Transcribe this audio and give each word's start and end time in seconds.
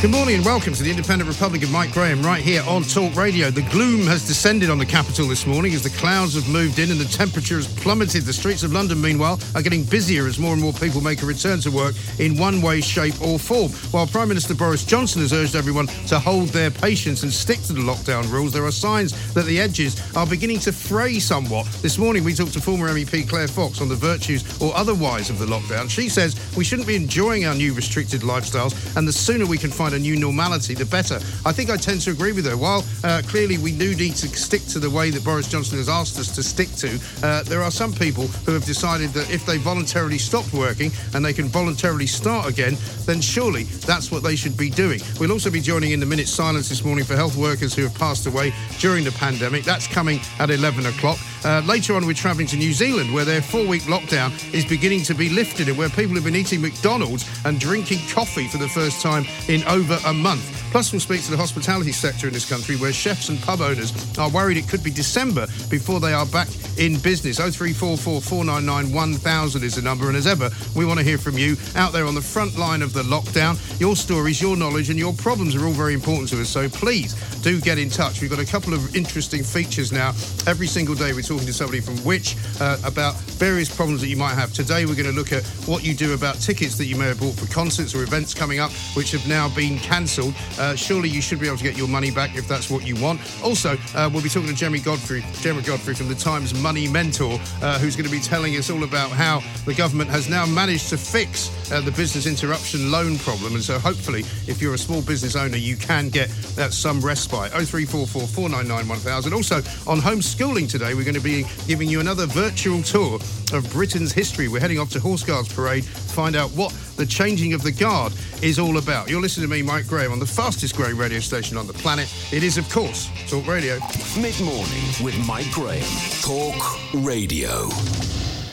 Good 0.00 0.12
morning 0.12 0.36
and 0.36 0.44
welcome 0.46 0.72
to 0.72 0.82
the 0.82 0.88
Independent 0.88 1.28
Republic 1.28 1.62
of 1.62 1.70
Mike 1.70 1.92
Graham 1.92 2.22
right 2.22 2.42
here 2.42 2.62
on 2.66 2.84
Talk 2.84 3.14
Radio. 3.16 3.50
The 3.50 3.68
gloom 3.68 4.06
has 4.06 4.26
descended 4.26 4.70
on 4.70 4.78
the 4.78 4.86
capital 4.86 5.28
this 5.28 5.46
morning 5.46 5.74
as 5.74 5.82
the 5.82 5.90
clouds 5.90 6.36
have 6.36 6.48
moved 6.48 6.78
in 6.78 6.90
and 6.90 6.98
the 6.98 7.04
temperature 7.04 7.56
has 7.56 7.68
plummeted. 7.68 8.22
The 8.22 8.32
streets 8.32 8.62
of 8.62 8.72
London, 8.72 8.98
meanwhile, 8.98 9.38
are 9.54 9.60
getting 9.60 9.84
busier 9.84 10.26
as 10.26 10.38
more 10.38 10.54
and 10.54 10.62
more 10.62 10.72
people 10.72 11.02
make 11.02 11.20
a 11.20 11.26
return 11.26 11.60
to 11.60 11.70
work 11.70 11.96
in 12.18 12.38
one 12.38 12.62
way, 12.62 12.80
shape, 12.80 13.20
or 13.20 13.38
form. 13.38 13.72
While 13.90 14.06
Prime 14.06 14.28
Minister 14.28 14.54
Boris 14.54 14.86
Johnson 14.86 15.20
has 15.20 15.34
urged 15.34 15.54
everyone 15.54 15.88
to 16.06 16.18
hold 16.18 16.48
their 16.48 16.70
patience 16.70 17.22
and 17.22 17.30
stick 17.30 17.60
to 17.64 17.74
the 17.74 17.82
lockdown 17.82 18.26
rules, 18.32 18.54
there 18.54 18.64
are 18.64 18.72
signs 18.72 19.34
that 19.34 19.44
the 19.44 19.60
edges 19.60 20.00
are 20.16 20.26
beginning 20.26 20.60
to 20.60 20.72
fray 20.72 21.18
somewhat. 21.18 21.66
This 21.82 21.98
morning, 21.98 22.24
we 22.24 22.32
talked 22.32 22.54
to 22.54 22.60
former 22.62 22.88
MEP 22.88 23.28
Claire 23.28 23.48
Fox 23.48 23.82
on 23.82 23.90
the 23.90 23.96
virtues 23.96 24.62
or 24.62 24.74
otherwise 24.74 25.28
of 25.28 25.38
the 25.38 25.44
lockdown. 25.44 25.90
She 25.90 26.08
says 26.08 26.40
we 26.56 26.64
shouldn't 26.64 26.88
be 26.88 26.96
enjoying 26.96 27.44
our 27.44 27.54
new 27.54 27.74
restricted 27.74 28.22
lifestyles, 28.22 28.96
and 28.96 29.06
the 29.06 29.12
sooner 29.12 29.44
we 29.44 29.58
can 29.58 29.70
find 29.70 29.89
a 29.92 29.98
new 29.98 30.16
normality, 30.16 30.74
the 30.74 30.86
better. 30.86 31.16
I 31.44 31.52
think 31.52 31.70
I 31.70 31.76
tend 31.76 32.00
to 32.02 32.10
agree 32.10 32.32
with 32.32 32.46
her. 32.46 32.56
While 32.56 32.84
uh, 33.04 33.22
clearly 33.26 33.58
we 33.58 33.76
do 33.76 33.94
need 33.94 34.16
to 34.16 34.28
stick 34.28 34.62
to 34.72 34.78
the 34.78 34.90
way 34.90 35.10
that 35.10 35.24
Boris 35.24 35.48
Johnson 35.48 35.78
has 35.78 35.88
asked 35.88 36.18
us 36.18 36.34
to 36.34 36.42
stick 36.42 36.70
to, 36.76 36.98
uh, 37.22 37.42
there 37.44 37.62
are 37.62 37.70
some 37.70 37.92
people 37.92 38.26
who 38.44 38.52
have 38.52 38.64
decided 38.64 39.10
that 39.10 39.30
if 39.30 39.44
they 39.46 39.58
voluntarily 39.58 40.18
stopped 40.18 40.52
working 40.52 40.90
and 41.14 41.24
they 41.24 41.32
can 41.32 41.46
voluntarily 41.46 42.06
start 42.06 42.48
again, 42.48 42.76
then 43.06 43.20
surely 43.20 43.64
that's 43.64 44.10
what 44.10 44.22
they 44.22 44.36
should 44.36 44.56
be 44.56 44.70
doing. 44.70 45.00
We'll 45.18 45.32
also 45.32 45.50
be 45.50 45.60
joining 45.60 45.92
in 45.92 46.00
the 46.00 46.06
minute 46.06 46.28
silence 46.28 46.68
this 46.68 46.84
morning 46.84 47.04
for 47.04 47.16
health 47.16 47.36
workers 47.36 47.74
who 47.74 47.82
have 47.82 47.94
passed 47.94 48.26
away 48.26 48.52
during 48.78 49.04
the 49.04 49.12
pandemic. 49.12 49.64
That's 49.64 49.86
coming 49.86 50.20
at 50.38 50.50
11 50.50 50.86
o'clock. 50.86 51.18
Uh, 51.44 51.62
later 51.64 51.94
on, 51.96 52.06
we're 52.06 52.12
travelling 52.12 52.46
to 52.48 52.56
New 52.56 52.72
Zealand, 52.72 53.12
where 53.12 53.24
their 53.24 53.42
four 53.42 53.66
week 53.66 53.82
lockdown 53.82 54.30
is 54.52 54.64
beginning 54.64 55.02
to 55.04 55.14
be 55.14 55.28
lifted 55.28 55.68
and 55.68 55.78
where 55.78 55.88
people 55.88 56.14
have 56.14 56.24
been 56.24 56.36
eating 56.36 56.60
McDonald's 56.60 57.28
and 57.44 57.58
drinking 57.58 58.00
coffee 58.08 58.46
for 58.48 58.58
the 58.58 58.68
first 58.68 59.00
time 59.00 59.24
in 59.48 59.64
over 59.64 59.98
a 60.06 60.12
month. 60.12 60.59
Plus, 60.70 60.92
we'll 60.92 61.00
speak 61.00 61.22
to 61.24 61.32
the 61.32 61.36
hospitality 61.36 61.90
sector 61.90 62.28
in 62.28 62.32
this 62.32 62.48
country, 62.48 62.76
where 62.76 62.92
chefs 62.92 63.28
and 63.28 63.40
pub 63.42 63.60
owners 63.60 63.92
are 64.18 64.30
worried 64.30 64.56
it 64.56 64.68
could 64.68 64.84
be 64.84 64.90
December 64.90 65.48
before 65.68 65.98
they 65.98 66.12
are 66.12 66.26
back 66.26 66.46
in 66.78 66.96
business. 67.00 67.38
0344 67.38 68.20
499 68.20 68.94
1000 68.94 69.64
is 69.64 69.74
the 69.74 69.82
number. 69.82 70.06
And 70.06 70.16
as 70.16 70.28
ever, 70.28 70.48
we 70.76 70.86
want 70.86 70.98
to 71.00 71.04
hear 71.04 71.18
from 71.18 71.36
you 71.36 71.56
out 71.74 71.92
there 71.92 72.06
on 72.06 72.14
the 72.14 72.22
front 72.22 72.56
line 72.56 72.82
of 72.82 72.92
the 72.92 73.02
lockdown. 73.02 73.58
Your 73.80 73.96
stories, 73.96 74.40
your 74.40 74.56
knowledge, 74.56 74.90
and 74.90 74.98
your 74.98 75.12
problems 75.12 75.56
are 75.56 75.66
all 75.66 75.72
very 75.72 75.92
important 75.92 76.28
to 76.30 76.40
us. 76.40 76.48
So 76.48 76.68
please 76.68 77.14
do 77.42 77.60
get 77.60 77.76
in 77.76 77.90
touch. 77.90 78.20
We've 78.20 78.30
got 78.30 78.38
a 78.38 78.46
couple 78.46 78.72
of 78.72 78.94
interesting 78.94 79.42
features 79.42 79.90
now. 79.90 80.10
Every 80.46 80.68
single 80.68 80.94
day, 80.94 81.12
we're 81.12 81.22
talking 81.22 81.46
to 81.46 81.52
somebody 81.52 81.80
from 81.80 81.96
Which 82.04 82.36
uh, 82.60 82.78
about 82.84 83.16
various 83.40 83.74
problems 83.74 84.00
that 84.02 84.08
you 84.08 84.16
might 84.16 84.34
have. 84.34 84.52
Today, 84.52 84.86
we're 84.86 84.94
going 84.94 85.10
to 85.10 85.16
look 85.16 85.32
at 85.32 85.44
what 85.66 85.84
you 85.84 85.94
do 85.94 86.14
about 86.14 86.36
tickets 86.36 86.78
that 86.78 86.86
you 86.86 86.94
may 86.94 87.06
have 87.06 87.18
bought 87.18 87.34
for 87.34 87.52
concerts 87.52 87.92
or 87.92 88.04
events 88.04 88.34
coming 88.34 88.60
up, 88.60 88.70
which 88.94 89.10
have 89.10 89.26
now 89.26 89.48
been 89.48 89.76
cancelled. 89.78 90.34
Uh, 90.60 90.76
surely 90.76 91.08
you 91.08 91.22
should 91.22 91.40
be 91.40 91.46
able 91.46 91.56
to 91.56 91.64
get 91.64 91.76
your 91.76 91.88
money 91.88 92.10
back 92.10 92.36
if 92.36 92.46
that's 92.46 92.70
what 92.70 92.86
you 92.86 92.94
want. 92.96 93.18
Also, 93.42 93.78
uh, 93.94 94.10
we'll 94.12 94.22
be 94.22 94.28
talking 94.28 94.48
to 94.48 94.54
Jeremy 94.54 94.78
Godfrey, 94.78 95.24
Jeremy 95.40 95.62
Godfrey 95.62 95.94
from 95.94 96.08
the 96.08 96.14
Times 96.14 96.52
Money 96.60 96.86
Mentor, 96.86 97.40
uh, 97.62 97.78
who's 97.78 97.96
going 97.96 98.04
to 98.04 98.12
be 98.12 98.20
telling 98.20 98.54
us 98.56 98.68
all 98.68 98.84
about 98.84 99.10
how 99.10 99.42
the 99.64 99.72
government 99.72 100.10
has 100.10 100.28
now 100.28 100.44
managed 100.44 100.90
to 100.90 100.98
fix 100.98 101.48
uh, 101.72 101.80
the 101.80 101.92
business 101.92 102.26
interruption 102.26 102.90
loan 102.90 103.18
problem. 103.18 103.54
And 103.54 103.62
so, 103.62 103.78
hopefully, 103.78 104.20
if 104.46 104.60
you're 104.60 104.74
a 104.74 104.78
small 104.78 105.02
business 105.02 105.36
owner, 105.36 105.56
you 105.56 105.76
can 105.76 106.08
get 106.08 106.28
that 106.56 106.72
some 106.72 107.00
respite. 107.00 107.50
0344 107.52 108.26
499 108.26 108.88
1000. 108.88 109.32
Also, 109.32 109.56
on 109.90 109.98
homeschooling 109.98 110.68
today, 110.68 110.94
we're 110.94 111.04
going 111.04 111.14
to 111.14 111.20
be 111.20 111.44
giving 111.66 111.88
you 111.88 112.00
another 112.00 112.26
virtual 112.26 112.82
tour 112.82 113.18
of 113.52 113.68
Britain's 113.72 114.12
history. 114.12 114.48
We're 114.48 114.60
heading 114.60 114.78
off 114.78 114.90
to 114.90 115.00
Horse 115.00 115.22
Guards 115.22 115.52
Parade 115.52 115.84
to 115.84 115.90
find 115.90 116.36
out 116.36 116.50
what 116.50 116.72
the 116.96 117.06
changing 117.06 117.52
of 117.52 117.62
the 117.62 117.72
guard 117.72 118.12
is 118.42 118.58
all 118.58 118.78
about. 118.78 119.08
You're 119.08 119.20
listening 119.20 119.48
to 119.48 119.54
me, 119.54 119.62
Mike 119.62 119.86
Graham, 119.86 120.12
on 120.12 120.18
the 120.18 120.26
fastest 120.26 120.76
growing 120.76 120.96
radio 120.96 121.20
station 121.20 121.56
on 121.56 121.66
the 121.66 121.72
planet. 121.72 122.12
It 122.32 122.42
is, 122.42 122.58
of 122.58 122.68
course, 122.68 123.10
Talk 123.28 123.46
Radio. 123.46 123.78
Mid 124.20 124.38
morning 124.40 124.84
with 125.02 125.16
Mike 125.26 125.50
Graham. 125.50 125.82
Talk 126.22 126.78
Radio. 126.94 127.68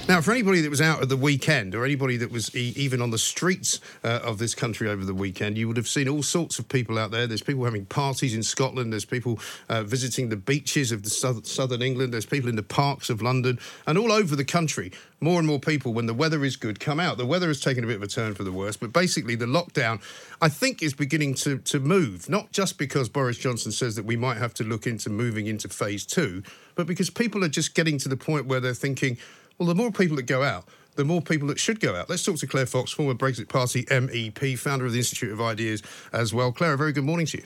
Now, 0.07 0.22
for 0.22 0.31
anybody 0.31 0.62
that 0.62 0.69
was 0.69 0.79
out 0.79 1.01
at 1.01 1.09
the 1.09 1.18
weekend, 1.18 1.75
or 1.75 1.84
anybody 1.84 2.16
that 2.16 2.31
was 2.31 2.56
e- 2.56 2.72
even 2.78 3.01
on 3.01 3.12
the 3.12 3.18
streets 3.18 3.81
uh, 4.06 4.22
of 4.23 4.38
this 4.38 4.56
country 4.56 4.88
over 4.88 5.03
the 5.03 5.13
weekend, 5.13 5.57
you 5.57 5.68
would 5.68 5.75
have 5.75 5.88
seen 5.88 6.07
all 6.07 6.23
sorts 6.23 6.59
of 6.59 6.69
people 6.69 6.97
out 6.97 7.12
there. 7.12 7.28
There's 7.28 7.41
people 7.41 7.66
having 7.66 7.85
parties 7.85 8.34
in 8.34 8.41
Scotland. 8.41 8.94
There's 8.94 9.03
people 9.03 9.38
uh, 9.67 9.84
visiting 9.84 10.29
the 10.29 10.38
beaches 10.38 10.94
of 10.94 11.03
the 11.03 11.09
south- 11.09 11.46
southern 11.46 11.81
England. 11.81 12.13
There's 12.13 12.25
people 12.25 12.50
in 12.50 12.56
the 12.56 12.63
parks 12.63 13.09
of 13.09 13.22
London, 13.22 13.59
and 13.85 13.97
all 13.97 14.13
over 14.13 14.38
the 14.38 14.46
country. 14.46 14.94
More 15.19 15.40
and 15.40 15.47
more 15.47 15.59
people, 15.59 15.94
when 15.94 16.06
the 16.06 16.13
weather 16.13 16.46
is 16.46 16.56
good, 16.56 16.79
come 16.79 17.01
out. 17.01 17.17
The 17.17 17.25
weather 17.25 17.50
has 17.50 17.59
taken 17.59 17.84
a 17.84 17.88
bit 17.88 17.97
of 17.97 18.03
a 18.03 18.07
turn 18.07 18.34
for 18.34 18.46
the 18.46 18.51
worse, 18.53 18.78
but 18.78 18.94
basically 18.94 19.35
the 19.35 19.46
lockdown, 19.46 20.00
I 20.41 20.47
think, 20.47 20.81
is 20.81 20.94
beginning 20.94 21.34
to 21.35 21.57
to 21.57 21.81
move. 21.81 22.29
Not 22.29 22.53
just 22.53 22.78
because 22.78 23.09
Boris 23.09 23.38
Johnson 23.38 23.73
says 23.73 23.96
that 23.96 24.06
we 24.06 24.16
might 24.16 24.38
have 24.38 24.53
to 24.53 24.63
look 24.63 24.88
into 24.88 25.09
moving 25.09 25.47
into 25.47 25.67
phase 25.67 26.06
two, 26.06 26.44
but 26.75 26.88
because 26.88 27.09
people 27.09 27.44
are 27.44 27.50
just 27.50 27.75
getting 27.75 27.97
to 27.97 28.07
the 28.07 28.16
point 28.16 28.46
where 28.46 28.62
they're 28.62 28.73
thinking. 28.73 29.17
Well, 29.57 29.68
the 29.68 29.75
more 29.75 29.91
people 29.91 30.16
that 30.18 30.28
go 30.28 30.44
out, 30.44 30.66
the 30.95 31.06
more 31.06 31.22
people 31.22 31.47
that 31.47 31.59
should 31.59 31.79
go 31.79 31.95
out. 31.95 32.09
Let's 32.09 32.23
talk 32.23 32.38
to 32.38 32.47
Claire 32.47 32.66
Fox, 32.66 32.91
former 32.91 33.13
Brexit 33.13 33.50
Party 33.50 33.85
MEP, 33.85 34.57
founder 34.57 34.85
of 34.85 34.91
the 34.91 35.00
Institute 35.00 35.31
of 35.31 35.41
Ideas 35.41 35.81
as 36.13 36.34
well. 36.34 36.51
Claire, 36.51 36.73
a 36.73 36.78
very 36.78 36.91
good 36.91 37.06
morning 37.06 37.25
to 37.28 37.38
you. 37.40 37.44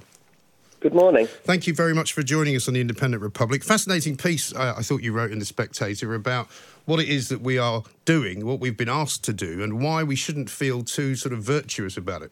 Good 0.81 0.93
morning. 0.95 1.27
Thank 1.43 1.67
you 1.67 1.75
very 1.75 1.93
much 1.93 2.11
for 2.11 2.23
joining 2.23 2.55
us 2.55 2.67
on 2.67 2.73
the 2.73 2.81
Independent 2.81 3.21
Republic. 3.21 3.63
Fascinating 3.63 4.17
piece 4.17 4.53
uh, 4.53 4.73
I 4.75 4.81
thought 4.81 5.03
you 5.03 5.13
wrote 5.13 5.31
in 5.31 5.39
The 5.39 5.45
Spectator 5.45 6.15
about 6.15 6.47
what 6.85 6.99
it 6.99 7.07
is 7.07 7.29
that 7.29 7.41
we 7.41 7.57
are 7.57 7.83
doing, 8.03 8.45
what 8.45 8.59
we've 8.59 8.75
been 8.75 8.89
asked 8.89 9.23
to 9.25 9.33
do, 9.33 9.61
and 9.61 9.79
why 9.79 10.03
we 10.03 10.15
shouldn't 10.15 10.49
feel 10.49 10.83
too 10.83 11.15
sort 11.15 11.33
of 11.33 11.43
virtuous 11.43 11.97
about 11.97 12.23
it. 12.23 12.31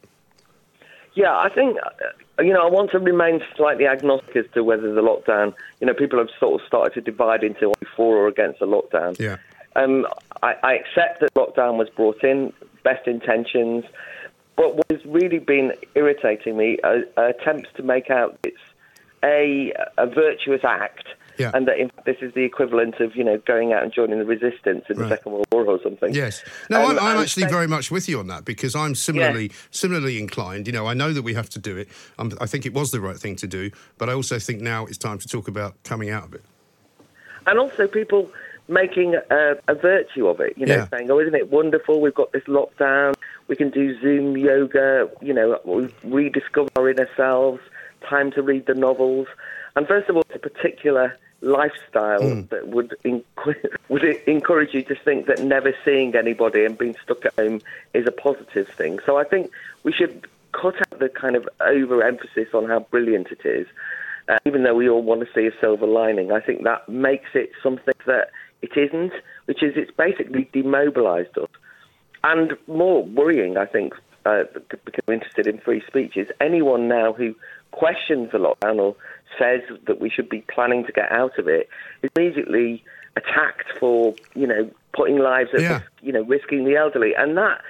Yeah, 1.14 1.38
I 1.38 1.50
think, 1.50 1.78
uh, 1.78 2.42
you 2.42 2.54
know, 2.54 2.66
I 2.66 2.70
want 2.70 2.92
to 2.92 3.00
remain 3.00 3.42
slightly 3.56 3.86
agnostic 3.86 4.36
as 4.36 4.46
to 4.56 4.64
whether 4.64 4.94
the 4.94 5.02
lockdown, 5.02 5.54
you 5.80 5.88
know, 5.88 5.94
people 5.94 6.18
have 6.18 6.30
sort 6.40 6.60
of 6.60 6.68
started 6.68 6.94
to 6.96 7.02
divide 7.02 7.44
into 7.44 7.72
for 7.96 8.18
or 8.18 8.28
against 8.28 8.60
the 8.60 8.66
lockdown. 8.66 9.20
Yeah. 9.20 9.38
Um, 9.80 10.08
I, 10.44 10.56
I 10.64 10.74
accept 10.76 11.22
that 11.22 11.34
lockdown 11.34 11.78
was 11.78 11.90
brought 11.90 12.24
in, 12.24 12.54
best 12.84 13.08
intentions, 13.08 13.86
but 14.56 14.76
what 14.76 14.86
has 14.92 15.04
really 15.06 15.40
been 15.40 15.74
irritating 15.96 16.58
me 16.58 16.78
are, 16.84 17.04
are 17.18 17.30
attempts 17.30 17.70
to 17.78 17.84
make 17.84 18.10
out 18.10 18.38
it's 18.44 18.58
a, 19.24 19.74
a 19.98 20.06
virtuous 20.06 20.64
act. 20.64 21.08
Yeah. 21.38 21.52
And 21.54 21.66
that 21.70 21.78
in 21.78 21.90
fact, 21.90 22.06
this 22.06 22.18
is 22.20 22.34
the 22.34 22.44
equivalent 22.44 23.00
of, 23.00 23.16
you 23.16 23.24
know, 23.24 23.38
going 23.38 23.72
out 23.72 23.82
and 23.82 23.94
joining 23.94 24.20
the 24.20 24.26
resistance 24.26 24.84
in 24.90 24.98
Right. 24.98 25.08
the 25.08 25.16
Second 25.16 25.32
World 25.32 25.48
War 25.54 25.66
or 25.66 25.80
something. 25.82 26.14
Yes. 26.14 26.44
No, 26.70 26.84
Um, 26.84 26.92
I'm, 26.92 27.00
I'm 27.00 27.18
actually 27.18 27.48
very 27.48 27.68
much 27.68 27.92
with 27.92 28.10
you 28.10 28.20
on 28.20 28.28
that 28.28 28.44
because 28.44 28.76
I'm 28.76 28.94
similarly 28.94 29.50
similarly 29.72 30.20
inclined. 30.20 30.68
You 30.68 30.74
know, 30.74 30.86
I 30.86 30.94
know 30.94 31.14
that 31.14 31.22
we 31.22 31.34
have 31.36 31.50
to 31.52 31.60
do 31.60 31.78
it. 31.78 31.88
Um, 32.18 32.34
I 32.42 32.46
think 32.46 32.66
it 32.66 32.74
was 32.74 32.92
the 32.92 33.00
right 33.00 33.16
thing 33.16 33.38
to 33.38 33.48
do, 33.48 33.72
but 33.98 34.10
I 34.10 34.14
also 34.14 34.38
think 34.38 34.60
now 34.60 34.86
it's 34.86 34.98
time 34.98 35.18
to 35.20 35.28
talk 35.30 35.48
about 35.48 35.82
coming 35.86 36.10
out 36.10 36.26
of 36.26 36.34
it. 36.34 36.44
And 37.48 37.58
also, 37.58 37.88
people 37.88 38.30
making 38.70 39.16
a, 39.16 39.56
a 39.68 39.74
virtue 39.76 40.28
of 40.28 40.40
it. 40.40 40.54
You 40.58 40.66
know, 40.68 40.76
Yeah. 40.76 40.88
saying, 40.88 41.12
"Oh, 41.12 41.20
isn't 41.20 41.36
it 41.36 41.52
wonderful? 41.52 42.00
We've 42.00 42.14
got 42.14 42.32
this 42.32 42.44
lockdown. 42.44 43.16
We 43.48 43.56
can 43.56 43.70
do 43.70 44.00
Zoom 44.00 44.38
yoga. 44.38 45.10
You 45.22 45.34
know, 45.34 45.60
we 45.66 45.90
rediscover 46.04 46.70
our 46.78 46.90
inner 46.90 47.10
selves. 47.18 47.62
Time 48.08 48.32
to 48.32 48.42
read 48.42 48.68
the 48.68 48.76
novels." 48.76 49.28
And 49.76 49.88
first 49.88 50.10
of 50.10 50.16
all, 50.16 50.24
it's 50.30 50.36
a 50.36 50.50
particular 50.50 51.18
lifestyle 51.42 52.44
that 52.50 52.68
would 52.68 52.96
enc- 53.06 53.24
would 53.90 54.04
encourage 54.28 54.74
you 54.74 54.84
to 54.84 54.96
think 54.96 55.26
that 55.28 55.42
never 55.42 55.74
seeing 55.86 56.16
anybody 56.16 56.66
and 56.66 56.78
being 56.78 56.96
stuck 57.04 57.26
at 57.26 57.34
home 57.36 57.62
is 57.94 58.06
a 58.08 58.12
positive 58.12 58.68
thing. 58.70 59.00
So 59.06 59.18
I 59.18 59.24
think 59.24 59.52
we 59.84 59.92
should 59.94 60.28
cut 60.52 60.76
out 60.76 61.00
the 61.00 61.10
kind 61.10 61.36
of 61.36 61.48
overemphasis 61.62 62.54
on 62.54 62.66
how 62.66 62.80
brilliant 62.92 63.28
it 63.32 63.46
is. 63.46 63.68
Uh, 64.28 64.38
even 64.46 64.62
though 64.64 64.76
we 64.76 64.88
all 64.88 65.02
want 65.02 65.22
to 65.22 65.28
see 65.34 65.48
a 65.48 65.60
silver 65.60 65.88
lining, 65.88 66.32
I 66.32 66.40
think 66.40 66.64
that 66.64 66.88
makes 66.88 67.30
it 67.34 67.52
something 67.64 67.96
that 68.06 68.30
it 68.62 68.72
isn't, 68.76 69.14
which 69.46 69.64
is 69.64 69.74
it's 69.76 69.92
basically 69.92 70.50
demobilised 70.54 71.38
us. 71.38 71.50
And 72.24 72.54
more 72.68 73.04
worrying, 73.04 73.58
I 73.58 73.66
think, 73.66 73.94
uh, 74.26 74.44
because 74.86 75.04
I'm 75.08 75.14
interested 75.14 75.48
in 75.48 75.60
free 75.60 75.82
speech, 75.88 76.18
is 76.18 76.28
anyone 76.42 76.88
now 76.88 77.14
who 77.14 77.36
questions 77.72 78.30
the 78.32 78.38
lockdown 78.38 78.78
or 78.80 78.96
says 79.38 79.62
that 79.88 80.02
we 80.02 80.10
should 80.10 80.28
be 80.28 80.44
planning 80.54 80.86
to 80.86 80.92
get 80.92 81.12
out 81.12 81.38
of 81.38 81.48
it 81.48 81.70
is 82.02 82.10
immediately 82.18 82.84
attacked 83.16 83.68
for, 83.80 84.14
you 84.36 84.48
know, 84.48 84.70
putting 84.94 85.20
lives 85.20 85.50
at 85.54 85.62
Yeah. 85.62 85.74
risk, 85.74 85.92
you 86.02 86.12
know, 86.12 86.24
risking 86.24 86.66
the 86.66 86.76
elderly. 86.76 87.14
And 87.16 87.38
that, 87.38 87.62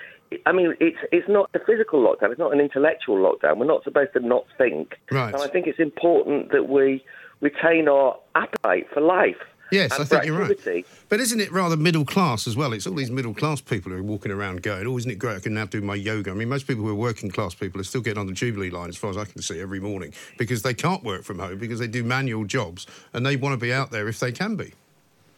I 0.45 0.51
mean, 0.51 0.75
it's 0.79 0.97
it's 1.11 1.27
not 1.27 1.49
a 1.53 1.59
physical 1.59 2.01
lockdown. 2.01 2.31
It's 2.31 2.39
not 2.39 2.53
an 2.53 2.59
intellectual 2.59 3.17
lockdown. 3.17 3.57
We're 3.57 3.65
not 3.65 3.83
supposed 3.83 4.13
to 4.13 4.19
not 4.19 4.45
think. 4.57 4.97
Right. 5.11 5.33
And 5.33 5.43
I 5.43 5.47
think 5.47 5.67
it's 5.67 5.79
important 5.79 6.51
that 6.51 6.69
we 6.69 7.03
retain 7.41 7.87
our 7.87 8.17
appetite 8.35 8.87
for 8.93 9.01
life. 9.01 9.41
Yes, 9.71 9.91
I 9.91 10.03
think 10.03 10.25
you're 10.25 10.37
right. 10.39 10.85
But 11.09 11.19
isn't 11.19 11.39
it 11.39 11.51
rather 11.51 11.77
middle 11.77 12.05
class 12.05 12.47
as 12.47 12.55
well? 12.55 12.73
It's 12.73 12.85
all 12.87 12.93
these 12.95 13.11
middle 13.11 13.33
class 13.33 13.61
people 13.61 13.91
who 13.91 13.97
are 13.97 14.03
walking 14.03 14.31
around 14.31 14.61
going, 14.61 14.85
"Oh, 14.87 14.97
isn't 14.97 15.09
it 15.09 15.15
great? 15.19 15.37
I 15.37 15.39
can 15.39 15.53
now 15.53 15.65
do 15.65 15.81
my 15.81 15.95
yoga." 15.95 16.31
I 16.31 16.33
mean, 16.33 16.49
most 16.49 16.67
people 16.67 16.83
who 16.83 16.89
are 16.89 16.95
working 16.95 17.29
class 17.31 17.53
people 17.53 17.79
are 17.81 17.83
still 17.85 18.01
getting 18.01 18.19
on 18.19 18.27
the 18.27 18.33
Jubilee 18.33 18.69
line, 18.69 18.89
as 18.89 18.97
far 18.97 19.09
as 19.09 19.17
I 19.17 19.25
can 19.25 19.41
see, 19.41 19.59
every 19.59 19.79
morning 19.79 20.13
because 20.37 20.61
they 20.61 20.73
can't 20.73 21.03
work 21.03 21.23
from 21.23 21.39
home 21.39 21.57
because 21.57 21.79
they 21.79 21.87
do 21.87 22.03
manual 22.03 22.45
jobs 22.45 22.87
and 23.13 23.25
they 23.25 23.35
want 23.35 23.53
to 23.53 23.57
be 23.57 23.73
out 23.73 23.91
there 23.91 24.07
if 24.07 24.19
they 24.19 24.31
can 24.31 24.55
be. 24.55 24.73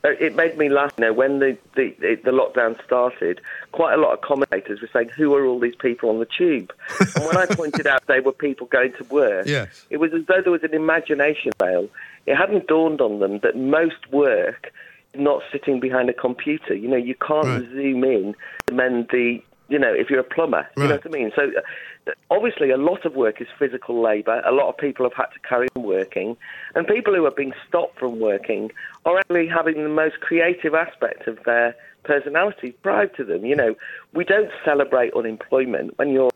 Uh, 0.03 0.09
It 0.19 0.35
made 0.35 0.57
me 0.57 0.67
laugh. 0.67 0.93
You 0.97 1.05
know, 1.05 1.13
when 1.13 1.39
the, 1.39 1.57
the 1.75 1.93
the 2.23 2.31
lockdown 2.31 2.81
started, 2.83 3.39
quite 3.71 3.93
a 3.93 3.97
lot 3.97 4.13
of 4.13 4.21
commentators 4.21 4.81
were 4.81 4.89
saying, 4.91 5.09
"Who 5.09 5.35
are 5.35 5.45
all 5.45 5.59
these 5.59 5.75
people 5.75 6.09
on 6.09 6.19
the 6.19 6.25
tube?" 6.25 6.73
and 7.15 7.25
when 7.25 7.37
I 7.37 7.45
pointed 7.45 7.85
out 7.85 8.07
they 8.07 8.19
were 8.19 8.31
people 8.33 8.65
going 8.67 8.93
to 8.93 9.03
work, 9.05 9.45
Yes. 9.57 9.85
it 9.89 9.97
was 9.97 10.11
as 10.13 10.25
though 10.25 10.41
there 10.41 10.51
was 10.51 10.63
an 10.63 10.73
imagination 10.73 11.51
veil. 11.61 11.87
It 12.25 12.35
hadn't 12.35 12.67
dawned 12.67 13.01
on 13.01 13.19
them 13.19 13.39
that 13.43 13.55
most 13.55 14.11
work 14.11 14.71
is 15.13 15.21
not 15.21 15.41
sitting 15.51 15.79
behind 15.79 16.09
a 16.09 16.13
computer. 16.13 16.73
You 16.73 16.87
know, 16.87 16.97
you 16.97 17.15
can't 17.15 17.47
Right. 17.47 17.69
zoom 17.71 18.03
in 18.03 18.35
and 18.67 18.79
then 18.79 19.07
the 19.11 19.41
you 19.69 19.79
know 19.79 19.93
if 19.93 20.09
you're 20.09 20.19
a 20.19 20.23
plumber. 20.23 20.67
You 20.75 20.83
know 20.83 20.95
what 20.95 21.05
I 21.05 21.09
mean? 21.09 21.31
So 21.35 21.43
uh, 21.43 22.11
obviously, 22.29 22.71
a 22.71 22.77
lot 22.77 23.05
of 23.05 23.15
work 23.15 23.41
is 23.41 23.47
physical 23.57 24.01
labour. 24.01 24.41
A 24.45 24.51
lot 24.51 24.69
of 24.69 24.77
people 24.77 25.05
have 25.05 25.13
had 25.13 25.33
to 25.33 25.39
carry 25.47 25.67
on 25.75 25.83
working, 25.83 26.35
and 26.75 26.85
people 26.85 27.15
who 27.15 27.25
are 27.25 27.31
being 27.31 27.53
stopped 27.67 27.97
from 27.97 28.19
working 28.19 28.69
are 29.05 29.17
actually 29.19 29.47
having 29.47 29.83
the 29.83 29.89
most 29.89 30.19
creative 30.19 30.75
aspect 30.75 31.27
of 31.27 31.39
their 31.45 31.75
personality 32.03 32.75
drive 32.83 33.13
to 33.13 33.23
them. 33.23 33.45
You 33.45 33.55
know, 33.55 33.75
we 34.13 34.25
don't 34.25 34.49
celebrate 34.65 35.13
unemployment 35.13 35.97
when 35.97 36.09
you're 36.09 36.31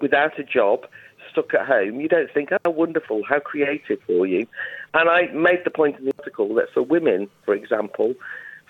without 0.00 0.38
a 0.38 0.44
job, 0.44 0.86
stuck 1.34 1.52
at 1.52 1.66
home, 1.66 2.00
you 2.00 2.08
don't 2.08 2.30
think, 2.32 2.50
oh, 2.64 2.70
wonderful, 2.70 3.22
how 3.28 3.40
creative 3.40 4.00
for 4.06 4.26
you. 4.26 4.46
And 4.94 5.10
I 5.10 5.26
made 5.32 5.60
the 5.64 5.70
point 5.70 5.98
in 5.98 6.06
the 6.06 6.12
article 6.18 6.54
that 6.54 6.72
for 6.72 6.82
women, 6.82 7.28
for 7.44 7.54
example, 7.54 8.14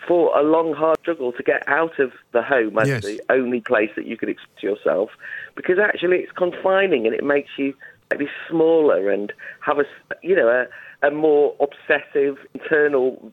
for 0.09 0.37
a 0.39 0.43
long, 0.43 0.75
hard 0.75 0.99
struggle 1.01 1.33
to 1.33 1.43
get 1.43 1.63
out 1.69 1.99
of 1.99 2.13
the 2.33 2.43
home 2.43 2.79
as 2.79 2.89
Yes. 2.89 3.05
the 3.05 3.23
only 3.31 3.61
place 3.61 3.91
that 3.97 4.07
you 4.07 4.17
could 4.17 4.29
express 4.29 4.63
yourself, 4.63 5.11
because 5.55 5.79
actually 5.79 6.19
it's 6.19 6.33
confining 6.33 7.07
and 7.07 7.15
it 7.15 7.25
makes 7.25 7.51
you 7.57 7.75
maybe 8.11 8.29
smaller 8.49 9.11
and 9.11 9.33
have 9.61 9.79
a, 9.79 9.85
you 10.23 10.35
know, 10.35 10.49
a, 10.49 11.07
a 11.07 11.11
more 11.11 11.55
obsessive 11.61 12.39
internal 12.55 13.33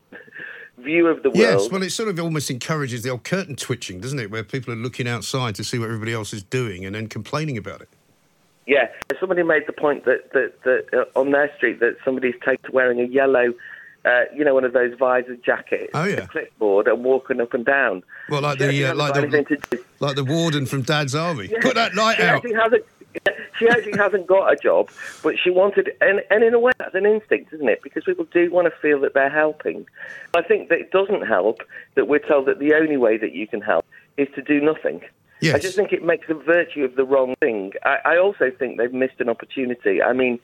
view 0.77 1.07
of 1.07 1.23
the 1.23 1.29
world. 1.29 1.61
Yes, 1.61 1.69
well, 1.69 1.83
it 1.83 1.91
sort 1.91 2.09
of 2.09 2.19
almost 2.19 2.49
encourages 2.49 3.03
the 3.03 3.09
old 3.09 3.23
curtain 3.23 3.55
twitching, 3.55 3.99
doesn't 3.99 4.19
it? 4.19 4.31
Where 4.31 4.43
people 4.43 4.73
are 4.73 4.77
looking 4.77 5.07
outside 5.07 5.55
to 5.55 5.63
see 5.63 5.77
what 5.77 5.85
everybody 5.85 6.13
else 6.13 6.33
is 6.33 6.43
doing 6.43 6.85
and 6.85 6.95
then 6.95 7.07
complaining 7.07 7.57
about 7.57 7.81
it. 7.81 7.89
Yeah, 8.67 8.89
somebody 9.19 9.43
made 9.43 9.63
the 9.67 9.73
point 9.73 10.05
that 10.05 10.31
that, 10.33 10.53
that 10.63 10.85
uh, 11.15 11.19
on 11.19 11.31
their 11.31 11.53
street 11.57 11.79
that 11.79 11.97
somebody's 12.05 12.35
taken 12.45 12.71
wearing 12.71 12.99
a 12.99 13.05
yellow, 13.05 13.53
uh, 14.05 14.21
you 14.35 14.43
know, 14.45 14.53
one 14.53 14.63
of 14.63 14.73
those 14.73 14.93
visor 14.97 15.35
jackets, 15.35 15.91
Oh, 15.93 16.03
yeah. 16.05 16.23
a 16.23 16.27
clipboard, 16.27 16.87
and 16.87 17.03
walking 17.03 17.41
up 17.41 17.53
and 17.53 17.65
down. 17.65 18.03
Well, 18.29 18.41
like 18.41 18.59
She 18.59 18.67
the 18.67 18.85
uh, 18.85 18.95
like 18.95 19.13
the 19.15 19.21
to 19.71 19.83
like 19.99 20.15
the 20.15 20.23
warden 20.23 20.65
from 20.65 20.83
Dad's 20.83 21.15
Army. 21.15 21.47
Yeah. 21.51 21.59
Put 21.61 21.75
that 21.75 21.95
light 21.95 22.17
she 22.17 22.23
out. 22.23 22.35
Actually 22.35 22.53
hasn't, 22.53 22.85
she 23.59 23.67
actually 23.67 23.97
hasn't 23.97 24.27
got 24.27 24.53
a 24.53 24.55
job, 24.55 24.89
but 25.23 25.35
she 25.43 25.49
wanted, 25.49 25.91
and, 25.99 26.21
and 26.29 26.43
in 26.43 26.53
a 26.53 26.59
way 26.59 26.71
that's 26.77 26.95
an 26.95 27.05
instinct, 27.05 27.51
isn't 27.53 27.67
it? 27.67 27.81
Because 27.83 28.03
people 28.03 28.25
do 28.31 28.51
want 28.51 28.71
to 28.71 28.79
feel 28.79 28.99
that 29.01 29.13
they're 29.13 29.29
helping. 29.29 29.85
I 30.35 30.43
think 30.43 30.69
that 30.69 30.79
it 30.79 30.91
doesn't 30.91 31.27
help 31.27 31.61
that 31.95 32.07
we're 32.07 32.19
told 32.19 32.45
that 32.45 32.59
the 32.59 32.73
only 32.75 32.97
way 32.97 33.17
that 33.17 33.33
you 33.33 33.47
can 33.47 33.61
help 33.61 33.85
is 34.17 34.27
to 34.35 34.41
do 34.41 34.61
nothing. 34.61 35.01
Yes. 35.41 35.55
I 35.55 35.59
just 35.59 35.75
think 35.75 35.91
it 35.91 36.03
makes 36.03 36.29
a 36.29 36.35
virtue 36.35 36.83
of 36.83 36.95
the 36.95 37.03
wrong 37.03 37.35
thing. 37.39 37.73
I, 37.83 37.97
I 38.05 38.17
also 38.17 38.51
think 38.57 38.77
they've 38.77 38.93
missed 38.93 39.19
an 39.19 39.27
opportunity. 39.27 40.01
I 40.01 40.13
mean, 40.13 40.39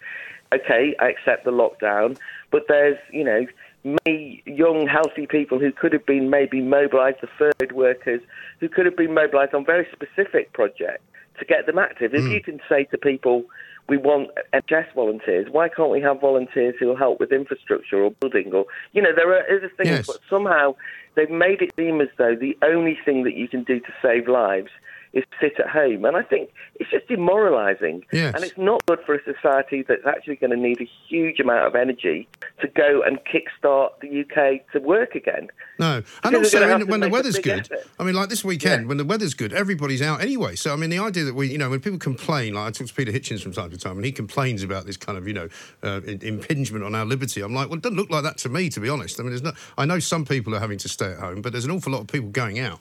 okay, 0.53 0.95
I 0.99 1.09
accept 1.09 1.45
the 1.45 1.51
lockdown, 1.51 2.17
but 2.51 2.63
there's, 2.67 2.97
you 3.11 3.23
know, 3.23 3.45
many 3.83 4.41
young, 4.45 4.87
healthy 4.87 5.27
people 5.27 5.59
who 5.59 5.71
could 5.71 5.93
have 5.93 6.05
been 6.05 6.29
maybe 6.29 6.61
mobilised, 6.61 7.17
the 7.21 7.29
third 7.37 7.71
workers, 7.71 8.21
who 8.59 8.67
could 8.67 8.85
have 8.85 8.97
been 8.97 9.13
mobilised 9.13 9.53
on 9.53 9.65
very 9.65 9.87
specific 9.91 10.51
projects 10.53 11.03
to 11.39 11.45
get 11.45 11.67
them 11.67 11.77
active. 11.77 12.13
If 12.13 12.23
hmm. 12.23 12.31
you 12.31 12.41
can 12.41 12.59
say 12.67 12.85
to 12.85 12.97
people, 12.97 13.43
we 13.87 13.97
want 13.97 14.29
NHS 14.53 14.93
volunteers, 14.93 15.47
why 15.49 15.69
can't 15.69 15.91
we 15.91 16.01
have 16.01 16.19
volunteers 16.19 16.75
who 16.79 16.87
will 16.87 16.97
help 16.97 17.19
with 17.19 17.31
infrastructure 17.31 18.03
or 18.03 18.11
building 18.11 18.51
or, 18.53 18.65
you 18.91 19.01
know, 19.01 19.11
there 19.15 19.31
are 19.31 19.43
other 19.43 19.71
things, 19.77 19.89
Yes. 19.89 20.07
but 20.07 20.17
somehow 20.29 20.75
they've 21.17 21.29
made 21.29 21.61
it 21.61 21.71
seem 21.75 21.99
as 21.99 22.07
though 22.17 22.35
the 22.39 22.57
only 22.61 22.97
thing 23.03 23.23
that 23.23 23.35
you 23.35 23.49
can 23.49 23.63
do 23.63 23.79
to 23.81 23.93
save 24.01 24.29
lives 24.29 24.69
is 25.13 25.23
sit 25.41 25.59
at 25.59 25.69
home. 25.69 26.05
And 26.05 26.15
I 26.17 26.23
think 26.23 26.49
it's 26.75 26.89
just 26.91 27.07
demoralising. 27.07 28.03
Yes. 28.11 28.35
And 28.35 28.43
it's 28.43 28.57
not 28.57 28.85
good 28.85 28.99
for 29.05 29.15
a 29.15 29.23
society 29.23 29.83
that's 29.87 30.05
actually 30.05 30.35
going 30.35 30.51
to 30.51 30.57
need 30.57 30.81
a 30.81 30.89
huge 31.07 31.39
amount 31.39 31.65
of 31.67 31.75
energy 31.75 32.27
to 32.61 32.67
go 32.67 33.01
and 33.01 33.19
kickstart 33.25 33.89
the 34.01 34.21
UK 34.21 34.69
to 34.73 34.79
work 34.79 35.15
again. 35.15 35.47
No, 35.79 35.97
and 36.23 36.31
Because 36.33 36.53
also 36.55 36.75
in, 36.81 36.87
when 36.87 36.99
the 36.99 37.09
weather's 37.09 37.37
good. 37.39 37.59
effort. 37.71 37.87
I 37.99 38.03
mean, 38.03 38.15
like 38.15 38.29
this 38.29 38.43
weekend, 38.43 38.83
Yeah. 38.83 38.87
when 38.87 38.97
the 38.97 39.05
weather's 39.05 39.33
good, 39.33 39.53
everybody's 39.53 40.01
out 40.01 40.21
anyway. 40.21 40.55
So 40.55 40.73
I 40.73 40.75
mean, 40.75 40.89
the 40.89 40.99
idea 40.99 41.23
that 41.25 41.35
we, 41.35 41.47
you 41.51 41.57
know, 41.57 41.69
when 41.69 41.79
people 41.79 41.99
complain, 41.99 42.53
like 42.55 42.67
I 42.67 42.71
talk 42.71 42.87
to 42.87 42.93
Peter 42.93 43.11
Hitchens 43.11 43.41
from 43.43 43.53
time 43.53 43.69
to 43.71 43.77
time, 43.77 43.97
and 43.97 44.05
he 44.05 44.11
complains 44.11 44.63
about 44.63 44.85
this 44.85 44.97
kind 44.97 45.17
of, 45.17 45.27
you 45.27 45.33
know, 45.33 45.49
uh, 45.83 46.01
impingement 46.03 46.83
on 46.83 46.95
our 46.95 47.05
liberty. 47.05 47.41
I'm 47.41 47.53
like, 47.53 47.69
well, 47.69 47.77
it 47.77 47.83
doesn't 47.83 47.97
look 47.97 48.09
like 48.09 48.23
that 48.23 48.37
to 48.39 48.49
me, 48.49 48.69
to 48.69 48.79
be 48.79 48.89
honest. 48.89 49.19
I 49.19 49.23
mean, 49.23 49.31
there's 49.31 49.43
not. 49.43 49.55
I 49.77 49.85
know 49.85 49.99
some 49.99 50.25
people 50.25 50.55
are 50.55 50.59
having 50.59 50.77
to 50.79 50.89
stay 50.89 51.11
at 51.11 51.19
home, 51.19 51.41
but 51.41 51.51
there's 51.51 51.65
an 51.65 51.71
awful 51.71 51.91
lot 51.93 52.01
of 52.01 52.07
people 52.07 52.29
going 52.29 52.59
out. 52.59 52.79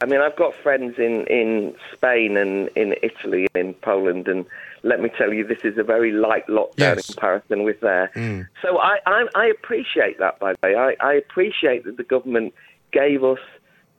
I 0.00 0.06
mean, 0.06 0.20
I've 0.20 0.36
got 0.36 0.54
friends 0.54 0.94
in, 0.98 1.26
in 1.26 1.74
Spain 1.92 2.36
and 2.36 2.68
in 2.76 2.94
Italy 3.02 3.46
and 3.54 3.68
in 3.68 3.74
Poland, 3.74 4.28
and 4.28 4.44
let 4.82 5.00
me 5.00 5.10
tell 5.16 5.32
you, 5.32 5.46
this 5.46 5.64
is 5.64 5.78
a 5.78 5.82
very 5.82 6.12
light 6.12 6.46
lockdown 6.48 6.72
Yes. 6.78 7.08
in 7.08 7.14
comparison 7.14 7.62
with 7.62 7.80
there. 7.80 8.10
Mm. 8.14 8.48
So 8.60 8.78
I, 8.78 8.98
I, 9.06 9.26
I 9.34 9.46
appreciate 9.46 10.18
that, 10.18 10.38
by 10.38 10.52
the 10.52 10.58
way. 10.62 10.74
I, 10.74 10.96
I 11.00 11.14
appreciate 11.14 11.84
that 11.84 11.96
the 11.96 12.04
government 12.04 12.54
gave 12.92 13.22
us 13.22 13.38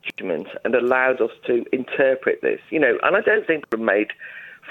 judgment 0.04 0.48
and 0.66 0.76
allowed 0.76 1.22
us 1.22 1.32
to 1.48 1.66
interpret 1.72 2.42
this. 2.42 2.60
You 2.70 2.80
know, 2.80 2.98
and 3.04 3.16
I 3.16 3.22
don't 3.22 3.48
think 3.48 3.66
we 3.72 3.80
made 3.80 4.10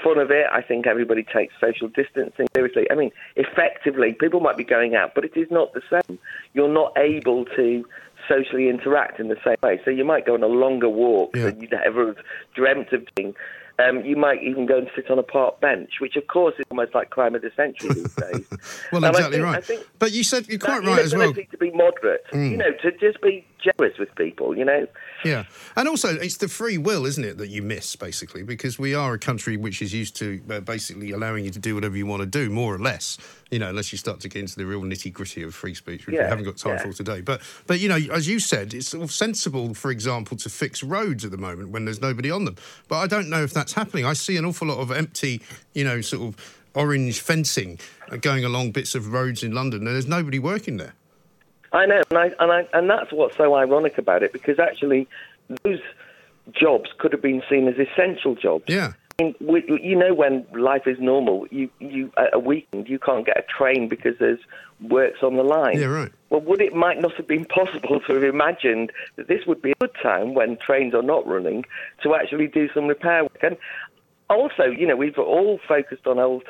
fun 0.02 0.18
of 0.18 0.30
it. 0.30 0.46
I 0.52 0.62
think 0.62 0.86
everybody 0.86 1.22
takes 1.24 1.54
social 1.60 1.88
distancing 1.88 2.46
seriously. 2.54 2.86
I 2.90 2.94
mean, 2.94 3.10
effectively, 3.36 4.12
people 4.14 4.40
might 4.40 4.56
be 4.56 4.64
going 4.64 4.94
out, 4.94 5.14
but 5.14 5.24
it 5.24 5.36
is 5.36 5.48
not 5.50 5.72
the 5.74 5.82
same. 5.90 6.18
You're 6.54 6.72
not 6.72 6.92
able 6.96 7.44
to 7.56 7.84
socially 8.28 8.68
interact 8.68 9.18
in 9.20 9.28
the 9.28 9.36
same 9.44 9.56
way. 9.62 9.80
So 9.84 9.90
you 9.90 10.04
might 10.04 10.24
go 10.26 10.34
on 10.34 10.42
a 10.42 10.46
longer 10.46 10.88
walk 10.88 11.34
Yeah. 11.36 11.46
than 11.46 11.60
you'd 11.60 11.72
ever 11.74 12.06
have 12.08 12.16
dreamt 12.54 12.92
of 12.92 13.04
doing. 13.16 13.34
Um, 13.78 14.04
you 14.04 14.16
might 14.16 14.42
even 14.42 14.66
go 14.66 14.78
and 14.78 14.88
sit 14.94 15.10
on 15.10 15.18
a 15.18 15.22
park 15.24 15.60
bench, 15.60 15.92
which 15.98 16.14
of 16.16 16.26
course 16.28 16.54
is 16.58 16.64
almost 16.70 16.94
like 16.94 17.10
crime 17.10 17.34
of 17.34 17.42
the 17.42 17.50
century 17.56 17.88
these 17.94 18.14
days. 18.30 18.46
Well, 18.92 19.02
And 19.04 19.06
I 19.06 19.08
exactly 19.08 19.38
think- 19.38 19.48
I 19.48 19.52
right. 19.52 19.64
think 19.64 19.86
But 19.98 20.12
you 20.12 20.22
said 20.22 20.46
you're 20.48 20.58
quite 20.58 20.84
right 20.84 21.00
as 21.00 21.14
well. 21.16 21.32
Mm. 21.32 21.50
to 21.50 21.56
be 21.56 21.70
moderate, 21.72 22.24
you 22.32 22.56
know, 22.58 22.70
to 22.82 22.92
just 22.92 23.20
be 23.22 23.44
generous 23.62 23.98
with 23.98 24.14
people, 24.14 24.56
you 24.56 24.64
know. 24.64 24.86
Yeah, 25.24 25.44
and 25.76 25.88
also 25.88 26.16
it's 26.16 26.36
the 26.36 26.48
free 26.48 26.78
will, 26.78 27.06
isn't 27.06 27.24
it, 27.24 27.38
that 27.38 27.48
you 27.48 27.62
miss 27.62 27.96
basically, 27.96 28.42
because 28.42 28.78
we 28.78 28.94
are 28.94 29.14
a 29.14 29.18
country 29.18 29.56
which 29.56 29.80
is 29.82 29.92
used 29.92 30.16
to 30.16 30.40
uh, 30.50 30.60
basically 30.60 31.12
allowing 31.12 31.44
you 31.44 31.50
to 31.50 31.58
do 31.58 31.74
whatever 31.74 31.96
you 31.96 32.06
want 32.06 32.20
to 32.20 32.26
do, 32.26 32.50
more 32.50 32.74
or 32.74 32.78
less. 32.78 33.18
You 33.50 33.58
know, 33.58 33.68
unless 33.68 33.92
you 33.92 33.98
start 33.98 34.20
to 34.20 34.28
get 34.28 34.40
into 34.40 34.56
the 34.56 34.64
real 34.64 34.80
nitty 34.80 35.12
gritty 35.12 35.42
of 35.42 35.54
free 35.54 35.74
speech, 35.74 36.06
which 36.06 36.18
we 36.18 36.24
haven't 36.24 36.44
got 36.44 36.56
time 36.56 36.76
yeah. 36.76 36.82
for 36.82 36.92
today. 36.92 37.20
But, 37.20 37.42
but 37.66 37.80
you 37.80 37.88
know, 37.88 37.98
as 38.10 38.26
you 38.26 38.40
said, 38.40 38.72
it's 38.72 38.88
sort 38.88 39.10
sensible, 39.10 39.74
for 39.74 39.90
example, 39.90 40.36
to 40.38 40.48
fix 40.48 40.82
roads 40.82 41.24
at 41.24 41.30
the 41.30 41.36
moment 41.36 41.70
when 41.70 41.84
there's 41.84 42.00
nobody 42.00 42.30
on 42.30 42.46
them. 42.46 42.56
But 42.88 42.96
I 42.96 43.06
don't 43.06 43.28
know 43.28 43.42
if 43.42 43.52
that's 43.52 43.74
happening. 43.74 44.06
I 44.06 44.14
see 44.14 44.36
an 44.38 44.44
awful 44.44 44.68
lot 44.68 44.78
of 44.78 44.90
empty, 44.90 45.42
you 45.74 45.84
know, 45.84 46.00
sort 46.00 46.22
of 46.22 46.58
orange 46.74 47.20
fencing 47.20 47.78
uh, 48.10 48.16
going 48.16 48.44
along 48.44 48.72
bits 48.72 48.94
of 48.94 49.12
roads 49.12 49.42
in 49.42 49.52
London, 49.52 49.80
and 49.80 49.88
there's 49.88 50.06
nobody 50.06 50.38
working 50.38 50.78
there. 50.78 50.94
I 51.72 51.86
know, 51.86 52.02
and 52.10 52.18
I, 52.18 52.32
and 52.38 52.52
I, 52.52 52.68
and 52.72 52.90
that's 52.90 53.12
what's 53.12 53.36
so 53.36 53.54
ironic 53.54 53.98
about 53.98 54.22
it 54.22 54.32
because 54.32 54.58
actually, 54.58 55.08
those 55.62 55.80
jobs 56.52 56.90
could 56.98 57.12
have 57.12 57.22
been 57.22 57.42
seen 57.48 57.68
as 57.68 57.74
essential 57.78 58.34
jobs. 58.34 58.64
Yeah. 58.68 58.92
I 59.18 59.24
mean, 59.24 59.34
we, 59.40 59.64
you 59.82 59.96
know, 59.96 60.14
when 60.14 60.46
life 60.54 60.86
is 60.86 60.98
normal, 60.98 61.46
you, 61.50 61.70
you 61.78 62.10
at 62.16 62.34
a 62.34 62.38
weekend 62.38 62.88
you 62.88 62.98
can't 62.98 63.26
get 63.26 63.36
a 63.38 63.42
train 63.42 63.88
because 63.88 64.18
there's 64.18 64.40
works 64.80 65.22
on 65.22 65.36
the 65.36 65.42
line. 65.42 65.78
Yeah, 65.78 65.86
right. 65.86 66.12
Well, 66.30 66.40
would 66.40 66.60
it 66.60 66.74
might 66.74 67.00
not 67.00 67.14
have 67.14 67.28
been 67.28 67.44
possible 67.60 68.00
to 68.00 68.14
have 68.14 68.24
imagined 68.24 68.90
that 69.16 69.28
this 69.28 69.46
would 69.46 69.62
be 69.62 69.72
a 69.72 69.74
good 69.80 69.94
time 70.02 70.34
when 70.34 70.56
trains 70.56 70.94
are 70.94 71.02
not 71.02 71.26
running 71.26 71.64
to 72.02 72.14
actually 72.14 72.48
do 72.48 72.68
some 72.74 72.86
repair 72.86 73.24
work? 73.24 73.38
And 73.42 73.56
also, 74.30 74.64
you 74.64 74.86
know, 74.86 74.96
we've 74.96 75.18
all 75.18 75.60
focused 75.68 76.06
on 76.06 76.18
old 76.18 76.44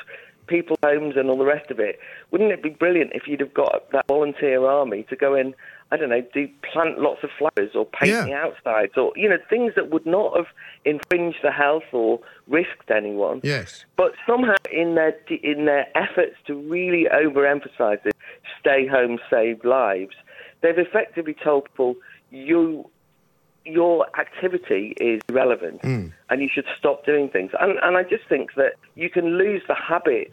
people's 0.46 0.78
homes 0.84 1.14
and 1.16 1.28
all 1.30 1.38
the 1.38 1.44
rest 1.44 1.70
of 1.70 1.78
it. 1.78 1.98
Wouldn't 2.30 2.50
it 2.52 2.62
be 2.62 2.70
brilliant 2.70 3.12
if 3.14 3.26
you'd 3.26 3.40
have 3.40 3.54
got 3.54 3.90
that 3.92 4.06
volunteer 4.08 4.64
army 4.66 5.04
to 5.04 5.16
go 5.16 5.34
in? 5.34 5.54
I 5.90 5.98
don't 5.98 6.08
know, 6.08 6.22
do 6.32 6.48
plant 6.72 6.98
lots 7.00 7.22
of 7.22 7.28
flowers 7.38 7.72
or 7.74 7.84
paint 7.84 8.12
Yeah. 8.12 8.24
the 8.24 8.32
outsides 8.32 8.96
or 8.96 9.12
you 9.14 9.28
know 9.28 9.36
things 9.50 9.74
that 9.74 9.90
would 9.90 10.06
not 10.06 10.34
have 10.36 10.46
infringed 10.86 11.40
the 11.42 11.50
health 11.52 11.84
or 11.92 12.18
risked 12.48 12.90
anyone. 12.90 13.40
Yes. 13.42 13.84
But 13.96 14.12
somehow, 14.26 14.54
in 14.70 14.94
their 14.94 15.14
in 15.42 15.66
their 15.66 15.86
efforts 15.94 16.36
to 16.46 16.54
really 16.54 17.04
overemphasise 17.12 18.02
this, 18.04 18.14
stay 18.58 18.86
home, 18.86 19.18
save 19.28 19.64
lives, 19.64 20.14
they've 20.62 20.78
effectively 20.78 21.34
told 21.34 21.64
people 21.66 21.96
you 22.30 22.88
your 23.64 24.06
activity 24.18 24.94
is 25.00 25.20
irrelevant 25.28 25.80
Hmm. 25.82 26.06
and 26.30 26.42
you 26.42 26.48
should 26.52 26.66
stop 26.78 27.04
doing 27.06 27.28
things. 27.28 27.50
And 27.60 27.78
and 27.82 27.96
I 27.96 28.02
just 28.02 28.24
think 28.28 28.54
that 28.56 28.74
you 28.94 29.08
can 29.10 29.38
lose 29.38 29.62
the 29.68 29.74
habit 29.74 30.32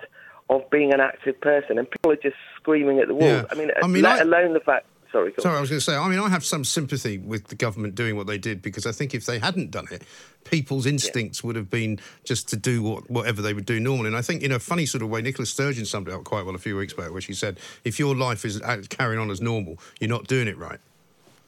of 0.50 0.68
being 0.72 0.92
an 0.94 1.00
active 1.00 1.40
person, 1.42 1.78
and 1.78 1.90
people 1.90 2.12
are 2.12 2.16
just 2.16 2.36
screaming 2.56 2.98
at 3.00 3.08
the 3.08 3.14
walls. 3.14 3.26
Yeah. 3.26 3.46
I 3.52 3.56
mean, 3.56 3.70
I 3.84 3.88
mean, 3.88 4.02
let 4.04 4.20
I- 4.20 4.24
alone 4.24 4.54
the 4.54 4.60
fact. 4.60 4.86
Sorry. 5.12 5.34
Sorry, 5.40 5.58
I 5.58 5.60
was 5.60 5.72
going 5.72 5.80
to 5.80 5.84
say, 5.84 5.96
I 5.96 6.08
mean, 6.08 6.20
I 6.20 6.30
have 6.30 6.46
some 6.46 6.64
sympathy 6.64 7.18
with 7.18 7.48
the 7.48 7.56
government 7.56 7.96
doing 7.96 8.16
what 8.16 8.28
they 8.28 8.38
did 8.38 8.62
because 8.62 8.86
I 8.86 8.92
think 8.92 9.16
if 9.16 9.26
they 9.26 9.40
hadn't 9.40 9.72
done 9.72 9.88
it, 9.90 10.04
people's 10.44 10.86
instincts 10.86 11.44
would 11.44 11.56
have 11.56 11.68
been 11.68 12.00
just 12.24 12.48
to 12.50 12.56
do 12.56 12.84
what, 12.84 13.10
whatever 13.10 13.42
they 13.42 13.56
would 13.56 13.66
do 13.66 13.80
normally. 13.80 14.06
And 14.10 14.16
I 14.16 14.22
think, 14.22 14.44
in 14.44 14.52
a 14.52 14.60
funny 14.60 14.86
sort 14.86 15.02
of 15.02 15.10
way, 15.10 15.24
Nicola 15.24 15.48
Sturgeon 15.48 15.86
summed 15.86 16.10
it 16.10 16.14
up 16.14 16.26
quite 16.26 16.46
well 16.46 16.54
a 16.54 16.60
few 16.60 16.78
weeks 16.78 16.94
back, 16.94 17.12
where 17.12 17.22
she 17.22 17.34
said, 17.34 17.60
if 17.84 17.98
your 17.98 18.16
life 18.16 18.46
is 18.46 18.62
uh, 18.62 18.84
carrying 18.90 19.20
on 19.20 19.32
as 19.32 19.42
normal, 19.42 19.80
you're 20.00 20.10
not 20.12 20.28
doing 20.28 20.48
it 20.48 20.60
right. 20.60 20.78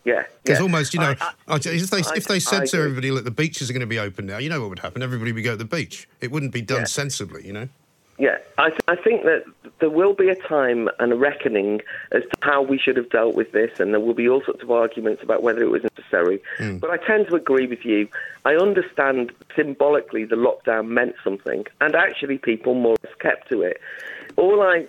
Yeah, 0.03 0.23
Because 0.43 0.57
yeah. 0.59 0.63
almost, 0.63 0.93
you 0.95 0.99
know, 0.99 1.13
I- 1.19 1.33
I- 1.47 1.55
if 1.57 1.89
they 1.91 1.97
I- 1.97 2.15
if 2.15 2.25
they 2.25 2.39
said 2.39 2.65
to 2.67 2.77
everybody, 2.77 3.11
look, 3.11 3.23
the 3.23 3.29
beaches 3.31 3.69
are 3.69 3.73
going 3.73 3.81
to 3.81 3.85
be 3.87 3.99
open 3.99 4.25
now, 4.25 4.39
you 4.39 4.49
know 4.49 4.59
what 4.61 4.69
would 4.71 4.79
happen? 4.79 5.03
Everybody 5.03 5.31
would 5.31 5.43
go 5.43 5.51
to 5.51 5.57
the 5.57 5.65
beach. 5.65 6.07
It 6.21 6.31
wouldn't 6.31 6.51
be 6.53 6.61
done 6.61 6.79
Yeah. 6.81 6.85
sensibly, 6.85 7.45
you 7.45 7.53
know. 7.53 7.69
Yeah, 8.17 8.37
I, 8.57 8.69
th- 8.69 8.81
I 8.87 8.95
think 8.95 9.23
that 9.23 9.45
there 9.79 9.89
will 9.89 10.13
be 10.13 10.29
a 10.29 10.35
time 10.35 10.89
and 10.99 11.11
a 11.11 11.15
reckoning 11.15 11.81
as 12.11 12.21
to 12.23 12.29
how 12.41 12.61
we 12.61 12.77
should 12.77 12.95
have 12.97 13.09
dealt 13.09 13.35
with 13.35 13.51
this, 13.51 13.79
and 13.79 13.93
there 13.93 13.99
will 13.99 14.13
be 14.13 14.27
all 14.29 14.43
sorts 14.43 14.61
of 14.61 14.69
arguments 14.69 15.23
about 15.23 15.41
whether 15.43 15.61
it 15.63 15.69
was 15.71 15.81
necessary. 15.83 16.39
Hmm. 16.57 16.77
But 16.77 16.91
I 16.91 16.97
tend 16.97 17.27
to 17.29 17.35
agree 17.35 17.65
with 17.67 17.83
you. 17.85 18.07
I 18.45 18.55
understand 18.55 19.31
symbolically 19.55 20.25
the 20.25 20.35
lockdown 20.35 20.87
meant 20.87 21.15
something, 21.23 21.65
and 21.79 21.95
actually 21.95 22.37
people 22.37 22.73
more 22.75 22.93
or 22.93 22.97
less 23.03 23.15
kept 23.19 23.49
to 23.49 23.61
it. 23.61 23.79
All 24.35 24.61
I 24.61 24.85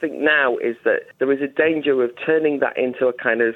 think 0.00 0.14
now 0.14 0.56
is 0.56 0.76
that 0.84 1.02
there 1.18 1.30
is 1.30 1.40
a 1.40 1.46
danger 1.48 2.02
of 2.02 2.10
turning 2.24 2.58
that 2.60 2.76
into 2.76 3.06
a 3.06 3.12
kind 3.12 3.42
of 3.42 3.54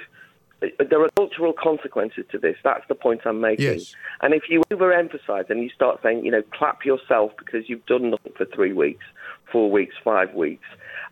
there 0.61 1.03
are 1.03 1.09
cultural 1.17 1.53
consequences 1.53 2.25
to 2.31 2.39
this. 2.39 2.57
That's 2.65 2.87
the 2.89 2.95
point 2.95 3.23
I'm 3.25 3.41
making. 3.41 3.65
Yes. 3.65 3.95
And 4.23 4.33
if 4.33 4.45
you 4.49 4.63
overemphasize 4.71 5.51
and 5.51 5.63
you 5.63 5.69
start 5.71 6.01
saying, 6.03 6.25
you 6.25 6.31
know, 6.31 6.43
clap 6.53 6.85
yourself 6.85 7.33
because 7.39 7.69
you've 7.69 7.85
done 7.87 8.11
nothing 8.11 8.33
for 8.37 8.47
three 8.47 8.73
weeks, 8.73 9.05
four 9.53 9.71
weeks, 9.71 9.95
five 10.03 10.33
weeks, 10.35 10.65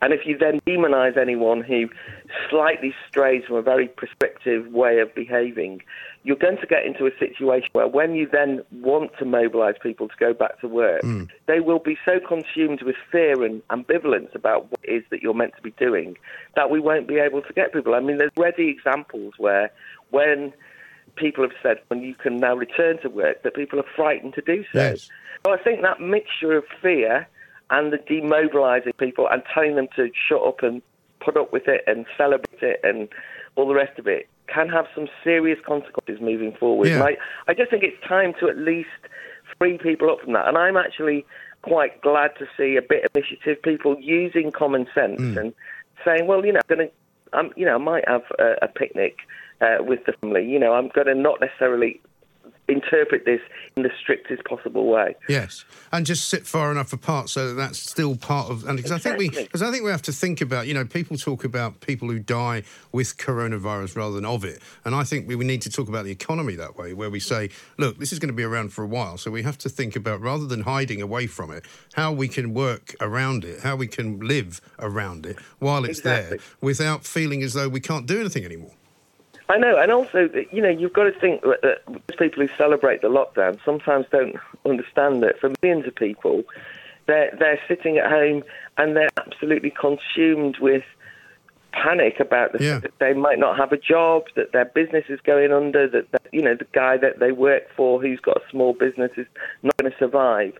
and 0.04 0.12
if 0.12 0.26
you 0.26 0.36
then 0.36 0.60
demonize 0.66 1.16
anyone 1.16 1.62
who 1.62 1.88
slightly 2.50 2.94
strays 3.08 3.42
from 3.46 3.56
a 3.56 3.62
very 3.62 3.88
prescriptive 3.88 4.66
way 4.70 4.98
of 4.98 5.14
behaving, 5.14 5.80
you're 6.24 6.36
going 6.36 6.58
to 6.58 6.66
get 6.66 6.84
into 6.84 7.06
a 7.06 7.10
situation 7.18 7.70
where 7.72 7.88
when 7.88 8.14
you 8.14 8.28
then 8.30 8.62
want 8.82 9.12
to 9.18 9.24
mobilize 9.24 9.76
people 9.82 10.06
to 10.08 10.14
go 10.20 10.34
back 10.34 10.60
to 10.60 10.68
work, 10.68 11.00
hmm. 11.00 11.24
they 11.46 11.60
will 11.60 11.78
be 11.78 11.96
so 12.04 12.20
consumed 12.20 12.82
with 12.82 12.96
fear 13.10 13.42
and 13.42 13.66
ambivalence 13.68 14.34
about 14.34 14.70
what 14.70 14.80
it 14.82 14.92
is 14.92 15.04
that 15.08 15.22
you're 15.22 15.32
meant 15.32 15.56
to 15.56 15.62
be 15.62 15.70
doing 15.78 16.18
that 16.54 16.68
we 16.68 16.80
won't 16.80 17.08
be 17.08 17.16
able 17.16 17.40
to 17.40 17.54
get 17.54 17.72
people. 17.72 17.94
I 17.94 18.00
mean, 18.00 18.18
there's 18.18 18.30
already 18.36 18.68
examples 18.68 19.32
where 19.38 19.72
when 20.10 20.52
people 21.16 21.44
have 21.44 21.56
said 21.62 21.78
when 21.88 22.02
you 22.02 22.14
can 22.14 22.36
now 22.36 22.54
return 22.54 23.00
to 23.00 23.08
work 23.08 23.42
that 23.42 23.54
people 23.54 23.80
are 23.80 23.86
frightened 23.96 24.34
to 24.34 24.42
do 24.42 24.64
so. 24.70 24.80
Yes. 24.80 25.08
So 25.46 25.54
I 25.54 25.56
think 25.56 25.80
that 25.80 25.98
mixture 25.98 26.52
of 26.52 26.64
fear 26.82 27.26
and 27.70 27.92
the 27.92 27.98
demobilising 27.98 28.96
people 28.98 29.28
and 29.30 29.42
telling 29.52 29.76
them 29.76 29.88
to 29.96 30.10
shut 30.28 30.42
up 30.42 30.62
and 30.62 30.82
put 31.20 31.36
up 31.36 31.52
with 31.52 31.66
it 31.66 31.82
and 31.86 32.06
celebrate 32.16 32.62
it 32.62 32.80
and 32.82 33.08
all 33.56 33.66
the 33.66 33.74
rest 33.74 33.98
of 33.98 34.06
it 34.06 34.28
can 34.46 34.68
have 34.68 34.86
some 34.94 35.08
serious 35.22 35.58
consequences 35.66 36.20
moving 36.20 36.52
forward. 36.58 36.88
Yeah. 36.88 37.02
I, 37.02 37.16
I 37.48 37.54
just 37.54 37.70
think 37.70 37.82
it's 37.82 38.02
time 38.06 38.34
to 38.40 38.48
at 38.48 38.58
least 38.58 38.88
free 39.58 39.78
people 39.78 40.10
up 40.10 40.20
from 40.20 40.34
that. 40.34 40.48
And 40.48 40.58
I'm 40.58 40.76
actually 40.76 41.24
quite 41.62 42.00
glad 42.02 42.32
to 42.38 42.46
see 42.56 42.76
a 42.76 42.82
bit 42.82 43.04
of 43.04 43.10
initiative, 43.14 43.62
people 43.62 43.96
using 43.98 44.52
common 44.52 44.86
sense 44.94 45.18
Hmm. 45.18 45.38
and 45.38 45.54
saying, 46.04 46.26
well, 46.26 46.44
you 46.44 46.52
know, 46.52 46.60
I'm 46.68 46.76
going 46.76 46.88
to, 46.88 47.38
um, 47.38 47.50
you 47.56 47.64
know, 47.64 47.76
I 47.76 47.78
might 47.78 48.06
have 48.06 48.22
a, 48.38 48.56
a 48.62 48.68
picnic 48.68 49.18
uh, 49.60 49.78
with 49.80 50.04
the 50.04 50.12
family. 50.20 50.44
You 50.44 50.58
know, 50.58 50.74
I'm 50.74 50.88
going 50.88 51.06
to 51.06 51.14
not 51.14 51.40
necessarily 51.40 52.00
interpret 52.68 53.24
this 53.24 53.40
in 53.76 53.82
the 53.82 53.90
strictest 54.00 54.44
possible 54.44 54.86
way. 54.86 55.16
Yes, 55.28 55.64
and 55.92 56.06
just 56.06 56.28
sit 56.28 56.46
far 56.46 56.70
enough 56.70 56.92
apart 56.92 57.28
so 57.28 57.48
that 57.48 57.54
that's 57.54 57.78
still 57.78 58.16
part 58.16 58.50
of. 58.50 58.66
And 58.66 58.76
because 58.76 58.92
I 58.92 58.98
think 58.98 59.18
we, 59.18 59.28
because 59.28 59.62
I 59.62 59.70
think 59.70 59.84
we 59.84 59.90
have 59.90 60.02
to 60.02 60.12
think 60.12 60.40
about, 60.40 60.66
you 60.66 60.74
know, 60.74 60.84
people 60.84 61.16
talk 61.16 61.44
about 61.44 61.80
people 61.80 62.08
who 62.08 62.18
die 62.18 62.62
with 62.92 63.16
coronavirus 63.16 63.96
rather 63.96 64.14
than 64.14 64.24
of 64.24 64.44
it, 64.44 64.62
and 64.84 64.94
I 64.94 65.04
think 65.04 65.28
we, 65.28 65.36
we 65.36 65.44
need 65.44 65.62
to 65.62 65.70
talk 65.70 65.88
about 65.88 66.04
the 66.04 66.12
economy 66.12 66.54
that 66.56 66.76
way, 66.76 66.94
where 66.94 67.10
we 67.10 67.20
say, 67.20 67.50
look, 67.78 67.98
this 67.98 68.12
is 68.12 68.18
going 68.18 68.28
to 68.28 68.34
be 68.34 68.44
around 68.44 68.72
for 68.72 68.82
a 68.82 68.88
while, 68.88 69.18
so 69.18 69.30
we 69.30 69.42
have 69.42 69.58
to 69.58 69.68
think 69.68 69.96
about 69.96 70.20
rather 70.20 70.46
than 70.46 70.62
hiding 70.62 71.02
away 71.02 71.26
from 71.26 71.50
it, 71.50 71.64
how 71.94 72.12
we 72.12 72.28
can 72.28 72.54
work 72.54 72.94
around 73.00 73.44
it, 73.44 73.60
how 73.60 73.76
we 73.76 73.86
can 73.86 74.20
live 74.20 74.60
around 74.78 75.26
it 75.26 75.36
while 75.58 75.84
it's 75.84 75.98
Exactly. 75.98 76.38
there, 76.38 76.46
without 76.60 77.04
feeling 77.04 77.42
as 77.42 77.52
though 77.54 77.68
we 77.68 77.80
can't 77.80 78.06
do 78.06 78.20
anything 78.20 78.44
anymore. 78.44 78.72
I 79.48 79.58
know, 79.58 79.76
and 79.78 79.92
also, 79.92 80.30
you 80.50 80.62
know, 80.62 80.70
you've 80.70 80.94
got 80.94 81.04
to 81.04 81.20
think 81.20 81.42
that, 81.42 81.80
people 82.18 82.46
who 82.46 82.48
celebrate 82.56 83.02
the 83.02 83.08
lockdown 83.08 83.58
sometimes 83.64 84.06
don't 84.10 84.36
understand 84.64 85.22
that 85.22 85.38
for 85.40 85.50
millions 85.62 85.86
of 85.86 85.94
people, 85.94 86.44
they're 87.06 87.36
they're 87.38 87.60
sitting 87.68 87.98
at 87.98 88.10
home 88.10 88.42
and 88.78 88.96
they're 88.96 89.10
absolutely 89.18 89.70
consumed 89.70 90.58
with 90.60 90.84
panic 91.72 92.20
about 92.20 92.52
the 92.52 92.62
Yeah. 92.64 92.74
fact 92.74 92.82
that 92.84 92.98
they 93.00 93.12
might 93.12 93.38
not 93.38 93.58
have 93.58 93.72
a 93.72 93.76
job, 93.76 94.24
that 94.36 94.52
their 94.52 94.64
business 94.64 95.04
is 95.08 95.20
going 95.20 95.52
under, 95.52 95.88
that, 95.88 96.10
that 96.12 96.22
you 96.32 96.40
know 96.40 96.54
the 96.54 96.66
guy 96.72 96.96
that 96.96 97.18
they 97.18 97.32
work 97.32 97.64
for 97.76 98.00
who's 98.00 98.20
got 98.20 98.36
a 98.38 98.50
small 98.50 98.72
business 98.72 99.10
is 99.16 99.26
not 99.62 99.76
going 99.76 99.90
to 99.90 99.98
survive. 99.98 100.54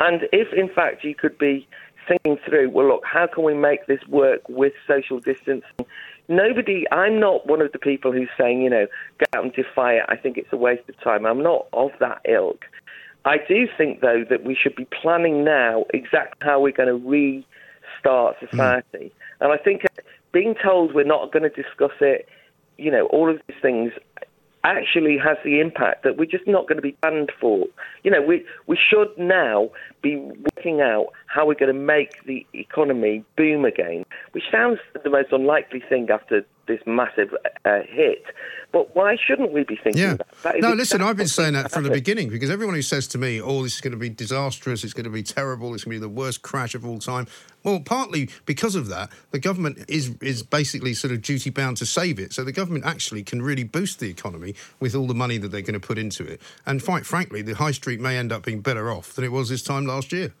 And 0.00 0.28
if 0.32 0.52
in 0.52 0.68
fact 0.68 1.04
you 1.04 1.14
could 1.14 1.38
be 1.38 1.66
thinking 2.06 2.36
through, 2.46 2.70
well, 2.70 2.86
look, 2.88 3.04
how 3.04 3.26
can 3.26 3.44
we 3.44 3.54
make 3.54 3.86
this 3.86 4.06
work 4.08 4.48
with 4.48 4.72
social 4.86 5.18
distancing? 5.20 5.86
Nobody, 6.28 6.84
I'm 6.90 7.20
not 7.20 7.46
one 7.46 7.60
of 7.60 7.72
the 7.72 7.78
people 7.78 8.12
who's 8.12 8.28
saying, 8.38 8.62
you 8.62 8.70
know, 8.70 8.86
go 9.18 9.38
out 9.38 9.44
and 9.44 9.52
defy 9.52 9.94
it. 9.94 10.04
I 10.08 10.16
think 10.16 10.36
it's 10.36 10.52
a 10.52 10.56
waste 10.56 10.88
of 10.88 10.98
time. 11.00 11.24
I'm 11.24 11.42
not 11.42 11.66
of 11.72 11.90
that 12.00 12.20
ilk. 12.28 12.64
I 13.24 13.38
do 13.38 13.66
think, 13.76 14.00
though, 14.00 14.24
that 14.28 14.44
we 14.44 14.54
should 14.54 14.76
be 14.76 14.86
planning 14.86 15.44
now 15.44 15.84
exactly 15.92 16.38
how 16.40 16.60
we're 16.60 16.72
going 16.72 16.88
to 16.88 17.08
restart 17.08 18.36
hmm. 18.38 18.46
society. 18.46 19.12
And 19.40 19.52
I 19.52 19.56
think 19.56 19.84
uh, 19.84 20.02
being 20.32 20.54
told 20.62 20.94
we're 20.94 21.04
not 21.04 21.32
going 21.32 21.42
to 21.42 21.62
discuss 21.62 21.92
it, 22.00 22.28
you 22.78 22.90
know, 22.90 23.06
all 23.06 23.30
of 23.30 23.40
these 23.46 23.56
things 23.62 23.92
actually 24.64 25.16
has 25.16 25.36
the 25.44 25.60
impact 25.60 26.02
that 26.02 26.16
we're 26.16 26.26
just 26.26 26.46
not 26.46 26.66
going 26.66 26.76
to 26.76 26.82
be 26.82 26.92
planned 27.00 27.30
for. 27.40 27.66
You 28.02 28.10
know, 28.10 28.20
we 28.20 28.44
we 28.66 28.76
should 28.76 29.08
now 29.16 29.70
be 30.06 30.16
working 30.16 30.80
out 30.80 31.06
how 31.26 31.46
we're 31.46 31.54
going 31.54 31.72
to 31.72 31.80
make 31.80 32.24
the 32.24 32.46
economy 32.54 33.24
boom 33.36 33.64
again, 33.64 34.04
which 34.32 34.44
sounds 34.50 34.78
the 35.02 35.10
most 35.10 35.32
unlikely 35.32 35.82
thing 35.88 36.08
after 36.10 36.44
this 36.68 36.80
massive 36.86 37.32
uh, 37.64 37.80
hit. 37.88 38.24
But 38.72 38.94
why 38.96 39.16
shouldn't 39.16 39.52
we 39.52 39.62
be 39.62 39.76
thinking 39.76 40.02
Yeah. 40.02 40.14
that? 40.14 40.26
that? 40.42 40.60
No, 40.60 40.72
listen, 40.72 41.00
I've 41.00 41.16
been 41.16 41.28
saying 41.28 41.52
that 41.54 41.70
from 41.70 41.84
the 41.84 41.90
beginning 41.90 42.28
because 42.28 42.50
everyone 42.50 42.74
who 42.74 42.82
says 42.82 43.06
to 43.08 43.18
me, 43.18 43.40
oh, 43.40 43.62
this 43.62 43.76
is 43.76 43.80
going 43.80 43.92
to 43.92 43.98
be 43.98 44.10
disastrous, 44.10 44.82
it's 44.82 44.92
going 44.92 45.04
to 45.04 45.10
be 45.10 45.22
terrible, 45.22 45.72
it's 45.74 45.84
going 45.84 45.94
to 45.94 46.00
be 46.00 46.00
the 46.00 46.08
worst 46.08 46.42
crash 46.42 46.74
of 46.74 46.84
all 46.84 46.98
time. 46.98 47.26
Well, 47.62 47.80
partly 47.80 48.28
because 48.44 48.74
of 48.74 48.88
that, 48.88 49.10
the 49.30 49.38
government 49.38 49.84
is, 49.88 50.14
is 50.20 50.42
basically 50.42 50.94
sort 50.94 51.12
of 51.12 51.22
duty 51.22 51.50
bound 51.50 51.76
to 51.78 51.86
save 51.86 52.18
it. 52.18 52.32
So 52.32 52.44
the 52.44 52.52
government 52.52 52.84
actually 52.84 53.22
can 53.22 53.42
really 53.42 53.64
boost 53.64 53.98
the 54.00 54.10
economy 54.10 54.54
with 54.80 54.94
all 54.94 55.06
the 55.06 55.14
money 55.14 55.38
that 55.38 55.48
they're 55.48 55.62
going 55.62 55.80
to 55.80 55.80
put 55.80 55.98
into 55.98 56.24
it. 56.24 56.40
And 56.66 56.84
quite 56.84 57.06
frankly, 57.06 57.42
the 57.42 57.54
high 57.54 57.72
street 57.72 58.00
may 58.00 58.18
end 58.18 58.32
up 58.32 58.44
being 58.44 58.60
better 58.60 58.90
off 58.90 59.14
than 59.14 59.24
it 59.24 59.32
was 59.32 59.48
this 59.48 59.62
time 59.62 59.86
last 59.86 59.95
year. 60.12 60.32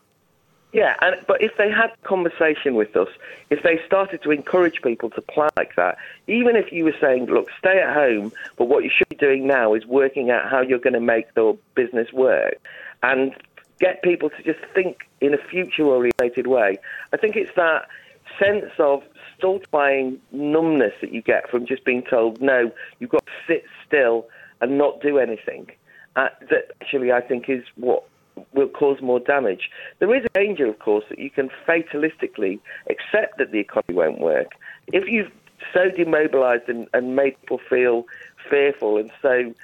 Yeah, 0.72 0.94
and, 1.00 1.16
but 1.26 1.40
if 1.40 1.56
they 1.56 1.70
had 1.70 1.90
conversation 2.02 2.74
with 2.74 2.94
us, 2.96 3.08
if 3.48 3.62
they 3.62 3.80
started 3.86 4.22
to 4.24 4.30
encourage 4.30 4.82
people 4.82 5.08
to 5.10 5.22
plan 5.22 5.48
like 5.56 5.74
that, 5.76 5.96
even 6.26 6.54
if 6.54 6.70
you 6.70 6.84
were 6.84 6.94
saying, 7.00 7.26
look, 7.26 7.48
stay 7.58 7.80
at 7.80 7.94
home, 7.94 8.32
but 8.58 8.66
what 8.66 8.84
you 8.84 8.90
should 8.94 9.08
be 9.08 9.16
doing 9.16 9.46
now 9.46 9.72
is 9.74 9.86
working 9.86 10.30
out 10.30 10.50
how 10.50 10.60
you're 10.60 10.78
going 10.78 10.92
to 10.92 11.00
make 11.00 11.32
the 11.34 11.56
business 11.74 12.12
work 12.12 12.58
and 13.02 13.34
get 13.78 14.02
people 14.02 14.28
to 14.28 14.42
just 14.42 14.58
think 14.74 15.08
in 15.20 15.32
a 15.32 15.38
future 15.38 15.84
oriented 15.84 16.46
way. 16.46 16.78
I 17.12 17.16
think 17.16 17.36
it's 17.36 17.54
that 17.56 17.88
sense 18.38 18.72
of 18.78 19.02
stultifying 19.38 20.20
numbness 20.32 20.92
that 21.00 21.12
you 21.12 21.22
get 21.22 21.48
from 21.50 21.66
just 21.66 21.84
being 21.84 22.02
told, 22.02 22.40
no, 22.40 22.70
you've 22.98 23.10
got 23.10 23.24
to 23.24 23.32
sit 23.46 23.64
still 23.86 24.26
and 24.60 24.78
not 24.78 25.00
do 25.00 25.18
anything, 25.18 25.70
uh, 26.16 26.28
that 26.50 26.72
actually 26.80 27.12
I 27.12 27.20
think 27.20 27.48
is 27.48 27.64
what 27.76 28.04
will 28.52 28.68
cause 28.68 29.00
more 29.00 29.20
damage. 29.20 29.70
There 29.98 30.14
is 30.14 30.24
a 30.24 30.28
danger, 30.38 30.66
of 30.66 30.78
course, 30.78 31.04
that 31.08 31.18
you 31.18 31.30
can 31.30 31.50
fatalistically 31.66 32.60
accept 32.90 33.38
that 33.38 33.50
the 33.52 33.58
economy 33.58 33.94
won't 33.94 34.20
work. 34.20 34.52
If 34.92 35.08
you've 35.08 35.30
so 35.72 35.90
demobilised 35.90 36.68
and, 36.68 36.86
and 36.92 37.16
made 37.16 37.40
people 37.40 37.60
feel 37.68 38.06
fearful 38.50 38.98
and 38.98 39.10
so 39.22 39.54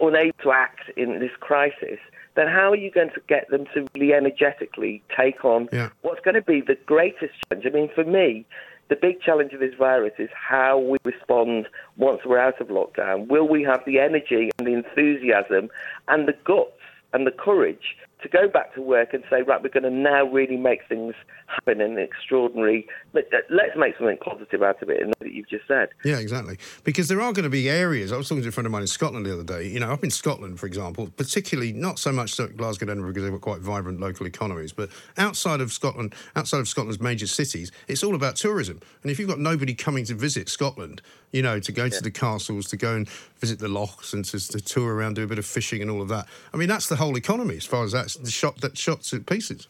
unable 0.00 0.32
to 0.42 0.52
act 0.52 0.90
in 0.96 1.18
this 1.18 1.30
crisis, 1.40 1.98
then 2.34 2.46
how 2.48 2.70
are 2.70 2.76
you 2.76 2.90
going 2.90 3.10
to 3.10 3.20
get 3.28 3.48
them 3.50 3.66
to 3.74 3.86
really 3.94 4.12
energetically 4.12 5.02
take 5.16 5.44
on 5.44 5.68
Yeah. 5.72 5.88
what's 6.02 6.20
going 6.20 6.34
to 6.34 6.42
be 6.42 6.60
the 6.60 6.76
greatest 6.86 7.32
challenge? 7.48 7.66
I 7.66 7.70
mean, 7.70 7.88
for 7.94 8.04
me, 8.04 8.44
the 8.88 8.96
big 8.96 9.20
challenge 9.20 9.52
of 9.52 9.60
this 9.60 9.74
virus 9.74 10.12
is 10.18 10.28
how 10.32 10.78
we 10.78 10.98
respond 11.04 11.66
once 11.96 12.20
we're 12.24 12.38
out 12.38 12.60
of 12.60 12.68
lockdown. 12.68 13.26
Will 13.26 13.48
we 13.48 13.62
have 13.64 13.82
the 13.84 13.98
energy 13.98 14.50
and 14.58 14.66
the 14.66 14.74
enthusiasm 14.74 15.70
and 16.08 16.28
the 16.28 16.34
guts 16.44 16.75
and 17.16 17.26
the 17.26 17.30
courage 17.30 17.96
to 18.30 18.36
go 18.36 18.48
back 18.48 18.74
to 18.74 18.82
work 18.82 19.14
and 19.14 19.22
say, 19.30 19.42
right, 19.42 19.62
we're 19.62 19.68
going 19.68 19.82
to 19.84 19.90
now 19.90 20.24
really 20.24 20.56
make 20.56 20.80
things 20.88 21.14
happen 21.46 21.80
in 21.80 21.92
an 21.92 21.98
extraordinary. 21.98 22.86
let- 23.12 23.26
Let's 23.50 23.76
make 23.76 23.96
something 23.96 24.16
positive 24.18 24.62
out 24.62 24.82
of 24.82 24.90
it, 24.90 25.00
and 25.00 25.14
that 25.20 25.32
you've 25.32 25.48
just 25.48 25.66
said. 25.68 25.88
Yeah, 26.04 26.18
exactly. 26.18 26.58
Because 26.84 27.08
there 27.08 27.20
are 27.20 27.32
going 27.32 27.44
to 27.44 27.50
be 27.50 27.68
areas. 27.68 28.12
I 28.12 28.16
was 28.16 28.28
talking 28.28 28.42
to 28.42 28.48
a 28.48 28.52
friend 28.52 28.66
of 28.66 28.72
mine 28.72 28.82
in 28.82 28.86
Scotland 28.88 29.26
the 29.26 29.32
other 29.32 29.44
day. 29.44 29.66
You 29.68 29.80
know, 29.80 29.90
up 29.90 30.02
in 30.04 30.10
Scotland, 30.10 30.58
for 30.58 30.66
example, 30.66 31.08
particularly 31.16 31.72
not 31.72 31.98
so 31.98 32.12
much 32.12 32.34
so 32.34 32.48
Glasgow 32.48 32.84
and 32.84 32.90
Edinburgh 32.90 33.12
because 33.12 33.22
they've 33.24 33.32
got 33.32 33.40
quite 33.40 33.60
vibrant 33.60 34.00
local 34.00 34.26
economies, 34.26 34.72
but 34.72 34.90
outside 35.18 35.60
of 35.60 35.72
Scotland, 35.72 36.14
outside 36.34 36.58
of 36.58 36.68
Scotland's 36.68 37.00
major 37.00 37.26
cities, 37.26 37.70
it's 37.88 38.02
all 38.02 38.14
about 38.14 38.36
tourism. 38.36 38.80
And 39.02 39.10
if 39.10 39.18
you've 39.18 39.28
got 39.28 39.38
nobody 39.38 39.74
coming 39.74 40.04
to 40.06 40.14
visit 40.14 40.48
Scotland, 40.48 41.02
you 41.32 41.42
know, 41.42 41.58
to 41.60 41.72
go 41.72 41.88
to 41.88 42.02
the 42.02 42.10
castles, 42.10 42.66
to 42.68 42.76
go 42.76 42.94
and 42.94 43.08
visit 43.40 43.58
the 43.58 43.68
lochs, 43.68 44.12
and 44.12 44.24
to, 44.24 44.38
to 44.48 44.60
tour 44.60 44.94
around, 44.94 45.14
do 45.14 45.22
a 45.24 45.26
bit 45.26 45.38
of 45.38 45.44
fishing 45.46 45.82
and 45.82 45.90
all 45.90 46.00
of 46.00 46.08
that. 46.08 46.26
I 46.54 46.56
mean, 46.56 46.68
that's 46.68 46.88
the 46.88 46.96
whole 46.96 47.16
economy 47.16 47.56
as 47.56 47.64
far 47.66 47.84
as 47.84 47.92
that's 47.92 48.15
the 48.22 48.30
shot 48.30 48.60
that 48.60 48.76
shot 48.78 49.02
to 49.02 49.20
pieces. 49.20 49.68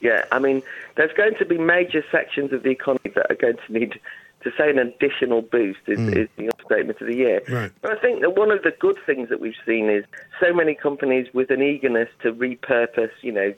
Yeah, 0.00 0.24
I 0.30 0.38
mean, 0.38 0.62
there's 0.96 1.12
going 1.12 1.34
to 1.36 1.44
be 1.44 1.58
major 1.58 2.04
sections 2.10 2.52
of 2.52 2.62
the 2.62 2.70
economy 2.70 3.10
that 3.14 3.30
are 3.30 3.34
going 3.34 3.56
to 3.66 3.72
need, 3.72 4.00
to 4.44 4.52
say, 4.56 4.70
an 4.70 4.78
additional 4.78 5.42
boost 5.42 5.80
is, 5.86 5.98
hmm. 5.98 6.16
is 6.16 6.28
the 6.36 6.50
statement 6.64 7.00
of 7.00 7.08
the 7.08 7.16
year. 7.16 7.42
Right. 7.48 7.72
But 7.82 7.98
I 7.98 8.00
think 8.00 8.20
that 8.20 8.36
one 8.36 8.50
of 8.50 8.62
the 8.62 8.70
good 8.70 8.98
things 9.06 9.28
that 9.28 9.40
we've 9.40 9.56
seen 9.66 9.90
is 9.90 10.04
so 10.40 10.52
many 10.54 10.74
companies 10.74 11.26
with 11.34 11.50
an 11.50 11.62
eagerness 11.62 12.08
to 12.22 12.32
repurpose, 12.32 13.10
you 13.22 13.32
know, 13.32 13.54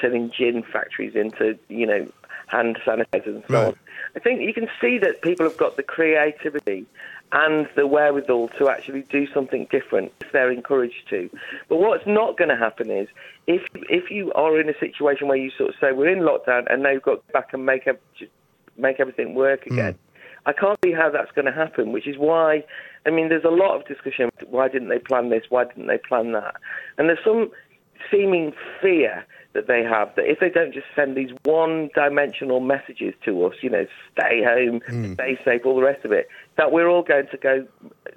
turning 0.00 0.30
gin 0.30 0.62
factories 0.62 1.14
into, 1.14 1.58
you 1.68 1.86
know, 1.86 2.06
hand 2.46 2.78
sanitizers 2.84 3.26
and 3.26 3.44
so 3.48 3.54
Right. 3.54 3.66
on. 3.68 3.76
I 4.16 4.18
think 4.18 4.40
you 4.42 4.54
can 4.54 4.68
see 4.80 4.98
that 4.98 5.22
people 5.22 5.46
have 5.46 5.56
got 5.56 5.76
the 5.76 5.82
creativity 5.82 6.86
and 7.32 7.68
the 7.76 7.86
wherewithal 7.86 8.48
to 8.58 8.68
actually 8.68 9.02
do 9.02 9.26
something 9.32 9.66
different 9.70 10.12
if 10.20 10.32
they're 10.32 10.50
encouraged 10.50 11.08
to. 11.10 11.30
But 11.68 11.76
what's 11.76 12.06
not 12.06 12.36
going 12.36 12.48
to 12.48 12.56
happen 12.56 12.90
is 12.90 13.08
if 13.46 13.62
if 13.74 14.10
you 14.10 14.32
are 14.32 14.60
in 14.60 14.68
a 14.68 14.78
situation 14.78 15.28
where 15.28 15.36
you 15.36 15.50
sort 15.56 15.70
of 15.70 15.76
say 15.80 15.92
we're 15.92 16.08
in 16.08 16.20
lockdown 16.20 16.72
and 16.72 16.82
now 16.82 16.90
you've 16.90 17.02
got 17.02 17.26
to 17.26 17.32
go 17.32 17.40
back 17.40 17.52
and 17.52 17.64
make 17.64 17.86
ev- 17.86 17.98
make 18.76 19.00
everything 19.00 19.34
work 19.34 19.64
hmm. 19.64 19.74
again. 19.74 19.98
I 20.46 20.52
can't 20.52 20.78
see 20.82 20.92
how 20.92 21.10
that's 21.10 21.30
going 21.32 21.44
to 21.44 21.52
happen, 21.52 21.92
which 21.92 22.06
is 22.06 22.16
why, 22.16 22.64
I 23.04 23.10
mean, 23.10 23.28
there's 23.28 23.44
a 23.44 23.48
lot 23.48 23.76
of 23.76 23.86
discussion. 23.86 24.30
Why 24.48 24.68
didn't 24.68 24.88
they 24.88 24.98
plan 24.98 25.28
this? 25.28 25.44
Why 25.50 25.64
didn't 25.64 25.86
they 25.86 25.98
plan 25.98 26.32
that? 26.32 26.56
And 26.96 27.08
there's 27.08 27.22
some 27.22 27.50
seeming 28.10 28.52
fear 28.80 29.26
that 29.52 29.66
they 29.66 29.82
have 29.82 30.14
that 30.14 30.24
if 30.24 30.38
they 30.38 30.48
don't 30.48 30.72
just 30.72 30.86
send 30.94 31.16
these 31.16 31.30
one-dimensional 31.44 32.60
messages 32.60 33.14
to 33.24 33.44
us, 33.44 33.54
you 33.62 33.68
know, 33.68 33.86
stay 34.12 34.42
home, 34.42 34.80
hmm. 34.86 35.14
stay 35.14 35.38
safe, 35.44 35.66
all 35.66 35.76
the 35.76 35.82
rest 35.82 36.04
of 36.04 36.12
it, 36.12 36.28
that 36.60 36.72
we're 36.72 36.88
all 36.88 37.02
going 37.02 37.26
to 37.30 37.38
go, 37.38 37.66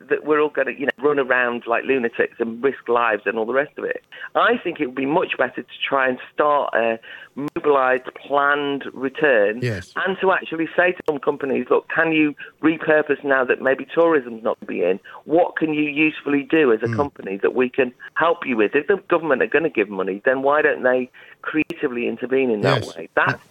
that 0.10 0.26
we're 0.26 0.42
all 0.42 0.50
going 0.50 0.68
to, 0.68 0.78
you 0.78 0.86
know, 0.86 0.92
run 1.02 1.18
around 1.18 1.64
like 1.66 1.86
lunatics 1.86 2.36
and 2.40 2.62
risk 2.62 2.90
lives 2.90 3.22
and 3.26 3.38
all 3.38 3.46
the 3.46 3.54
rest 3.54 3.72
of 3.78 3.86
it. 3.86 4.04
I 4.36 4.58
think 4.62 4.82
it 4.82 4.88
would 4.88 4.96
be 4.96 5.06
much 5.06 5.38
better 5.38 5.62
to 5.62 5.78
try 5.88 6.10
and 6.10 6.18
start 6.34 6.74
a 6.74 7.00
mobilised, 7.36 8.04
planned 8.16 8.84
return, 8.94 9.62
Yes. 9.62 9.94
and 9.96 10.18
to 10.20 10.34
actually 10.34 10.68
say 10.76 10.92
to 10.92 11.02
some 11.08 11.20
companies, 11.20 11.68
look, 11.70 11.88
can 11.88 12.12
you 12.12 12.36
repurpose 12.62 13.24
now 13.24 13.46
that 13.46 13.62
maybe 13.62 13.86
tourism's 13.86 14.44
not 14.44 14.60
be 14.68 14.84
in? 14.84 15.00
What 15.24 15.56
can 15.56 15.74
you 15.74 15.90
usefully 15.90 16.44
do 16.44 16.74
as 16.74 16.84
a 16.84 16.88
hmm. 16.88 16.98
company 16.98 17.38
that 17.38 17.56
we 17.56 17.70
can 17.70 17.94
help 18.16 18.40
you 18.46 18.58
with? 18.58 18.76
If 18.76 18.88
the 18.88 18.98
government 19.08 19.42
are 19.42 19.48
going 19.48 19.64
to 19.64 19.70
give 19.70 19.88
money, 19.88 20.22
then 20.26 20.42
why 20.42 20.62
don't 20.62 20.84
they 20.84 21.10
creatively 21.44 22.10
intervene 22.10 22.50
in 22.50 22.60
that 22.62 22.84
Yes. 22.84 22.98
way? 22.98 23.08
That's 23.16 23.42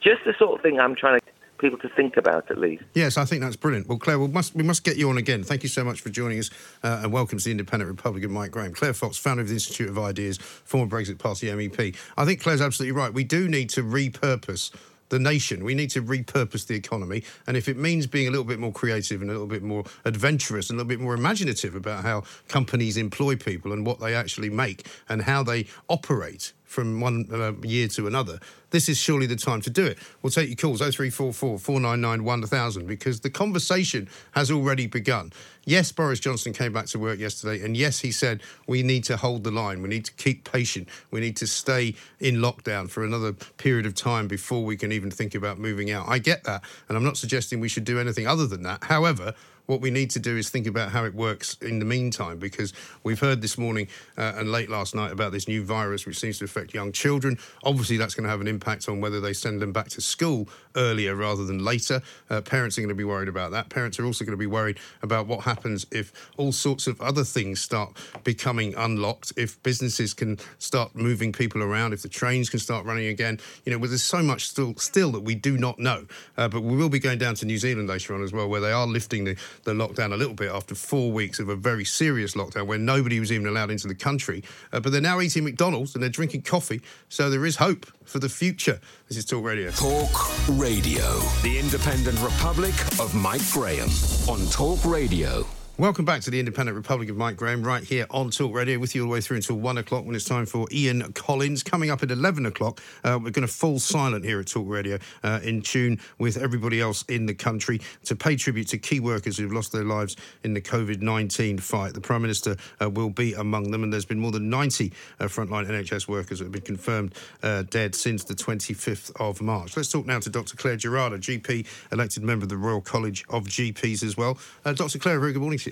just 0.00 0.22
the 0.24 0.34
sort 0.38 0.54
of 0.54 0.62
thing 0.62 0.78
I'm 0.78 0.94
trying 0.94 1.18
to 1.18 1.26
people 1.58 1.78
to 1.78 1.88
think 1.90 2.16
about 2.16 2.50
at 2.50 2.58
least. 2.58 2.84
Yes, 2.94 3.16
I 3.16 3.24
think 3.24 3.42
that's 3.42 3.56
brilliant. 3.56 3.88
Well, 3.88 3.98
Claire, 3.98 4.18
we 4.18 4.28
must 4.28 4.54
we 4.54 4.62
must 4.62 4.84
get 4.84 4.96
you 4.96 5.08
on 5.10 5.18
again. 5.18 5.42
Thank 5.42 5.62
you 5.62 5.68
so 5.68 5.84
much 5.84 6.00
for 6.00 6.10
joining 6.10 6.38
us, 6.38 6.50
uh, 6.82 7.00
and 7.02 7.12
welcome 7.12 7.38
to 7.38 7.44
the 7.44 7.50
Independent 7.50 7.90
Republican, 7.90 8.32
Mike 8.32 8.50
Graham. 8.50 8.74
Claire 8.74 8.94
Fox, 8.94 9.16
founder 9.16 9.42
of 9.42 9.48
the 9.48 9.54
Institute 9.54 9.88
of 9.88 9.98
Ideas, 9.98 10.38
former 10.38 10.86
Brexit 10.86 11.18
Party 11.18 11.48
MEP. 11.48 11.96
I 12.16 12.24
think 12.24 12.40
Claire's 12.40 12.60
absolutely 12.60 12.92
right. 12.98 13.12
We 13.12 13.24
do 13.24 13.48
need 13.48 13.70
to 13.70 13.82
repurpose 13.82 14.74
the 15.08 15.18
nation. 15.18 15.64
We 15.64 15.74
need 15.74 15.90
to 15.90 16.02
repurpose 16.02 16.66
the 16.66 16.74
economy, 16.74 17.22
and 17.46 17.56
if 17.56 17.68
it 17.68 17.76
means 17.76 18.06
being 18.06 18.28
a 18.28 18.30
little 18.30 18.44
bit 18.44 18.58
more 18.58 18.72
creative 18.72 19.22
and 19.22 19.30
a 19.30 19.32
little 19.32 19.46
bit 19.46 19.62
more 19.62 19.84
adventurous 20.04 20.70
and 20.70 20.76
a 20.76 20.82
little 20.82 20.88
bit 20.88 21.00
more 21.00 21.14
imaginative 21.14 21.74
about 21.74 22.02
how 22.02 22.24
companies 22.48 22.96
employ 22.96 23.36
people 23.36 23.72
and 23.72 23.86
what 23.86 24.00
they 24.00 24.14
actually 24.14 24.50
make 24.50 24.86
and 25.08 25.22
how 25.22 25.42
they 25.42 25.66
operate 25.88 26.52
from 26.66 27.00
one 27.00 27.26
uh, 27.32 27.52
year 27.66 27.88
to 27.88 28.06
another, 28.06 28.38
this 28.70 28.88
is 28.88 28.98
surely 28.98 29.26
the 29.26 29.36
time 29.36 29.60
to 29.62 29.70
do 29.70 29.84
it. 29.84 29.98
We'll 30.22 30.30
take 30.30 30.48
your 30.48 30.56
calls 30.56 30.80
0344 30.80 31.58
499 31.58 32.24
1000 32.24 32.86
because 32.86 33.20
the 33.20 33.30
conversation 33.30 34.08
has 34.32 34.50
already 34.50 34.86
begun. 34.86 35.32
Yes, 35.64 35.90
Boris 35.92 36.20
Johnson 36.20 36.52
came 36.52 36.72
back 36.72 36.86
to 36.86 36.98
work 36.98 37.18
yesterday, 37.18 37.64
and 37.64 37.76
yes, 37.76 38.00
he 38.00 38.12
said 38.12 38.42
we 38.66 38.82
need 38.82 39.04
to 39.04 39.16
hold 39.16 39.44
the 39.44 39.50
line, 39.50 39.82
we 39.82 39.88
need 39.88 40.04
to 40.04 40.12
keep 40.12 40.50
patient, 40.50 40.88
we 41.10 41.20
need 41.20 41.36
to 41.38 41.46
stay 41.46 41.94
in 42.20 42.36
lockdown 42.36 42.90
for 42.90 43.04
another 43.04 43.32
period 43.32 43.86
of 43.86 43.94
time 43.94 44.28
before 44.28 44.64
we 44.64 44.76
can 44.76 44.92
even 44.92 45.10
think 45.10 45.34
about 45.34 45.58
moving 45.58 45.90
out. 45.90 46.06
I 46.08 46.18
get 46.18 46.44
that, 46.44 46.62
and 46.88 46.96
I'm 46.96 47.04
not 47.04 47.16
suggesting 47.16 47.60
we 47.60 47.68
should 47.68 47.84
do 47.84 47.98
anything 47.98 48.26
other 48.26 48.46
than 48.46 48.62
that. 48.62 48.84
However, 48.84 49.34
what 49.66 49.80
we 49.80 49.90
need 49.90 50.10
to 50.10 50.18
do 50.18 50.36
is 50.36 50.48
think 50.48 50.66
about 50.66 50.90
how 50.90 51.04
it 51.04 51.14
works 51.14 51.56
in 51.60 51.78
the 51.78 51.84
meantime 51.84 52.38
because 52.38 52.72
we've 53.02 53.20
heard 53.20 53.42
this 53.42 53.58
morning 53.58 53.88
uh, 54.16 54.34
and 54.36 54.50
late 54.50 54.70
last 54.70 54.94
night 54.94 55.12
about 55.12 55.32
this 55.32 55.48
new 55.48 55.64
virus 55.64 56.06
which 56.06 56.18
seems 56.18 56.38
to 56.38 56.44
affect 56.44 56.74
young 56.74 56.92
children. 56.92 57.38
Obviously, 57.64 57.96
that's 57.96 58.14
going 58.14 58.24
to 58.24 58.30
have 58.30 58.40
an 58.40 58.48
impact 58.48 58.88
on 58.88 59.00
whether 59.00 59.20
they 59.20 59.32
send 59.32 59.60
them 59.60 59.72
back 59.72 59.88
to 59.88 60.00
school 60.00 60.48
earlier 60.76 61.14
rather 61.14 61.44
than 61.44 61.64
later. 61.64 62.02
Uh, 62.30 62.40
parents 62.40 62.78
are 62.78 62.80
going 62.80 62.88
to 62.88 62.94
be 62.94 63.04
worried 63.04 63.28
about 63.28 63.50
that. 63.50 63.68
Parents 63.68 63.98
are 63.98 64.04
also 64.04 64.24
going 64.24 64.32
to 64.32 64.36
be 64.36 64.46
worried 64.46 64.78
about 65.02 65.26
what 65.26 65.40
happens 65.40 65.86
if 65.90 66.12
all 66.36 66.52
sorts 66.52 66.86
of 66.86 67.00
other 67.00 67.24
things 67.24 67.60
start 67.60 67.96
becoming 68.24 68.74
unlocked, 68.76 69.32
if 69.36 69.62
businesses 69.62 70.14
can 70.14 70.38
start 70.58 70.94
moving 70.94 71.32
people 71.32 71.62
around, 71.62 71.92
if 71.92 72.02
the 72.02 72.08
trains 72.08 72.48
can 72.48 72.58
start 72.58 72.84
running 72.86 73.06
again. 73.06 73.38
You 73.64 73.72
know, 73.72 73.86
there's 73.86 74.02
so 74.02 74.22
much 74.22 74.48
still 74.48 74.74
still 74.76 75.12
that 75.12 75.22
we 75.22 75.34
do 75.34 75.56
not 75.56 75.78
know. 75.78 76.06
Uh, 76.36 76.48
but 76.48 76.62
we 76.62 76.76
will 76.76 76.88
be 76.88 76.98
going 76.98 77.18
down 77.18 77.34
to 77.36 77.46
New 77.46 77.58
Zealand 77.58 77.88
later 77.88 78.14
on 78.14 78.22
as 78.22 78.32
well, 78.32 78.48
where 78.48 78.60
they 78.60 78.72
are 78.72 78.86
lifting 78.86 79.24
the, 79.24 79.36
the 79.64 79.72
lockdown 79.72 80.12
a 80.12 80.16
little 80.16 80.34
bit 80.34 80.50
after 80.50 80.74
four 80.74 81.12
weeks 81.12 81.38
of 81.38 81.48
a 81.48 81.56
very 81.56 81.84
serious 81.84 82.34
lockdown 82.34 82.66
where 82.66 82.78
nobody 82.78 83.20
was 83.20 83.32
even 83.32 83.46
allowed 83.46 83.70
into 83.70 83.88
the 83.88 83.94
country. 83.94 84.42
Uh, 84.72 84.80
but 84.80 84.92
they're 84.92 85.00
now 85.00 85.20
eating 85.20 85.44
McDonald's 85.44 85.94
and 85.94 86.02
they're 86.02 86.10
drinking 86.10 86.42
coffee, 86.42 86.80
so 87.08 87.30
there 87.30 87.46
is 87.46 87.56
hope 87.56 87.86
for 88.04 88.18
the 88.18 88.28
future. 88.28 88.80
This 89.08 89.18
is 89.18 89.24
Talk 89.24 89.44
Radio. 89.44 89.70
Talk 89.70 90.48
Radio. 90.50 91.18
The 91.42 91.58
Independent 91.58 92.20
Republic 92.20 92.74
of 93.00 93.14
Mike 93.14 93.48
Graham 93.52 93.88
on 94.28 94.46
Talk 94.50 94.84
Radio. 94.84 95.46
Welcome 95.78 96.06
back 96.06 96.22
to 96.22 96.30
the 96.30 96.40
Independent 96.40 96.74
Republic 96.74 97.10
of 97.10 97.18
Mike 97.18 97.36
Graham, 97.36 97.62
right 97.62 97.82
here 97.84 98.06
on 98.10 98.30
Talk 98.30 98.54
Radio, 98.54 98.78
with 98.78 98.94
you 98.94 99.02
all 99.02 99.08
the 99.08 99.12
way 99.12 99.20
through 99.20 99.36
until 99.36 99.56
one 99.56 99.76
o'clock 99.76 100.06
when 100.06 100.14
it's 100.14 100.24
time 100.24 100.46
for 100.46 100.66
Ian 100.72 101.12
Collins. 101.12 101.62
Coming 101.62 101.90
up 101.90 102.02
at 102.02 102.10
11 102.10 102.46
o'clock, 102.46 102.80
uh, 103.04 103.18
we're 103.22 103.28
going 103.28 103.46
to 103.46 103.52
fall 103.52 103.78
silent 103.78 104.24
here 104.24 104.40
at 104.40 104.46
Talk 104.46 104.64
Radio, 104.66 104.98
uh, 105.22 105.40
in 105.42 105.60
tune 105.60 106.00
with 106.16 106.38
everybody 106.38 106.80
else 106.80 107.04
in 107.10 107.26
the 107.26 107.34
country 107.34 107.82
to 108.04 108.16
pay 108.16 108.36
tribute 108.36 108.68
to 108.68 108.78
key 108.78 109.00
workers 109.00 109.36
who've 109.36 109.52
lost 109.52 109.70
their 109.70 109.84
lives 109.84 110.16
in 110.44 110.54
the 110.54 110.62
COVID 110.62 111.02
19 111.02 111.58
fight. 111.58 111.92
The 111.92 112.00
Prime 112.00 112.22
Minister 112.22 112.56
uh, 112.80 112.88
will 112.88 113.10
be 113.10 113.34
among 113.34 113.70
them, 113.70 113.84
and 113.84 113.92
there's 113.92 114.06
been 114.06 114.18
more 114.18 114.32
than 114.32 114.48
90 114.48 114.90
uh, 115.20 115.24
frontline 115.24 115.68
NHS 115.68 116.08
workers 116.08 116.38
that 116.38 116.46
have 116.46 116.52
been 116.52 116.62
confirmed 116.62 117.14
uh, 117.42 117.64
dead 117.64 117.94
since 117.94 118.24
the 118.24 118.34
25th 118.34 119.10
of 119.20 119.42
March. 119.42 119.76
Let's 119.76 119.90
talk 119.90 120.06
now 120.06 120.20
to 120.20 120.30
Dr. 120.30 120.56
Clare 120.56 120.78
Gerada, 120.78 121.18
GP, 121.18 121.66
elected 121.92 122.22
member 122.22 122.44
of 122.44 122.48
the 122.48 122.56
Royal 122.56 122.80
College 122.80 123.26
of 123.28 123.44
GPs 123.44 124.02
as 124.02 124.16
well. 124.16 124.38
Uh, 124.64 124.72
Dr. 124.72 124.98
Clare, 124.98 125.20
very 125.20 125.34
good 125.34 125.42
morning. 125.42 125.65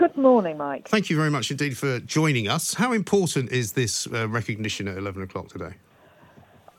Good 0.00 0.16
morning, 0.16 0.56
Mike. 0.56 0.88
Thank 0.88 1.10
you 1.10 1.16
very 1.16 1.28
much 1.28 1.50
indeed 1.50 1.76
for 1.76 2.00
joining 2.00 2.48
us. 2.48 2.72
How 2.72 2.94
important 2.94 3.52
is 3.52 3.72
this 3.72 4.06
uh, 4.06 4.26
recognition 4.30 4.88
at 4.88 4.96
11 4.96 5.22
o'clock 5.22 5.48
today? 5.48 5.74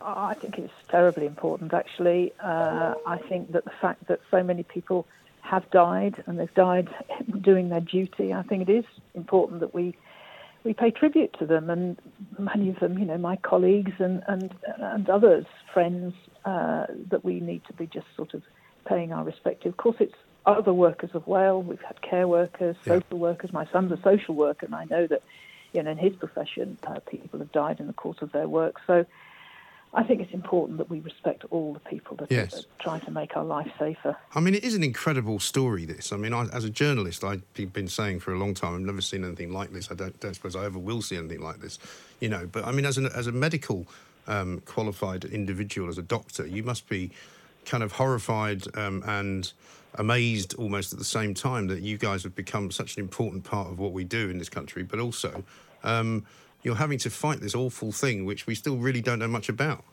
I 0.02 0.34
think 0.34 0.58
it's 0.58 0.74
terribly 0.90 1.28
important, 1.28 1.72
actually. 1.72 2.34
Uh, 2.44 2.96
I 3.06 3.20
think 3.30 3.52
that 3.52 3.64
the 3.66 3.74
fact 3.80 4.08
that 4.08 4.22
so 4.32 4.42
many 4.42 4.64
people 4.64 5.06
have 5.42 5.70
died 5.70 6.24
and 6.26 6.40
they've 6.40 6.52
died 6.56 6.90
doing 7.42 7.70
their 7.70 7.80
duty, 7.80 8.34
I 8.34 8.42
think 8.42 8.68
it 8.68 8.72
is 8.72 8.86
important 9.14 9.60
that 9.60 9.76
we 9.76 9.96
we 10.64 10.74
pay 10.74 10.90
tribute 10.90 11.36
to 11.38 11.46
them, 11.46 11.70
and 11.70 12.00
many 12.40 12.70
of 12.70 12.80
them, 12.80 12.98
you 12.98 13.06
know, 13.06 13.20
my 13.20 13.36
colleagues 13.36 13.94
and 14.00 14.24
and 14.28 14.52
and 14.80 15.08
others, 15.12 15.46
friends, 15.72 16.16
uh, 16.46 16.88
that 17.12 17.24
we 17.24 17.40
need 17.40 17.62
to 17.66 17.74
be 17.74 17.86
just 17.86 18.08
sort 18.16 18.34
of 18.34 18.42
paying 18.88 19.14
our 19.14 19.24
respect 19.24 19.62
to. 19.62 19.70
Of 19.70 19.78
course, 19.78 19.98
it's 20.00 20.16
other 20.46 20.74
workers 20.74 21.12
as 21.14 21.22
well. 21.26 21.62
We've 21.62 21.82
had 21.82 22.02
care 22.02 22.28
workers, 22.28 22.76
Yeah. 22.86 22.96
social 23.00 23.20
workers. 23.20 23.54
My 23.54 23.66
son's 23.68 23.92
a 23.92 23.98
social 24.02 24.36
worker, 24.36 24.66
and 24.66 24.76
I 24.76 24.86
know 24.86 25.08
that, 25.08 25.22
you 25.74 25.84
know, 25.84 25.92
in 25.92 25.98
his 25.98 26.16
profession, 26.16 26.78
uh, 26.86 27.00
people 27.10 27.40
have 27.40 27.52
died 27.52 27.80
in 27.80 27.88
the 27.88 27.94
course 27.94 28.22
of 28.22 28.32
their 28.32 28.48
work. 28.48 28.78
So. 28.88 29.06
I 29.94 30.04
think 30.04 30.22
it's 30.22 30.34
important 30.34 30.78
that 30.78 30.90
we 30.90 31.02
respect 31.02 31.44
all 31.50 31.74
the 31.74 31.82
people 31.82 32.16
that 32.16 32.32
Yes. 32.32 32.62
are 32.62 32.64
trying 32.80 33.02
to 33.02 33.12
make 33.12 33.36
our 33.36 33.44
life 33.44 33.70
safer. 33.78 34.16
I 34.34 34.40
mean, 34.40 34.56
it 34.56 34.64
is 34.64 34.74
an 34.74 34.86
incredible 34.86 35.38
story. 35.42 35.84
This, 35.84 36.14
I 36.14 36.16
mean, 36.16 36.32
I, 36.32 36.46
as 36.54 36.64
a 36.64 36.70
journalist, 36.70 37.26
I've 37.26 37.44
been- 37.56 37.68
been 37.68 37.90
saying 37.90 38.22
for 38.22 38.32
a 38.34 38.38
long 38.38 38.54
time, 38.54 38.74
I've 38.74 38.80
never 38.80 39.02
seen 39.02 39.26
anything 39.26 39.52
like 39.52 39.74
this. 39.74 39.92
I 39.92 39.96
don't, 39.96 40.18
don't 40.22 40.34
suppose 40.34 40.56
I 40.56 40.64
ever 40.64 40.80
will 40.80 41.02
see 41.02 41.18
anything 41.18 41.42
like 41.42 41.60
this, 41.60 41.78
you 42.22 42.30
know. 42.30 42.48
But 42.50 42.66
I 42.66 42.72
mean, 42.72 42.86
as 42.86 42.98
an 42.98 43.08
as 43.08 43.28
a 43.28 43.34
medical 43.34 43.86
um, 44.30 44.62
qualified 44.62 45.26
individual, 45.26 45.90
as 45.90 45.98
a 45.98 46.02
doctor, 46.04 46.48
you 46.48 46.64
must 46.64 46.88
be 46.88 47.12
kind 47.66 47.84
of 47.84 47.92
horrified 47.92 48.74
um, 48.78 49.04
and 49.06 49.52
amazed 49.96 50.54
almost 50.56 50.94
at 50.94 51.00
the 51.00 51.06
same 51.06 51.34
time 51.34 51.68
that 51.68 51.82
you 51.82 51.98
guys 51.98 52.24
have 52.24 52.36
become 52.36 52.72
such 52.72 52.96
an 52.98 53.02
important 53.02 53.44
part 53.44 53.70
of 53.70 53.80
what 53.80 53.92
we 53.92 54.04
do 54.04 54.30
in 54.30 54.38
this 54.38 54.50
country. 54.50 54.84
But 54.84 55.00
also, 55.00 55.44
um, 55.84 56.26
you're 56.64 56.76
having 56.76 57.00
to 57.00 57.10
fight 57.10 57.40
this 57.42 57.56
awful 57.56 57.92
thing, 57.92 58.26
which 58.26 58.48
we 58.48 58.56
still 58.56 58.78
really 58.78 59.02
don't 59.02 59.20
know 59.20 59.28
much 59.28 59.50
about. 59.50 59.84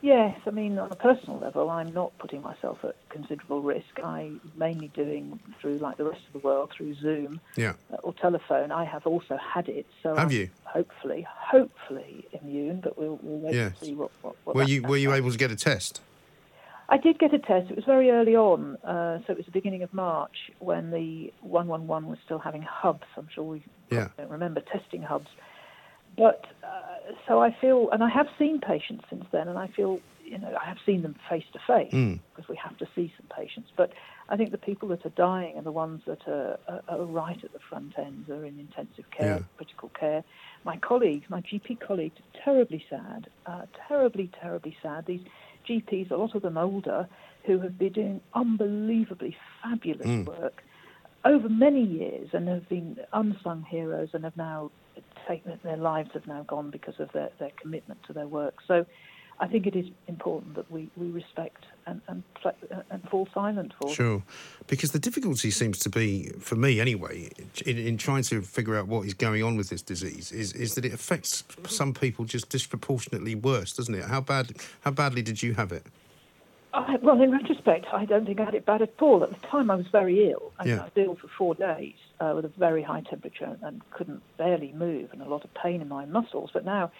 Yes, 0.00 0.38
I 0.46 0.50
mean, 0.50 0.78
on 0.78 0.92
a 0.92 0.94
personal 0.94 1.40
level, 1.40 1.70
I'm 1.70 1.92
not 1.92 2.16
putting 2.18 2.40
myself 2.40 2.78
at 2.84 2.94
considerable 3.08 3.62
risk. 3.62 3.98
I'm 4.04 4.40
mainly 4.56 4.88
doing 4.94 5.40
through, 5.60 5.78
like 5.78 5.96
the 5.96 6.04
rest 6.04 6.20
of 6.28 6.40
the 6.40 6.46
world, 6.46 6.70
through 6.76 6.94
Zoom 6.94 7.40
Yeah. 7.56 7.72
uh, 7.92 7.96
or 8.04 8.14
telephone. 8.14 8.70
I 8.70 8.84
have 8.84 9.08
also 9.08 9.36
had 9.36 9.68
it, 9.68 9.86
so 10.04 10.10
Have 10.10 10.28
I'm 10.28 10.30
you? 10.30 10.50
hopefully, 10.62 11.26
hopefully 11.28 12.28
immune. 12.40 12.80
But 12.80 12.96
we'll, 12.96 13.18
we'll 13.22 13.40
wait 13.40 13.56
Yes. 13.56 13.72
see 13.80 13.94
what. 13.96 14.12
what, 14.22 14.36
what 14.44 14.54
Were 14.54 14.62
you 14.62 14.82
were 14.82 14.96
you 14.96 15.12
able 15.12 15.32
to 15.32 15.38
get 15.38 15.50
a 15.50 15.56
test? 15.56 16.00
I 16.90 16.96
did 16.96 17.18
get 17.18 17.34
a 17.34 17.38
test. 17.38 17.70
It 17.70 17.76
was 17.76 17.84
very 17.84 18.10
early 18.10 18.34
on, 18.34 18.76
uh, 18.76 19.18
so 19.26 19.32
it 19.32 19.36
was 19.36 19.44
the 19.46 19.52
beginning 19.52 19.82
of 19.82 19.92
March 19.92 20.36
when 20.58 20.90
the 20.90 21.32
111 21.42 22.08
was 22.08 22.18
still 22.24 22.38
having 22.38 22.62
hubs. 22.62 23.04
I'm 23.16 23.28
sure 23.34 23.44
we 23.44 23.62
Yeah. 23.90 24.08
don't 24.16 24.30
remember 24.30 24.60
testing 24.62 25.02
hubs. 25.02 25.28
But 26.16 26.46
uh, 26.64 27.12
so 27.26 27.40
I 27.42 27.54
feel, 27.60 27.90
and 27.90 28.02
I 28.02 28.08
have 28.08 28.26
seen 28.38 28.58
patients 28.60 29.04
since 29.10 29.24
then, 29.30 29.48
and 29.48 29.58
I 29.58 29.68
feel, 29.68 30.00
you 30.24 30.38
know, 30.38 30.56
I 30.60 30.64
have 30.66 30.78
seen 30.84 31.02
them 31.02 31.14
face 31.28 31.44
to 31.52 31.58
face 31.66 31.92
Mm. 31.92 32.20
because 32.34 32.48
we 32.48 32.56
have 32.56 32.76
to 32.78 32.86
see 32.94 33.12
some 33.18 33.26
patients. 33.36 33.70
But 33.76 33.92
I 34.30 34.36
think 34.36 34.50
the 34.50 34.58
people 34.58 34.88
that 34.88 35.04
are 35.06 35.10
dying 35.10 35.56
are 35.58 35.62
the 35.62 35.70
ones 35.72 36.02
that 36.06 36.26
are, 36.26 36.58
are, 36.66 36.82
are 36.88 37.04
right 37.04 37.42
at 37.44 37.52
the 37.52 37.58
front 37.68 37.98
end, 37.98 38.28
are 38.30 38.44
in 38.44 38.58
intensive 38.58 39.08
care, 39.10 39.26
Yeah. 39.26 39.42
critical 39.56 39.90
care. 39.90 40.24
My 40.64 40.76
colleagues, 40.78 41.28
my 41.30 41.40
GP 41.42 41.76
colleagues, 41.76 42.18
are 42.18 42.40
terribly 42.42 42.84
sad, 42.90 43.28
uh, 43.46 43.66
terribly, 43.86 44.28
terribly 44.40 44.76
sad. 44.82 45.06
These 45.06 45.24
GPs, 45.68 46.10
a 46.10 46.16
lot 46.16 46.34
of 46.34 46.42
them 46.42 46.56
older, 46.56 47.08
who 47.44 47.58
have 47.60 47.78
been 47.78 47.92
doing 47.92 48.20
unbelievably 48.34 49.36
fabulous 49.62 50.06
Mm. 50.06 50.26
work 50.26 50.62
over 51.24 51.48
many 51.48 51.82
years 51.82 52.28
and 52.32 52.48
have 52.48 52.68
been 52.68 52.98
unsung 53.12 53.62
heroes 53.62 54.10
and 54.12 54.24
have 54.24 54.36
now 54.36 54.70
taken 55.26 55.58
their 55.62 55.76
lives 55.76 56.10
have 56.14 56.26
now 56.26 56.42
gone 56.44 56.70
because 56.70 56.98
of 56.98 57.10
their, 57.12 57.30
their 57.38 57.50
commitment 57.60 58.02
to 58.04 58.12
their 58.12 58.26
work. 58.26 58.54
So 58.66 58.86
I 59.40 59.46
think 59.46 59.66
it 59.66 59.76
is 59.76 59.86
important 60.08 60.56
that 60.56 60.70
we, 60.70 60.90
we 60.96 61.10
respect 61.10 61.64
and, 61.86 62.00
and, 62.08 62.22
and 62.90 63.08
fall 63.08 63.28
silent 63.32 63.72
for. 63.80 63.94
Sure, 63.94 64.22
because 64.66 64.90
the 64.92 64.98
difficulty 64.98 65.50
seems 65.50 65.78
to 65.80 65.88
be, 65.88 66.30
for 66.40 66.56
me 66.56 66.80
anyway, 66.80 67.30
in, 67.64 67.78
in 67.78 67.98
trying 67.98 68.22
to 68.24 68.42
figure 68.42 68.76
out 68.76 68.88
what 68.88 69.06
is 69.06 69.14
going 69.14 69.42
on 69.44 69.56
with 69.56 69.68
this 69.68 69.82
disease, 69.82 70.32
is, 70.32 70.52
is 70.52 70.74
that 70.74 70.84
it 70.84 70.92
affects 70.92 71.44
some 71.66 71.94
people 71.94 72.24
just 72.24 72.48
disproportionately 72.48 73.34
worse, 73.34 73.72
doesn't 73.72 73.94
it? 73.94 74.04
How 74.04 74.20
bad? 74.20 74.52
How 74.80 74.90
badly 74.90 75.22
did 75.22 75.42
you 75.42 75.54
have 75.54 75.70
it? 75.72 75.86
I, 76.74 76.96
well, 77.00 77.20
in 77.20 77.30
retrospect, 77.30 77.86
I 77.92 78.04
don't 78.04 78.26
think 78.26 78.40
I 78.40 78.44
had 78.44 78.54
it 78.54 78.66
bad 78.66 78.82
at 78.82 78.92
all. 79.00 79.24
At 79.24 79.30
the 79.30 79.46
time, 79.46 79.70
I 79.70 79.74
was 79.74 79.86
very 79.86 80.30
ill. 80.30 80.52
I, 80.58 80.66
Yeah. 80.66 80.80
I 80.80 80.84
was 80.84 80.92
ill 80.96 81.16
for 81.16 81.28
four 81.28 81.54
days 81.54 81.94
uh, 82.20 82.32
with 82.36 82.44
a 82.44 82.52
very 82.58 82.82
high 82.82 83.00
temperature 83.00 83.56
and 83.62 83.80
couldn't 83.90 84.22
barely 84.36 84.72
move 84.72 85.12
and 85.12 85.22
a 85.22 85.28
lot 85.28 85.44
of 85.44 85.54
pain 85.54 85.80
in 85.80 85.88
my 85.88 86.04
muscles. 86.04 86.50
But 86.52 86.64
now, 86.64 86.90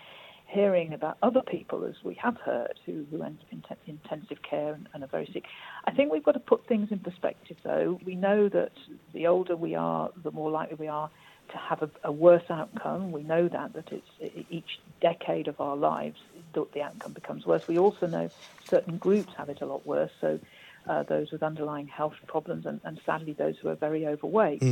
hearing 0.49 0.95
about 0.95 1.19
other 1.23 1.43
people, 1.43 1.85
as 1.85 1.95
we 2.03 2.15
have 2.15 2.37
heard, 2.39 2.73
who, 2.87 3.05
who 3.11 3.23
end 3.23 3.39
up 3.43 3.53
in 3.53 3.61
te- 3.61 3.91
intensive 3.93 4.39
care 4.49 4.73
and, 4.73 4.89
and 4.95 5.05
are 5.05 5.09
very 5.09 5.29
sick, 5.33 5.45
I 5.85 5.91
think 5.91 6.11
we've 6.11 6.25
got 6.25 6.33
to 6.33 6.41
put 6.41 6.67
things 6.67 6.89
in 6.91 7.01
perspective, 7.01 7.59
though. 7.63 8.01
We 8.05 8.15
know 8.15 8.49
that 8.49 8.73
the 9.13 9.27
older 9.27 9.57
we 9.57 9.75
are, 9.75 10.11
the 10.25 10.31
more 10.31 10.51
likely 10.51 10.77
we 10.77 10.89
are 10.89 11.11
to 11.53 11.59
have 11.59 11.83
a, 11.83 11.91
a 12.05 12.13
worse 12.13 12.49
outcome. 12.51 13.13
We 13.13 13.23
know 13.23 13.49
that, 13.49 13.75
that 13.75 13.93
it's 13.93 14.49
each 14.51 14.81
decade 15.03 15.49
of 15.49 15.61
our 15.61 15.77
lives, 15.77 16.17
the, 16.55 16.67
the 16.73 16.81
outcome 16.81 17.13
becomes 17.13 17.45
worse. 17.45 17.63
We 17.69 17.79
also 17.79 18.07
know 18.07 18.31
certain 18.71 18.97
groups 18.97 19.33
have 19.37 19.51
it 19.51 19.61
a 19.61 19.67
lot 19.67 19.87
worse, 19.87 20.11
so 20.21 20.39
uh, 20.89 21.03
those 21.03 21.31
with 21.31 21.43
underlying 21.43 21.87
health 21.89 22.15
problems 22.27 22.65
and, 22.65 22.81
and 22.85 22.99
sadly 23.05 23.35
those 23.35 23.55
who 23.61 23.69
are 23.69 23.75
very 23.77 24.07
overweight. 24.07 24.63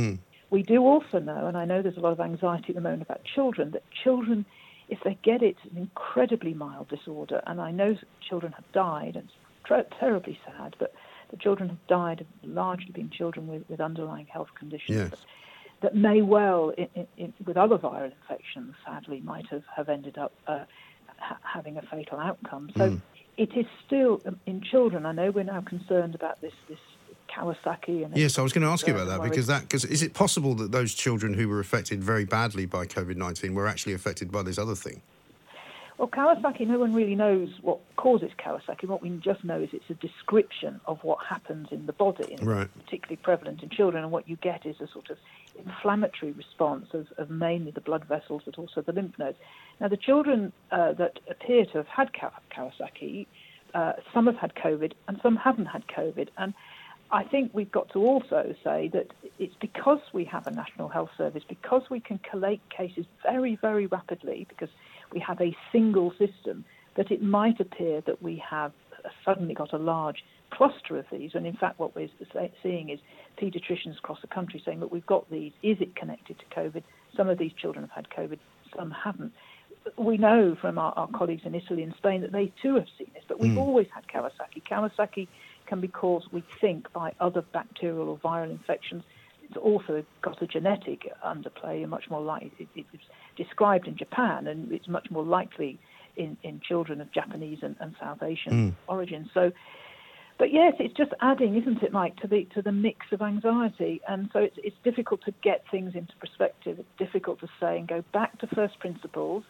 We 0.49 0.63
do 0.63 0.81
also 0.81 1.19
know, 1.19 1.47
and 1.47 1.57
I 1.57 1.65
know 1.65 1.81
there's 1.81 1.97
a 1.97 1.99
lot 1.99 2.13
of 2.13 2.19
anxiety 2.21 2.69
at 2.69 2.75
the 2.75 2.81
moment 2.81 3.01
about 3.03 3.21
children, 3.35 3.71
that 3.71 3.83
children, 4.03 4.45
if 4.89 4.99
they 5.03 5.17
get 5.23 5.41
it, 5.41 5.57
it's 5.57 5.71
an 5.71 5.77
incredibly 5.77 6.53
mild 6.53 6.87
disorder. 6.89 7.41
And 7.45 7.59
I 7.59 7.71
know 7.71 7.97
children 8.27 8.53
have 8.53 8.71
died, 8.71 9.15
and 9.15 9.29
it's 9.29 9.89
terribly 9.99 10.39
sad, 10.45 10.75
but 10.79 10.93
the 11.29 11.37
children 11.37 11.69
have 11.69 11.87
died 11.87 12.19
have 12.19 12.49
largely 12.49 12.91
been 12.91 13.09
children 13.09 13.47
with, 13.47 13.63
with 13.69 13.81
underlying 13.81 14.27
health 14.27 14.47
conditions 14.57 14.97
Yes. 14.97 15.09
that, 15.09 15.19
that 15.81 15.95
may 15.95 16.21
well, 16.21 16.69
in, 16.77 17.07
in, 17.17 17.33
with 17.45 17.57
other 17.57 17.77
viral 17.77 18.11
infections, 18.11 18.75
sadly, 18.85 19.21
might 19.21 19.45
have, 19.47 19.63
have 19.75 19.89
ended 19.89 20.17
up 20.17 20.31
uh, 20.47 20.63
ha- 21.17 21.37
having 21.43 21.77
a 21.77 21.81
fatal 21.81 22.19
outcome. 22.19 22.71
So 22.77 22.99
it 23.37 23.55
is 23.55 23.65
still, 23.85 24.21
um, 24.25 24.39
in 24.45 24.61
children, 24.61 25.05
I 25.05 25.11
know 25.11 25.31
we're 25.31 25.43
now 25.43 25.61
concerned 25.61 26.15
about 26.15 26.41
this, 26.41 26.53
this 26.69 26.79
Kawasaki 27.37 28.03
and 28.03 28.15
Yes, 28.17 28.39
I 28.39 28.41
was 28.41 28.51
going 28.53 28.63
to 28.63 28.69
ask 28.69 28.87
you 28.87 28.93
about 28.93 29.07
that 29.07 29.21
because 29.21 29.47
that 29.47 29.61
because 29.61 29.85
is 29.85 30.01
it 30.01 30.13
possible 30.13 30.55
that 30.55 30.71
those 30.71 30.93
children 30.93 31.33
who 31.33 31.47
were 31.47 31.59
affected 31.59 32.03
very 32.03 32.25
badly 32.25 32.65
by 32.65 32.85
COVID 32.85 33.15
nineteen 33.15 33.53
were 33.53 33.67
actually 33.67 33.93
affected 33.93 34.31
by 34.31 34.41
this 34.43 34.57
other 34.57 34.75
thing? 34.75 35.01
Well, 35.97 36.09
Kawasaki, 36.09 36.67
no 36.67 36.77
one 36.77 36.93
really 36.93 37.15
knows 37.15 37.49
what 37.63 37.79
causes 37.95 38.29
Kawasaki. 38.37 38.85
What 38.85 39.01
we 39.01 39.09
just 39.17 39.43
know 39.43 39.59
is 39.59 39.69
it's 39.73 39.89
a 39.89 39.95
description 39.95 40.79
of 40.85 41.03
what 41.03 41.17
happens 41.27 41.69
in 41.71 41.87
the 41.87 41.93
body, 41.93 42.33
and 42.33 42.47
Right. 42.47 42.67
particularly 42.85 43.15
prevalent 43.15 43.63
in 43.63 43.69
children. 43.69 44.03
And 44.03 44.11
what 44.11 44.29
you 44.29 44.35
get 44.35 44.67
is 44.67 44.79
a 44.79 44.87
sort 44.87 45.09
of 45.09 45.17
inflammatory 45.57 46.33
response 46.33 46.93
of, 46.93 47.07
of 47.17 47.31
mainly 47.31 47.71
the 47.71 47.81
blood 47.81 48.05
vessels, 48.05 48.43
but 48.45 48.59
also 48.59 48.81
the 48.81 48.91
lymph 48.91 49.17
nodes. 49.17 49.39
Now, 49.81 49.87
the 49.87 49.97
children 49.97 50.53
uh, 50.71 50.93
that 50.93 51.19
appear 51.31 51.65
to 51.65 51.77
have 51.79 51.87
had 51.87 52.11
Kawasaki, 52.13 53.25
uh, 53.73 53.93
some 54.13 54.27
have 54.27 54.37
had 54.37 54.53
COVID 54.53 54.93
and 55.07 55.19
some 55.23 55.35
haven't 55.35 55.65
had 55.65 55.87
COVID. 55.87 56.29
And 56.37 56.53
I 57.11 57.23
think 57.23 57.51
we've 57.53 57.71
got 57.71 57.89
to 57.93 57.99
also 58.05 58.53
say 58.63 58.89
that 58.89 59.11
it's 59.39 59.55
because 59.61 60.01
we 60.13 60.25
have 60.25 60.45
a 60.47 60.51
national 60.51 60.89
health 60.89 61.11
service, 61.17 61.43
because 61.47 61.83
we 61.89 61.99
can 61.99 62.19
collate 62.19 62.61
cases 62.69 63.05
very, 63.23 63.55
very 63.55 63.85
rapidly, 63.87 64.45
because 64.49 64.69
we 65.13 65.19
have 65.19 65.39
a 65.39 65.55
single 65.71 66.11
system, 66.11 66.65
that 66.95 67.11
it 67.11 67.21
might 67.21 67.59
appear 67.59 68.01
that 68.01 68.21
we 68.21 68.35
have 68.37 68.73
suddenly 69.23 69.53
got 69.53 69.71
a 69.73 69.77
large 69.77 70.23
cluster 70.49 70.97
of 70.97 71.05
these. 71.11 71.31
And 71.33 71.45
in 71.45 71.55
fact, 71.55 71.79
what 71.79 71.95
we're 71.95 72.09
seeing 72.61 72.89
is 72.89 72.99
paediatricians 73.41 73.97
across 73.97 74.19
the 74.21 74.27
country 74.27 74.61
saying 74.65 74.79
that 74.81 74.91
we've 74.91 75.05
got 75.05 75.29
these. 75.29 75.53
Is 75.63 75.77
it 75.79 75.95
connected 75.95 76.37
to 76.39 76.45
COVID? 76.55 76.83
Some 77.15 77.29
of 77.29 77.37
these 77.37 77.53
children 77.53 77.87
have 77.87 78.05
had 78.05 78.09
COVID, 78.09 78.39
some 78.75 78.91
haven't. 78.91 79.33
We 79.95 80.17
know 80.17 80.57
from 80.59 80.77
our, 80.77 80.91
our 80.97 81.07
colleagues 81.07 81.43
in 81.45 81.55
Italy 81.55 81.83
and 81.83 81.93
Spain 81.95 82.21
that 82.21 82.33
they 82.33 82.51
too 82.61 82.75
have 82.75 82.87
seen 82.97 83.07
this, 83.13 83.23
but 83.27 83.39
we've 83.39 83.51
mm. 83.51 83.59
always 83.59 83.87
had 83.93 84.05
Kawasaki. 84.07 84.61
Kawasaki 84.69 85.27
can 85.67 85.81
be 85.81 85.87
caused, 85.87 86.27
we 86.31 86.43
think, 86.59 86.91
by 86.93 87.13
other 87.19 87.41
bacterial 87.53 88.09
or 88.09 88.17
viral 88.17 88.49
infections. 88.49 89.03
It's 89.43 89.57
also 89.57 90.03
got 90.21 90.41
a 90.41 90.47
genetic 90.47 91.11
underplay, 91.25 91.81
and 91.81 91.89
much 91.89 92.09
more 92.09 92.21
likely. 92.21 92.67
It, 92.75 92.85
it's 92.93 93.03
described 93.35 93.87
in 93.87 93.95
Japan, 93.97 94.47
and 94.47 94.71
it's 94.71 94.87
much 94.87 95.09
more 95.09 95.23
likely 95.23 95.79
in, 96.17 96.37
in 96.43 96.59
children 96.59 96.99
of 96.99 97.11
Japanese 97.13 97.59
and, 97.61 97.75
and 97.79 97.95
South 97.99 98.21
Asian 98.23 98.51
hmm. 98.51 98.91
origin. 98.91 99.29
So, 99.33 99.51
but 100.37 100.51
yes, 100.51 100.73
it's 100.79 100.95
just 100.95 101.11
adding, 101.21 101.55
isn't 101.55 101.81
it, 101.81 101.91
Mike, 101.91 102.15
to 102.17 102.27
the 102.27 102.45
to 102.53 102.61
the 102.61 102.71
mix 102.71 103.07
of 103.11 103.21
anxiety, 103.21 104.01
and 104.07 104.29
so 104.33 104.39
it's 104.39 104.57
it's 104.63 104.75
difficult 104.83 105.21
to 105.25 105.33
get 105.43 105.63
things 105.71 105.95
into 105.95 106.13
perspective. 106.19 106.79
It's 106.79 106.97
difficult 106.97 107.39
to 107.39 107.47
say 107.59 107.77
and 107.77 107.87
go 107.87 108.03
back 108.13 108.37
to 108.39 108.47
first 108.47 108.79
principles. 108.79 109.43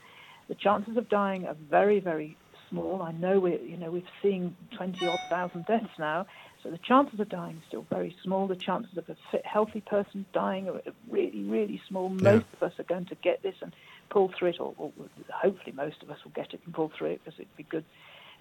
The 0.47 0.55
chances 0.55 0.95
of 0.95 1.09
dying 1.09 1.45
are 1.45 1.57
very, 1.69 1.99
very 1.99 2.37
small. 2.69 3.01
I 3.01 3.11
know 3.11 3.39
we're, 3.39 3.61
you 3.61 3.77
know, 3.77 3.91
we've 3.91 4.03
seen 4.21 4.55
twenty 4.75 5.07
odd 5.07 5.19
thousand 5.29 5.65
deaths 5.65 5.89
now, 5.97 6.25
so 6.63 6.69
the 6.69 6.77
chances 6.77 7.19
of 7.19 7.29
dying 7.29 7.57
are 7.57 7.67
still 7.67 7.85
very 7.89 8.15
small. 8.23 8.47
The 8.47 8.55
chances 8.55 8.97
of 8.97 9.07
a 9.09 9.15
fit, 9.31 9.45
healthy 9.45 9.81
person 9.81 10.25
dying 10.33 10.67
are 10.69 10.81
really, 11.09 11.43
really 11.43 11.81
small. 11.87 12.09
Most 12.09 12.45
of 12.53 12.63
us 12.63 12.73
are 12.79 12.83
going 12.83 13.05
to 13.05 13.15
get 13.15 13.41
this 13.43 13.55
and 13.61 13.73
pull 14.09 14.31
through 14.37 14.49
it, 14.49 14.59
or, 14.59 14.73
or 14.77 14.91
hopefully 15.33 15.73
most 15.75 16.01
of 16.03 16.09
us 16.09 16.17
will 16.23 16.31
get 16.31 16.53
it 16.53 16.61
and 16.65 16.73
pull 16.73 16.91
through 16.97 17.11
it 17.11 17.21
because 17.23 17.39
it'd 17.39 17.57
be 17.57 17.63
good 17.63 17.85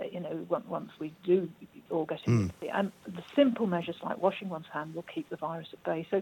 uh, 0.01 0.05
you 0.11 0.21
know, 0.21 0.47
once 0.69 0.91
we 1.01 1.13
do 1.25 1.49
all 1.91 2.05
get 2.05 2.21
immunity. 2.27 2.69
And 2.73 2.93
the 3.07 3.23
simple 3.35 3.67
measures 3.67 3.97
like 4.03 4.21
washing 4.21 4.49
one's 4.49 4.67
hand 4.73 4.95
will 4.95 5.05
keep 5.15 5.31
the 5.31 5.37
virus 5.37 5.69
at 5.73 5.83
bay. 5.85 6.07
So 6.11 6.21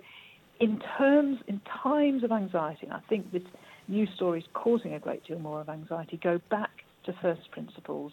in 0.60 0.80
terms, 0.96 1.38
in 1.48 1.60
times 1.82 2.22
of 2.22 2.30
anxiety, 2.30 2.86
and 2.86 2.92
I 2.92 3.00
think 3.08 3.32
this 3.32 3.42
news 3.88 4.08
story 4.14 4.40
is 4.40 4.46
causing 4.54 4.94
a 4.94 5.00
great 5.00 5.24
deal 5.24 5.38
more 5.38 5.60
of 5.60 5.68
anxiety, 5.68 6.18
go 6.22 6.40
back 6.50 6.70
to 7.04 7.12
first 7.12 7.50
principles. 7.50 8.12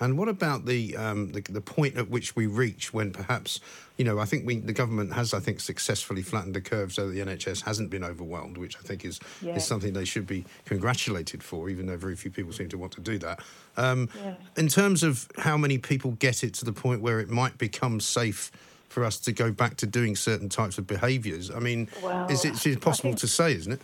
And 0.00 0.16
what 0.16 0.28
about 0.28 0.64
the, 0.64 0.96
um, 0.96 1.32
the 1.32 1.40
the 1.40 1.60
point 1.60 1.96
at 1.96 2.08
which 2.08 2.36
we 2.36 2.46
reach 2.46 2.94
when 2.94 3.10
perhaps, 3.10 3.58
you 3.96 4.04
know, 4.04 4.20
I 4.20 4.26
think 4.26 4.46
we 4.46 4.58
the 4.58 4.72
government 4.72 5.12
has, 5.14 5.34
I 5.34 5.40
think, 5.40 5.58
successfully 5.58 6.22
flattened 6.22 6.54
the 6.54 6.60
curve 6.60 6.92
so 6.92 7.08
that 7.08 7.14
the 7.14 7.20
NHS 7.20 7.64
hasn't 7.64 7.90
been 7.90 8.04
overwhelmed, 8.04 8.58
which 8.58 8.76
I 8.76 8.80
think 8.80 9.04
is 9.04 9.18
Yeah. 9.42 9.56
is 9.56 9.64
something 9.66 9.92
they 9.94 10.04
should 10.04 10.24
be 10.26 10.44
congratulated 10.66 11.42
for, 11.42 11.68
even 11.68 11.86
though 11.86 11.96
very 11.96 12.14
few 12.14 12.30
people 12.30 12.52
seem 12.52 12.68
to 12.68 12.78
want 12.78 12.92
to 12.92 13.00
do 13.00 13.18
that. 13.18 13.40
Um, 13.76 14.08
Yeah. 14.14 14.34
In 14.56 14.68
terms 14.68 15.02
of 15.02 15.26
how 15.36 15.56
many 15.56 15.78
people 15.78 16.12
get 16.12 16.44
it 16.44 16.54
to 16.54 16.64
the 16.64 16.72
point 16.72 17.02
where 17.02 17.18
it 17.18 17.28
might 17.28 17.58
become 17.58 17.98
safe 17.98 18.52
for 18.88 19.04
us 19.04 19.18
to 19.18 19.32
go 19.32 19.50
back 19.50 19.76
to 19.78 19.86
doing 19.86 20.14
certain 20.14 20.48
types 20.48 20.78
of 20.78 20.86
behaviours, 20.86 21.50
I 21.50 21.58
mean, 21.58 21.88
Well, 22.04 22.28
is 22.30 22.44
it 22.44 22.50
it's 22.52 22.66
impossible 22.66 23.08
I 23.08 23.12
think- 23.14 23.20
to 23.20 23.28
say, 23.28 23.52
isn't 23.54 23.72
it? 23.72 23.80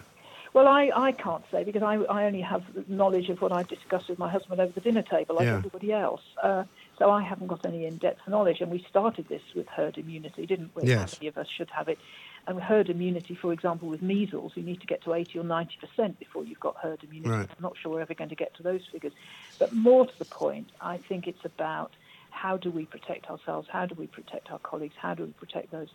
Well, 0.55 0.69
I, 0.69 0.91
I 0.95 1.11
can't 1.11 1.43
say 1.51 1.65
because 1.65 1.83
I, 1.83 1.97
I 1.97 2.25
only 2.27 2.41
have 2.41 2.63
knowledge 2.89 3.29
of 3.29 3.43
what 3.43 3.51
I've 3.51 3.67
discussed 3.67 4.09
with 4.09 4.21
my 4.21 4.31
husband 4.31 4.61
over 4.61 4.73
the 4.73 4.81
dinner 4.81 5.03
table, 5.03 5.35
like 5.35 5.47
Yeah. 5.47 5.57
everybody 5.57 5.93
else. 5.93 6.23
Uh, 6.41 6.63
so 6.97 7.11
I 7.11 7.23
haven't 7.23 7.49
got 7.49 7.67
any 7.67 7.87
in-depth 7.87 8.21
knowledge. 8.29 8.61
And 8.61 8.71
we 8.71 8.87
started 8.89 9.29
this 9.29 9.43
with 9.57 9.67
herd 9.67 9.99
immunity, 9.99 10.47
didn't 10.47 10.71
we? 10.77 10.85
Yes. 10.85 10.99
How 11.11 11.19
many 11.19 11.27
of 11.27 11.37
us 11.39 11.49
should 11.57 11.71
have 11.71 11.89
it? 11.89 11.99
And 12.47 12.61
herd 12.63 12.89
immunity, 12.89 13.35
for 13.35 13.53
example, 13.53 13.89
with 13.89 14.01
measles, 14.01 14.53
you 14.55 14.63
need 14.63 14.81
to 14.81 14.87
get 14.87 15.03
to 15.05 15.15
80 15.15 15.41
or 15.41 15.45
90 15.45 15.77
percent 15.81 16.19
before 16.21 16.45
you've 16.45 16.61
got 16.61 16.77
herd 16.77 17.03
immunity. 17.03 17.31
Right. 17.31 17.49
I'm 17.51 17.63
not 17.63 17.75
sure 17.77 17.91
we're 17.91 18.03
ever 18.03 18.15
going 18.15 18.31
to 18.31 18.37
get 18.37 18.55
to 18.59 18.63
those 18.63 18.83
figures. 18.93 19.13
But 19.59 19.73
more 19.73 20.07
to 20.07 20.13
the 20.21 20.25
point, 20.25 20.69
I 20.81 20.99
think 21.09 21.27
it's 21.27 21.45
about 21.45 21.91
how 22.31 22.57
do 22.59 22.71
we 22.71 22.85
protect 22.85 23.27
ourselves? 23.29 23.67
How 23.73 23.87
do 23.87 23.97
we 23.97 24.07
protect 24.07 24.53
our 24.53 24.59
colleagues? 24.61 24.95
How 25.01 25.15
do 25.15 25.25
we 25.25 25.31
protect 25.33 25.73
those 25.73 25.89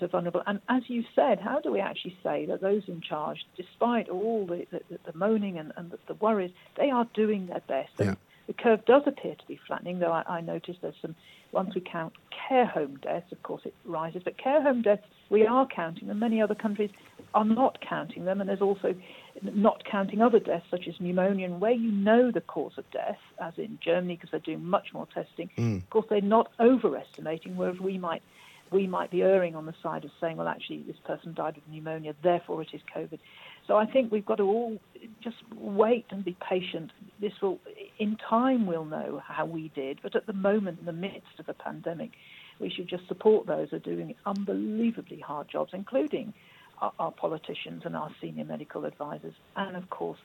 that 0.00 0.06
are 0.06 0.08
vulnerable? 0.08 0.42
And 0.46 0.60
as 0.68 0.82
you 0.88 1.04
said, 1.14 1.40
how 1.40 1.60
do 1.60 1.70
we 1.72 1.80
actually 1.80 2.16
say 2.22 2.46
that 2.46 2.60
those 2.60 2.82
in 2.88 3.00
charge, 3.00 3.46
despite 3.56 4.08
all 4.08 4.46
the, 4.46 4.66
the, 4.70 4.98
the 5.10 5.18
moaning 5.18 5.58
and, 5.58 5.72
and 5.76 5.90
the, 5.90 5.98
the 6.06 6.14
worries, 6.14 6.52
they 6.76 6.90
are 6.90 7.06
doing 7.14 7.46
their 7.46 7.62
best? 7.66 7.92
Yeah. 7.98 8.14
the 8.48 8.54
curve 8.54 8.84
does 8.86 9.02
appear 9.06 9.34
to 9.34 9.46
be 9.46 9.60
flattening, 9.66 9.98
though 9.98 10.10
I, 10.12 10.24
I 10.26 10.40
noticed 10.40 10.80
there's 10.80 10.94
some, 11.00 11.14
once 11.52 11.74
we 11.74 11.82
count 11.82 12.14
care 12.48 12.66
home 12.66 12.98
deaths, 13.02 13.30
of 13.30 13.42
course 13.42 13.62
it 13.64 13.74
rises, 13.84 14.22
but 14.24 14.38
care 14.38 14.62
home 14.62 14.82
deaths, 14.82 15.04
we 15.28 15.46
are 15.46 15.66
counting 15.66 16.08
them. 16.08 16.18
Many 16.18 16.40
other 16.40 16.54
countries 16.54 16.90
are 17.34 17.44
not 17.44 17.78
counting 17.86 18.24
them, 18.24 18.40
and 18.40 18.48
there's 18.48 18.62
also 18.62 18.94
not 19.42 19.84
counting 19.84 20.22
other 20.22 20.40
deaths 20.40 20.64
such 20.70 20.88
as 20.88 20.94
pneumonia, 20.98 21.46
and 21.46 21.60
where 21.60 21.72
you 21.72 21.92
know 21.92 22.30
the 22.30 22.40
cause 22.40 22.72
of 22.78 22.90
death, 22.90 23.18
as 23.38 23.52
in 23.58 23.78
Germany, 23.82 24.14
because 24.16 24.30
they're 24.30 24.40
doing 24.40 24.64
much 24.64 24.94
more 24.94 25.06
testing. 25.12 25.50
Mm. 25.58 25.82
Of 25.82 25.90
course, 25.90 26.06
they're 26.08 26.22
not 26.22 26.50
overestimating, 26.58 27.54
whereas 27.54 27.78
we 27.78 27.98
might 27.98 28.22
we 28.70 28.86
might 28.86 29.10
be 29.10 29.22
erring 29.22 29.56
on 29.56 29.66
the 29.66 29.74
side 29.82 30.04
of 30.04 30.10
saying, 30.20 30.36
well, 30.36 30.48
actually, 30.48 30.82
this 30.82 30.96
person 31.04 31.34
died 31.34 31.56
of 31.56 31.62
pneumonia, 31.68 32.14
therefore 32.22 32.62
it 32.62 32.68
is 32.72 32.80
COVID. 32.94 33.18
So 33.66 33.76
I 33.76 33.86
think 33.86 34.10
we've 34.10 34.24
got 34.24 34.36
to 34.36 34.44
all 34.44 34.78
just 35.22 35.36
wait 35.54 36.06
and 36.10 36.24
be 36.24 36.36
patient. 36.48 36.90
This 37.20 37.32
will, 37.42 37.58
in 37.98 38.16
time, 38.16 38.66
we'll 38.66 38.84
know 38.84 39.22
how 39.26 39.44
we 39.44 39.68
did, 39.74 40.00
but 40.02 40.16
at 40.16 40.26
the 40.26 40.32
moment, 40.32 40.80
in 40.80 40.86
the 40.86 40.92
midst 40.92 41.38
of 41.38 41.48
a 41.48 41.54
pandemic, 41.54 42.12
we 42.58 42.70
should 42.70 42.88
just 42.88 43.06
support 43.08 43.46
those 43.46 43.70
who 43.70 43.76
are 43.76 43.80
doing 43.80 44.14
unbelievably 44.26 45.20
hard 45.20 45.48
jobs, 45.48 45.70
including 45.74 46.34
our, 46.80 46.92
our 46.98 47.12
politicians 47.12 47.82
and 47.84 47.96
our 47.96 48.10
senior 48.20 48.44
medical 48.44 48.84
advisors, 48.84 49.34
and 49.56 49.76
of 49.76 49.90
course, 49.90 50.18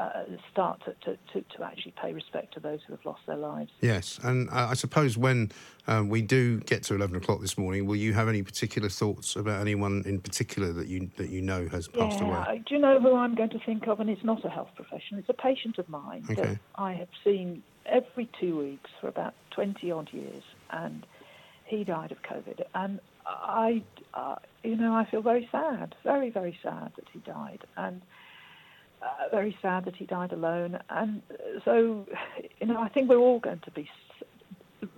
uh, 0.00 0.22
start 0.50 0.80
to, 0.84 0.94
to, 1.04 1.42
to, 1.42 1.62
actually 1.62 1.92
pay 2.00 2.12
respect 2.12 2.54
to 2.54 2.60
those 2.60 2.80
who 2.86 2.94
have 2.94 3.04
lost 3.04 3.20
their 3.26 3.36
lives. 3.36 3.70
Yes, 3.82 4.18
and 4.22 4.48
uh, 4.48 4.68
I 4.70 4.74
suppose 4.74 5.18
when 5.18 5.52
um, 5.86 6.08
we 6.08 6.22
do 6.22 6.60
get 6.60 6.82
to 6.84 6.94
eleven 6.94 7.16
o'clock 7.16 7.42
this 7.42 7.58
morning, 7.58 7.84
will 7.84 7.96
you 7.96 8.14
have 8.14 8.28
any 8.28 8.42
particular 8.42 8.88
thoughts 8.88 9.36
about 9.36 9.60
anyone 9.60 10.02
in 10.06 10.20
particular 10.20 10.72
that 10.72 10.88
you 10.88 11.10
that 11.18 11.28
you 11.28 11.42
know 11.42 11.68
has 11.68 11.86
passed 11.88 12.20
yeah, 12.20 12.26
away? 12.26 12.38
I- 12.38 12.56
do 12.66 12.74
you 12.74 12.80
know 12.80 12.98
who 12.98 13.14
I'm 13.14 13.34
going 13.34 13.50
to 13.50 13.60
think 13.66 13.88
of? 13.88 14.00
And 14.00 14.08
it's 14.08 14.24
not 14.24 14.44
a 14.44 14.48
health 14.48 14.70
professional; 14.74 15.20
it's 15.20 15.28
a 15.28 15.34
patient 15.34 15.76
of 15.78 15.88
mine 15.88 16.24
Okay. 16.30 16.42
that 16.42 16.58
I 16.76 16.94
have 16.94 17.08
seen 17.22 17.62
every 17.84 18.28
two 18.40 18.58
weeks 18.58 18.90
for 19.00 19.08
about 19.08 19.34
twenty 19.50 19.90
odd 19.90 20.08
years, 20.12 20.44
and 20.70 21.04
he 21.66 21.84
died 21.84 22.10
of 22.10 22.18
COVID. 22.22 22.62
And 22.74 23.00
I, 23.26 23.82
uh, 24.14 24.36
you 24.64 24.76
know, 24.76 24.94
I 24.94 25.06
feel 25.10 25.20
very 25.20 25.46
sad, 25.52 25.94
very, 26.04 26.30
very 26.30 26.58
sad 26.62 26.92
that 26.96 27.04
he 27.12 27.18
died, 27.20 27.64
and 27.76 28.00
uh, 29.02 29.28
very 29.30 29.56
sad 29.62 29.84
that 29.86 29.96
he 29.96 30.06
died 30.06 30.32
alone. 30.32 30.78
And 30.90 31.22
uh, 31.30 31.60
so, 31.64 32.06
you 32.60 32.66
know, 32.66 32.78
I 32.78 32.88
think 32.88 33.08
we're 33.08 33.16
all 33.18 33.40
going 33.40 33.60
to 33.60 33.70
be 33.70 33.88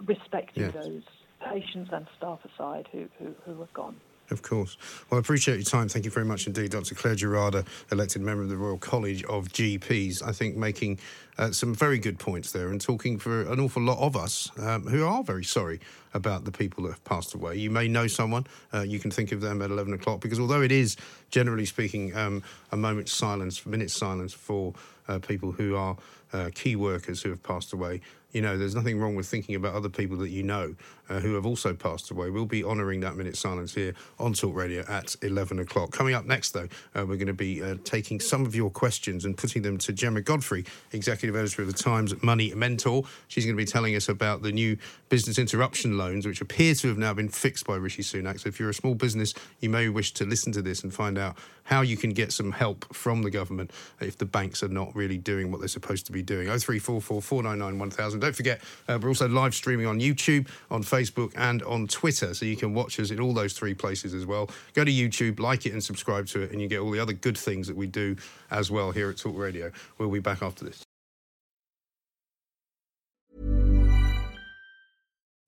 respecting 0.07 0.65
Yes. 0.65 0.75
those 0.75 1.03
patients 1.49 1.91
and 1.93 2.07
staff 2.17 2.41
aside 2.45 2.89
who, 2.93 3.07
who, 3.19 3.35
who 3.45 3.59
have 3.61 3.73
gone. 3.73 3.97
Of 4.31 4.43
course. 4.43 4.79
Well, 5.11 5.19
I 5.19 5.21
appreciate 5.21 5.57
your 5.57 5.65
time. 5.65 5.89
Thank 5.89 6.05
you 6.05 6.11
very 6.11 6.25
much 6.25 6.47
indeed, 6.47 6.71
Dr. 6.71 6.95
Clare 6.95 7.17
Gerada, 7.17 7.67
elected 7.91 8.23
member 8.23 8.43
of 8.43 8.49
the 8.49 8.57
Royal 8.57 8.79
College 8.79 9.25
of 9.25 9.49
GPs. 9.49 10.23
I 10.27 10.33
think 10.33 10.57
making 10.57 11.01
uh, 11.37 11.51
some 11.51 11.75
very 11.75 11.99
good 11.99 12.19
points 12.19 12.53
there 12.53 12.69
and 12.69 12.81
talking 12.81 13.19
for 13.19 13.43
an 13.43 13.61
awful 13.61 13.83
lot 13.83 13.99
of 13.99 14.17
us 14.17 14.51
um, 14.59 14.87
who 14.87 15.05
are 15.05 15.23
very 15.23 15.45
sorry 15.45 15.81
about 16.15 16.45
the 16.45 16.53
people 16.53 16.85
that 16.85 16.91
have 16.91 17.05
passed 17.05 17.35
away. 17.35 17.57
You 17.57 17.71
may 17.71 17.89
know 17.89 18.07
someone, 18.07 18.47
uh, 18.73 18.81
you 18.81 18.99
can 18.99 19.11
think 19.11 19.33
of 19.33 19.41
them 19.41 19.63
at 19.63 19.71
11 19.71 19.93
o'clock 19.95 20.21
because 20.21 20.41
although 20.41 20.63
it 20.63 20.73
is, 20.73 20.97
generally 21.31 21.67
speaking, 21.67 22.15
um, 22.17 22.43
a 22.71 22.77
moment's 22.77 23.13
silence, 23.13 23.65
minute's 23.67 23.95
silence 23.95 24.33
for 24.33 24.75
uh, 25.09 25.19
people 25.19 25.53
who 25.53 25.77
are 25.77 25.97
uh, 26.33 26.51
key 26.55 26.77
workers 26.77 27.23
who 27.23 27.31
have 27.31 27.43
passed 27.43 27.73
away, 27.73 28.01
you 28.33 28.41
know, 28.41 28.57
there's 28.57 28.75
nothing 28.75 28.99
wrong 28.99 29.15
with 29.15 29.27
thinking 29.27 29.55
about 29.55 29.75
other 29.75 29.91
people 29.91 30.17
that 30.19 30.31
you 30.31 30.43
know 30.43 30.75
uh, 31.09 31.21
who 31.21 31.35
have 31.35 31.45
also 31.45 31.75
passed 31.75 32.11
away. 32.11 32.31
We'll 32.31 32.47
be 32.47 32.65
honouring 32.65 33.01
that 33.01 33.15
minute 33.15 33.37
silence 33.37 33.75
here 33.75 33.95
on 34.19 34.33
Talk 34.33 34.55
Radio 34.55 34.85
at 34.89 35.15
11 35.21 35.59
o'clock. 35.59 35.93
Coming 35.93 36.15
up 36.15 36.25
next, 36.25 36.53
though, 36.53 36.69
uh, 36.95 37.05
we're 37.07 37.17
going 37.17 37.27
to 37.27 37.35
be 37.35 37.63
uh, 37.63 37.77
taking 37.85 38.21
some 38.21 38.47
of 38.47 38.55
your 38.55 38.71
questions 38.71 39.27
and 39.27 39.37
putting 39.37 39.61
them 39.61 39.77
to 39.79 39.93
Gemma 39.93 40.23
Godfrey, 40.23 40.65
Executive 40.93 41.37
Editor 41.37 41.63
of 41.63 41.69
the 41.69 41.75
Times 41.75 42.21
Money 42.23 42.55
Mentor. 42.55 43.05
She's 43.29 43.45
going 43.45 43.57
to 43.57 43.63
be 43.63 43.71
telling 43.71 43.95
us 43.95 44.09
about 44.09 44.43
the 44.43 44.53
new 44.53 44.79
business 45.11 45.39
interruption 45.39 45.99
loans, 46.03 46.27
which 46.27 46.41
appear 46.41 46.75
to 46.75 46.89
have 46.89 46.99
now 46.99 47.15
been 47.15 47.29
fixed 47.29 47.67
by 47.67 47.77
Rishi 47.77 48.03
Sunak. 48.03 48.41
So 48.41 48.49
if 48.49 48.59
you're 48.59 48.71
a 48.71 48.75
small 48.75 48.95
business, 48.95 49.35
you 49.61 49.71
may 49.71 49.89
wish 49.89 50.13
to 50.15 50.25
listen 50.25 50.53
to 50.53 50.63
this 50.63 50.83
and 50.83 50.93
find 50.93 51.19
out 51.19 51.37
how 51.65 51.81
you 51.83 51.97
can 51.97 52.11
get 52.11 52.33
some 52.33 52.53
help 52.53 52.93
from 52.95 53.23
the 53.23 53.31
government 53.31 53.71
if 54.01 54.19
the 54.19 54.25
banks 54.25 54.63
are 54.63 54.69
not 54.69 54.95
really 54.97 55.17
doing 55.17 55.51
what 55.51 55.61
they're 55.61 55.69
supposed 55.69 56.07
to 56.07 56.13
be 56.13 56.23
doing. 56.23 56.47
0344 56.47 57.23
499 57.23 57.79
1000. 57.79 58.21
Don't 58.21 58.35
forget, 58.35 58.61
uh, 58.89 58.99
we're 59.01 59.09
also 59.09 59.29
live 59.29 59.55
streaming 59.55 59.87
on 59.87 60.01
YouTube, 60.01 60.49
on 60.71 60.83
Facebook, 60.83 61.33
and 61.37 61.63
on 61.63 61.87
Twitter. 61.87 62.35
So 62.35 62.45
you 62.45 62.57
can 62.57 62.75
watch 62.75 62.99
us 62.99 63.11
in 63.11 63.21
all 63.21 63.33
those 63.33 63.53
three 63.53 63.75
places 63.75 64.15
as 64.15 64.27
well. 64.27 64.51
Go 64.75 64.85
to 64.85 64.93
YouTube, 64.93 65.39
like 65.39 65.67
it, 65.67 65.73
and 65.73 65.83
subscribe 65.83 66.27
to 66.29 66.43
it, 66.43 66.51
and 66.51 66.61
you 66.61 66.69
get 66.69 66.81
all 66.81 66.91
the 66.91 67.01
other 67.01 67.13
good 67.13 67.39
things 67.39 67.69
that 67.69 67.77
we 67.77 67.87
do 67.87 68.17
as 68.51 68.71
well 68.71 68.91
here 68.91 69.11
at 69.11 69.17
Talk 69.17 69.37
Radio. 69.37 69.71
We'll 69.99 70.11
be 70.11 70.21
back 70.21 70.43
after 70.43 70.65
this. 70.65 70.83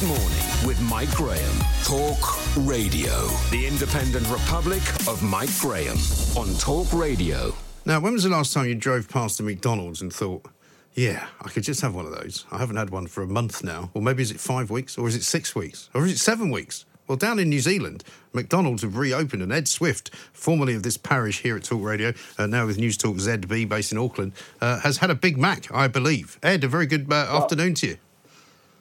Mid 0.00 0.08
morning 0.08 0.66
with 0.66 0.80
Mike 0.82 1.10
Graham. 1.12 1.56
Talk 1.84 2.18
Radio. 2.66 3.26
The 3.50 3.66
independent 3.66 4.28
republic 4.28 4.82
of 5.08 5.22
Mike 5.22 5.50
Graham 5.60 5.96
on 6.36 6.54
Talk 6.58 6.92
Radio. 6.92 7.54
Now, 7.84 8.00
when 8.00 8.12
was 8.12 8.24
the 8.24 8.28
last 8.28 8.52
time 8.52 8.66
you 8.66 8.74
drove 8.74 9.08
past 9.08 9.40
a 9.40 9.42
McDonald's 9.42 10.02
and 10.02 10.12
thought, 10.12 10.46
yeah, 10.94 11.26
I 11.40 11.48
could 11.48 11.62
just 11.62 11.80
have 11.80 11.94
one 11.94 12.04
of 12.04 12.12
those? 12.12 12.44
I 12.50 12.58
haven't 12.58 12.76
had 12.76 12.90
one 12.90 13.06
for 13.06 13.22
a 13.22 13.26
month 13.26 13.64
now. 13.64 13.90
Or 13.94 14.02
maybe 14.02 14.22
is 14.22 14.30
it 14.30 14.40
five 14.40 14.70
weeks? 14.70 14.98
Or 14.98 15.08
is 15.08 15.16
it 15.16 15.22
six 15.24 15.54
weeks? 15.54 15.88
Or 15.94 16.04
is 16.04 16.12
it 16.12 16.18
seven 16.18 16.50
weeks? 16.50 16.84
Well, 17.06 17.16
down 17.16 17.38
in 17.38 17.48
New 17.48 17.60
Zealand, 17.60 18.04
McDonald's 18.32 18.82
have 18.82 18.96
reopened, 18.96 19.42
and 19.42 19.52
Ed 19.52 19.66
Swift, 19.66 20.14
formerly 20.32 20.74
of 20.74 20.82
this 20.82 20.96
parish 20.96 21.40
here 21.40 21.56
at 21.56 21.64
Talk 21.64 21.82
Radio, 21.82 22.12
uh, 22.36 22.46
now 22.46 22.66
with 22.66 22.78
News 22.78 22.98
Talk 22.98 23.16
ZB 23.16 23.68
based 23.68 23.92
in 23.92 23.98
Auckland, 23.98 24.32
uh, 24.60 24.78
has 24.80 24.98
had 24.98 25.10
a 25.10 25.14
Big 25.14 25.38
Mac, 25.38 25.72
I 25.72 25.88
believe. 25.88 26.38
Ed, 26.42 26.62
a 26.64 26.68
very 26.68 26.86
good 26.86 27.10
uh, 27.10 27.26
afternoon 27.30 27.74
to 27.76 27.86
you. 27.88 27.96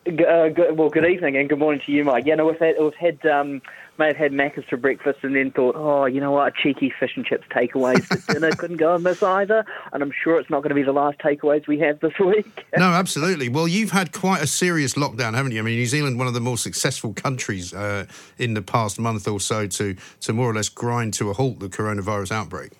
Uh, 0.07 0.47
good, 0.47 0.77
well, 0.77 0.89
good 0.89 1.05
evening 1.05 1.35
and 1.35 1.49
good 1.49 1.59
morning 1.59 1.81
to 1.85 1.91
you, 1.91 2.05
Mike. 2.05 2.25
Yeah, 2.25 2.35
no, 2.35 2.45
we've 2.45 2.59
had, 2.59 2.75
we've 2.79 2.93
had 2.95 3.25
um, 3.25 3.61
may 3.97 4.07
have 4.07 4.15
had 4.15 4.31
Macca's 4.31 4.63
for 4.69 4.77
breakfast 4.77 5.19
and 5.23 5.35
then 5.35 5.51
thought, 5.51 5.75
oh, 5.75 6.05
you 6.05 6.21
know 6.21 6.31
what, 6.31 6.47
a 6.47 6.51
cheeky 6.51 6.93
fish 6.97 7.11
and 7.17 7.25
chips 7.25 7.45
takeaways 7.49 8.03
for 8.03 8.33
dinner 8.33 8.51
couldn't 8.51 8.77
go 8.77 8.97
this 8.97 9.21
either. 9.21 9.65
And 9.91 10.01
I'm 10.01 10.13
sure 10.23 10.39
it's 10.39 10.49
not 10.49 10.59
going 10.59 10.69
to 10.69 10.75
be 10.75 10.83
the 10.83 10.93
last 10.93 11.19
takeaways 11.19 11.67
we 11.67 11.79
have 11.79 11.99
this 11.99 12.17
week. 12.19 12.65
No, 12.77 12.85
absolutely. 12.85 13.49
Well, 13.49 13.67
you've 13.67 13.91
had 13.91 14.13
quite 14.13 14.41
a 14.41 14.47
serious 14.47 14.93
lockdown, 14.93 15.33
haven't 15.33 15.51
you? 15.51 15.59
I 15.59 15.63
mean, 15.63 15.75
New 15.75 15.85
Zealand, 15.85 16.17
one 16.17 16.27
of 16.27 16.33
the 16.33 16.39
more 16.39 16.57
successful 16.57 17.13
countries 17.13 17.73
uh, 17.73 18.05
in 18.37 18.53
the 18.53 18.61
past 18.61 18.99
month 18.99 19.27
or 19.27 19.39
so 19.41 19.67
to, 19.67 19.95
to 20.21 20.33
more 20.33 20.49
or 20.49 20.53
less 20.53 20.69
grind 20.69 21.13
to 21.15 21.29
a 21.29 21.33
halt 21.33 21.59
the 21.59 21.67
coronavirus 21.67 22.31
outbreak. 22.31 22.71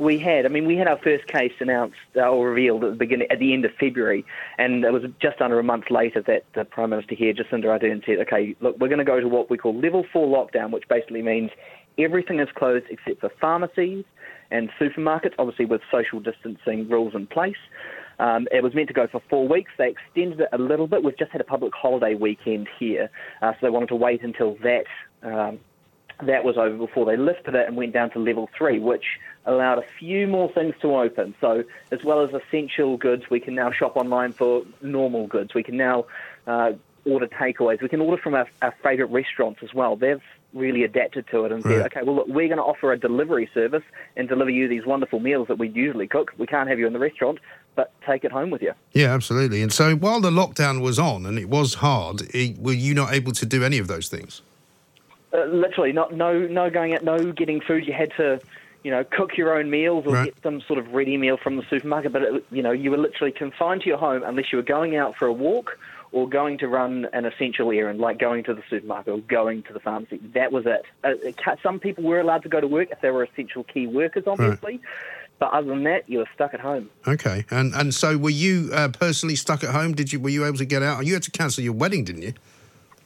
We 0.00 0.18
had. 0.18 0.46
I 0.46 0.48
mean, 0.48 0.66
we 0.66 0.76
had 0.76 0.88
our 0.88 0.98
first 0.98 1.26
case 1.26 1.52
announced 1.60 1.98
uh, 2.16 2.22
or 2.22 2.48
revealed 2.48 2.84
at 2.84 2.90
the 2.92 2.96
beginning, 2.96 3.30
at 3.30 3.38
the 3.38 3.52
end 3.52 3.66
of 3.66 3.72
February, 3.78 4.24
and 4.56 4.82
it 4.82 4.94
was 4.94 5.02
just 5.20 5.42
under 5.42 5.58
a 5.58 5.62
month 5.62 5.90
later 5.90 6.22
that 6.22 6.46
the 6.54 6.64
Prime 6.64 6.88
Minister 6.88 7.14
here, 7.14 7.34
Jacinda 7.34 7.66
Ardern, 7.66 8.04
said, 8.06 8.18
"Okay, 8.20 8.56
look, 8.60 8.78
we're 8.78 8.88
going 8.88 8.98
to 8.98 9.04
go 9.04 9.20
to 9.20 9.28
what 9.28 9.50
we 9.50 9.58
call 9.58 9.78
level 9.78 10.06
four 10.10 10.26
lockdown, 10.26 10.70
which 10.70 10.88
basically 10.88 11.20
means 11.20 11.50
everything 11.98 12.40
is 12.40 12.48
closed 12.54 12.86
except 12.88 13.20
for 13.20 13.30
pharmacies 13.42 14.06
and 14.50 14.70
supermarkets, 14.80 15.34
obviously 15.38 15.66
with 15.66 15.82
social 15.92 16.18
distancing 16.18 16.88
rules 16.88 17.14
in 17.14 17.26
place." 17.26 17.60
Um, 18.18 18.48
it 18.52 18.62
was 18.62 18.74
meant 18.74 18.88
to 18.88 18.94
go 18.94 19.06
for 19.06 19.20
four 19.28 19.46
weeks. 19.46 19.70
They 19.76 19.90
extended 19.90 20.40
it 20.40 20.48
a 20.52 20.58
little 20.58 20.86
bit. 20.86 21.02
We've 21.02 21.18
just 21.18 21.30
had 21.30 21.42
a 21.42 21.44
public 21.44 21.74
holiday 21.74 22.14
weekend 22.14 22.68
here, 22.78 23.10
uh, 23.42 23.52
so 23.52 23.58
they 23.60 23.70
wanted 23.70 23.90
to 23.90 23.96
wait 23.96 24.22
until 24.22 24.56
that 24.62 24.84
um, 25.22 25.58
that 26.26 26.44
was 26.44 26.56
over 26.56 26.76
before 26.76 27.06
they 27.06 27.16
lifted 27.16 27.54
it 27.54 27.66
and 27.66 27.76
went 27.76 27.92
down 27.92 28.10
to 28.10 28.18
level 28.18 28.48
three, 28.56 28.78
which 28.78 29.04
allowed 29.46 29.78
a 29.78 29.84
few 29.98 30.26
more 30.26 30.50
things 30.52 30.74
to 30.82 30.96
open. 30.96 31.34
So, 31.40 31.64
as 31.90 32.04
well 32.04 32.22
as 32.22 32.30
essential 32.32 32.96
goods, 32.96 33.24
we 33.30 33.40
can 33.40 33.54
now 33.54 33.70
shop 33.70 33.96
online 33.96 34.32
for 34.32 34.62
normal 34.82 35.26
goods. 35.26 35.54
We 35.54 35.62
can 35.62 35.76
now 35.76 36.06
uh, 36.46 36.72
order 37.04 37.26
takeaways. 37.26 37.82
We 37.82 37.88
can 37.88 38.00
order 38.00 38.20
from 38.20 38.34
our, 38.34 38.48
our 38.62 38.74
favourite 38.82 39.10
restaurants 39.10 39.60
as 39.62 39.72
well. 39.74 39.96
They've 39.96 40.22
really 40.52 40.82
adapted 40.82 41.26
to 41.30 41.44
it 41.44 41.52
and 41.52 41.62
said, 41.62 41.86
okay, 41.86 42.02
well, 42.02 42.16
look, 42.16 42.26
we're 42.26 42.48
going 42.48 42.58
to 42.58 42.64
offer 42.64 42.92
a 42.92 42.98
delivery 42.98 43.48
service 43.54 43.84
and 44.16 44.28
deliver 44.28 44.50
you 44.50 44.68
these 44.68 44.84
wonderful 44.84 45.20
meals 45.20 45.48
that 45.48 45.58
we 45.58 45.68
usually 45.68 46.08
cook. 46.08 46.32
We 46.38 46.46
can't 46.46 46.68
have 46.68 46.78
you 46.78 46.86
in 46.86 46.92
the 46.92 46.98
restaurant, 46.98 47.38
but 47.76 47.92
take 48.04 48.24
it 48.24 48.32
home 48.32 48.50
with 48.50 48.62
you. 48.62 48.72
Yeah, 48.92 49.14
absolutely. 49.14 49.62
And 49.62 49.72
so 49.72 49.94
while 49.94 50.20
the 50.20 50.30
lockdown 50.30 50.80
was 50.80 50.98
on 50.98 51.24
and 51.24 51.38
it 51.38 51.48
was 51.48 51.74
hard, 51.74 52.22
it, 52.34 52.58
were 52.58 52.72
you 52.72 52.94
not 52.94 53.12
able 53.12 53.32
to 53.32 53.46
do 53.46 53.62
any 53.62 53.78
of 53.78 53.86
those 53.86 54.08
things? 54.08 54.42
Uh, 55.32 55.44
literally, 55.44 55.92
not 55.92 56.12
no 56.14 56.38
no 56.46 56.70
going 56.70 56.94
out, 56.94 57.04
no 57.04 57.32
getting 57.32 57.60
food. 57.60 57.86
You 57.86 57.92
had 57.92 58.10
to, 58.16 58.40
you 58.82 58.90
know, 58.90 59.04
cook 59.04 59.36
your 59.36 59.56
own 59.56 59.70
meals 59.70 60.04
or 60.06 60.14
Right. 60.14 60.24
get 60.26 60.42
some 60.42 60.60
sort 60.62 60.78
of 60.78 60.92
ready 60.92 61.16
meal 61.16 61.36
from 61.36 61.56
the 61.56 61.62
supermarket. 61.70 62.12
But 62.12 62.22
it, 62.22 62.44
you 62.50 62.62
know, 62.62 62.72
you 62.72 62.90
were 62.90 62.98
literally 62.98 63.32
confined 63.32 63.82
to 63.82 63.88
your 63.88 63.98
home 63.98 64.22
unless 64.24 64.50
you 64.50 64.56
were 64.56 64.64
going 64.64 64.96
out 64.96 65.16
for 65.16 65.26
a 65.26 65.32
walk 65.32 65.78
or 66.12 66.28
going 66.28 66.58
to 66.58 66.66
run 66.66 67.06
an 67.12 67.24
essential 67.24 67.70
errand, 67.70 68.00
like 68.00 68.18
going 68.18 68.42
to 68.42 68.54
the 68.54 68.62
supermarket 68.68 69.14
or 69.14 69.18
going 69.18 69.62
to 69.62 69.72
the 69.72 69.78
pharmacy. 69.78 70.18
That 70.34 70.50
was 70.50 70.66
it. 70.66 70.84
Uh, 71.04 71.14
it 71.22 71.38
some 71.62 71.78
people 71.78 72.02
were 72.02 72.18
allowed 72.18 72.42
to 72.42 72.48
go 72.48 72.60
to 72.60 72.66
work 72.66 72.88
if 72.90 73.00
they 73.00 73.10
were 73.10 73.22
essential 73.22 73.62
key 73.64 73.86
workers, 73.86 74.24
obviously. 74.26 74.80
But 75.38 75.52
other 75.52 75.68
than 75.68 75.84
that, 75.84 76.08
you 76.10 76.18
were 76.18 76.28
stuck 76.34 76.52
at 76.52 76.60
home. 76.60 76.90
Okay. 77.06 77.44
And 77.50 77.72
and 77.74 77.94
so 77.94 78.18
were 78.18 78.28
you 78.30 78.70
uh, 78.74 78.88
personally 78.88 79.36
stuck 79.36 79.62
at 79.62 79.70
home? 79.70 79.94
Did 79.94 80.12
you 80.12 80.20
were 80.20 80.28
you 80.28 80.44
able 80.44 80.58
to 80.58 80.64
get 80.66 80.82
out? 80.82 81.06
You 81.06 81.14
had 81.14 81.22
to 81.22 81.30
cancel 81.30 81.62
your 81.64 81.72
wedding, 81.72 82.04
didn't 82.04 82.22
you? 82.22 82.34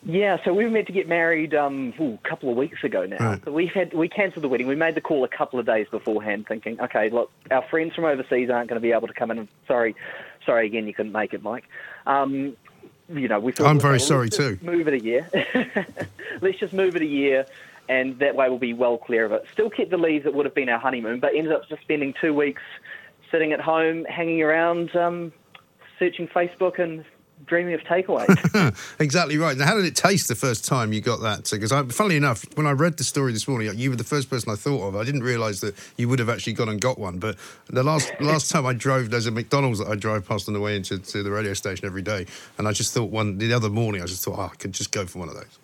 Yeah, 0.07 0.37
so 0.45 0.53
we 0.53 0.65
were 0.65 0.71
meant 0.71 0.87
to 0.89 0.93
get 0.93 1.09
married 1.09 1.55
um, 1.55 1.95
ooh, 1.99 2.19
a 2.23 2.29
couple 2.29 2.51
of 2.51 2.57
weeks 2.57 2.85
ago 2.85 3.07
now. 3.07 3.17
Right. 3.17 3.45
So 3.45 3.53
we 3.53 3.67
had 3.67 3.95
we 3.95 4.09
cancelled 4.09 4.45
the 4.45 4.49
wedding. 4.49 4.67
We 4.67 4.77
made 4.77 4.95
the 4.95 5.01
call 5.01 5.25
a 5.25 5.29
couple 5.29 5.59
of 5.59 5.65
days 5.65 5.87
beforehand, 5.91 6.47
thinking, 6.47 6.79
okay, 6.81 7.09
look, 7.09 7.31
our 7.51 7.63
friends 7.63 7.95
from 7.95 8.05
overseas 8.05 8.51
aren't 8.51 8.69
going 8.69 8.81
to 8.81 8.87
be 8.87 8.93
able 8.93 9.09
to 9.09 9.15
come 9.15 9.31
in. 9.31 9.49
Sorry, 9.67 9.97
sorry 10.45 10.67
again, 10.67 10.87
you 10.87 10.93
couldn't 10.93 11.13
make 11.13 11.33
it, 11.33 11.43
Mike. 11.43 11.65
Um, 12.07 12.55
you 13.09 13.29
know, 13.29 13.41
we 13.41 13.53
thought 13.53 13.67
I'm 13.67 13.81
very 13.81 13.95
let's 13.95 14.07
sorry 14.07 14.29
too. 14.29 14.59
Move 14.63 14.89
it 14.89 14.95
a 14.95 15.03
year. 15.03 15.29
let's 16.43 16.59
just 16.59 16.75
move 16.75 16.97
it 16.97 17.03
a 17.03 17.07
year, 17.07 17.47
and 17.89 18.19
that 18.19 18.37
way 18.37 18.49
we'll 18.51 18.59
be 18.59 18.75
well 18.75 18.99
clear 18.99 19.25
of 19.25 19.33
it. 19.33 19.47
Still 19.53 19.71
kept 19.71 19.91
the 19.91 19.99
leaves. 19.99 20.25
that 20.25 20.35
would 20.35 20.45
have 20.45 20.55
been 20.55 20.69
our 20.69 20.79
honeymoon, 20.79 21.21
but 21.21 21.35
ended 21.35 21.53
up 21.53 21.67
just 21.69 21.81
spending 21.81 22.15
two 22.21 22.35
weeks 22.35 22.63
sitting 23.31 23.53
at 23.53 23.61
home, 23.61 24.05
hanging 24.05 24.43
around, 24.43 24.95
um, 24.95 25.33
searching 25.99 26.29
Facebook 26.29 26.79
and 26.79 27.05
dreaming 27.47 27.75
of 27.75 27.81
takeaways. 27.81 28.75
exactly 29.01 29.37
right. 29.39 29.57
Now, 29.57 29.67
how 29.67 29.77
did 29.77 29.85
it 29.85 29.97
taste 29.97 30.29
the 30.29 30.35
first 30.35 30.65
time 30.65 30.93
you 30.93 31.01
got 31.01 31.21
that? 31.21 31.49
Because, 31.51 31.73
I, 31.73 31.83
funnily 31.85 32.17
enough, 32.17 32.45
when 32.57 32.67
I 32.67 32.73
read 32.73 32.97
the 32.97 33.05
story 33.05 33.33
this 33.33 33.47
morning, 33.49 33.71
you 33.75 33.91
were 33.91 33.97
the 33.97 34.05
first 34.05 34.31
person 34.31 34.53
I 34.53 34.57
thought 34.57 34.89
of. 34.89 34.97
I 34.97 35.05
didn't 35.05 35.23
realise 35.23 35.61
that 35.61 35.75
you 35.97 36.09
would 36.09 36.19
have 36.19 36.29
actually 36.29 36.55
gone 36.55 36.69
and 36.69 36.81
got 36.81 36.99
one. 36.99 37.19
But 37.19 37.37
the 37.69 37.83
last 37.83 38.13
last 38.21 38.51
time 38.51 38.67
I 38.67 38.73
drove, 38.73 39.11
there's 39.11 39.27
a 39.27 39.31
McDonald's 39.31 39.79
that 39.79 39.89
I 39.89 39.95
drive 39.97 40.27
past 40.27 40.49
on 40.49 40.55
the 40.55 40.61
way 40.61 40.77
into 40.77 40.99
to 40.99 41.23
the 41.23 41.31
radio 41.31 41.55
station 41.55 41.87
every 41.87 42.03
day, 42.03 42.27
and 42.59 42.69
I 42.69 42.73
just 42.73 42.93
thought 42.93 43.11
one 43.11 43.39
the 43.39 43.53
other 43.53 43.71
morning, 43.71 44.03
I 44.03 44.07
just 44.07 44.25
thought, 44.25 44.39
oh, 44.39 44.51
I 44.53 44.57
could 44.57 44.73
just 44.73 44.93
go 44.93 45.07
for 45.07 45.19
one 45.21 45.29
of 45.29 45.35
those. 45.35 45.59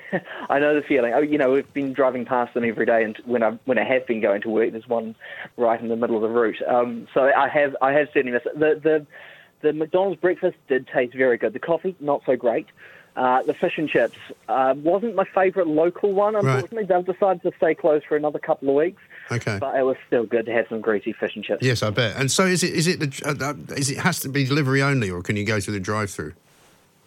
I 0.48 0.58
know 0.58 0.74
the 0.74 0.82
feeling. 0.82 1.12
Oh, 1.14 1.20
you 1.20 1.38
know, 1.38 1.52
we've 1.52 1.72
been 1.72 1.92
driving 1.92 2.24
past 2.24 2.54
them 2.54 2.64
every 2.64 2.86
day, 2.86 3.04
and 3.04 3.16
when 3.24 3.42
I 3.42 3.58
when 3.64 3.78
I 3.78 3.84
have 3.84 4.06
been 4.06 4.20
going 4.20 4.42
to 4.42 4.48
work, 4.48 4.72
there's 4.72 4.88
one 4.88 5.14
right 5.56 5.80
in 5.80 5.88
the 5.88 5.96
middle 5.96 6.16
of 6.16 6.22
the 6.22 6.28
route. 6.28 6.62
Um, 6.66 7.08
so 7.14 7.30
I 7.36 7.48
have 7.48 7.76
I 7.80 7.92
have 7.92 8.08
certainly 8.12 8.32
missed 8.32 8.46
it. 8.46 8.58
the 8.58 8.80
the 8.82 9.06
the 9.62 9.72
McDonald's 9.72 10.20
breakfast 10.20 10.56
did 10.68 10.86
taste 10.88 11.14
very 11.14 11.38
good. 11.38 11.52
The 11.52 11.58
coffee 11.58 11.96
not 12.00 12.22
so 12.26 12.36
great. 12.36 12.66
Uh, 13.14 13.42
the 13.42 13.52
fish 13.52 13.74
and 13.76 13.90
chips 13.90 14.16
uh, 14.48 14.74
wasn't 14.78 15.14
my 15.14 15.24
favourite 15.34 15.68
local 15.68 16.12
one. 16.12 16.34
Unfortunately, 16.34 16.84
they've 16.84 17.04
decided 17.04 17.42
to 17.42 17.52
stay 17.58 17.74
closed 17.74 18.06
for 18.06 18.16
another 18.16 18.38
couple 18.38 18.70
of 18.70 18.74
weeks. 18.74 19.02
Okay. 19.30 19.58
But 19.60 19.76
it 19.76 19.82
was 19.82 19.96
still 20.06 20.24
good 20.24 20.46
to 20.46 20.52
have 20.52 20.66
some 20.68 20.80
greasy 20.80 21.12
fish 21.12 21.32
and 21.36 21.44
chips. 21.44 21.62
Yes, 21.62 21.82
I 21.82 21.90
bet. 21.90 22.16
And 22.16 22.30
so, 22.30 22.46
is 22.46 22.62
it 22.62 22.72
is 22.72 22.86
it 22.86 23.00
the, 23.00 23.22
uh, 23.26 23.50
uh, 23.50 23.74
is 23.76 23.90
it 23.90 23.98
has 23.98 24.20
to 24.20 24.30
be 24.30 24.44
delivery 24.44 24.82
only, 24.82 25.10
or 25.10 25.22
can 25.22 25.36
you 25.36 25.44
go 25.44 25.60
through 25.60 25.74
the 25.74 25.80
drive-through? 25.80 26.32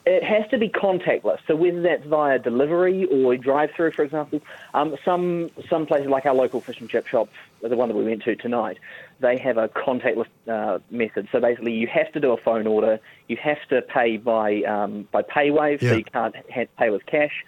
It 0.07 0.23
has 0.23 0.47
to 0.51 0.59
be 0.59 0.69
contactless. 0.69 1.39
So 1.47 1.55
whether 1.55 1.81
that's 1.81 2.05
via 2.05 2.37
delivery 2.37 3.05
or 3.05 3.35
drive-through, 3.37 3.91
for 3.93 4.03
example, 4.03 4.39
um, 4.75 4.95
some 5.03 5.49
some 5.69 5.85
places 5.87 6.09
like 6.09 6.25
our 6.27 6.35
local 6.35 6.61
fish 6.61 6.79
and 6.79 6.87
chip 6.87 7.07
shop, 7.07 7.27
the 7.61 7.75
one 7.75 7.89
that 7.89 7.95
we 7.95 8.03
went 8.03 8.21
to 8.23 8.35
tonight, 8.35 8.77
they 9.19 9.37
have 9.37 9.57
a 9.57 9.67
contactless 9.67 10.27
uh, 10.47 10.77
method. 10.91 11.27
So 11.31 11.39
basically, 11.39 11.73
you 11.73 11.87
have 11.87 12.11
to 12.11 12.19
do 12.19 12.31
a 12.33 12.37
phone 12.37 12.67
order. 12.67 12.99
You 13.27 13.37
have 13.37 13.57
to 13.69 13.81
pay 13.81 14.17
by 14.17 14.61
um, 14.63 15.07
by 15.11 15.23
PayWave, 15.23 15.81
Yeah. 15.81 15.89
so 15.89 15.95
you 15.97 16.03
can't 16.03 16.35
ha- 16.53 16.65
pay 16.77 16.91
with 16.91 17.05
cash, 17.07 17.43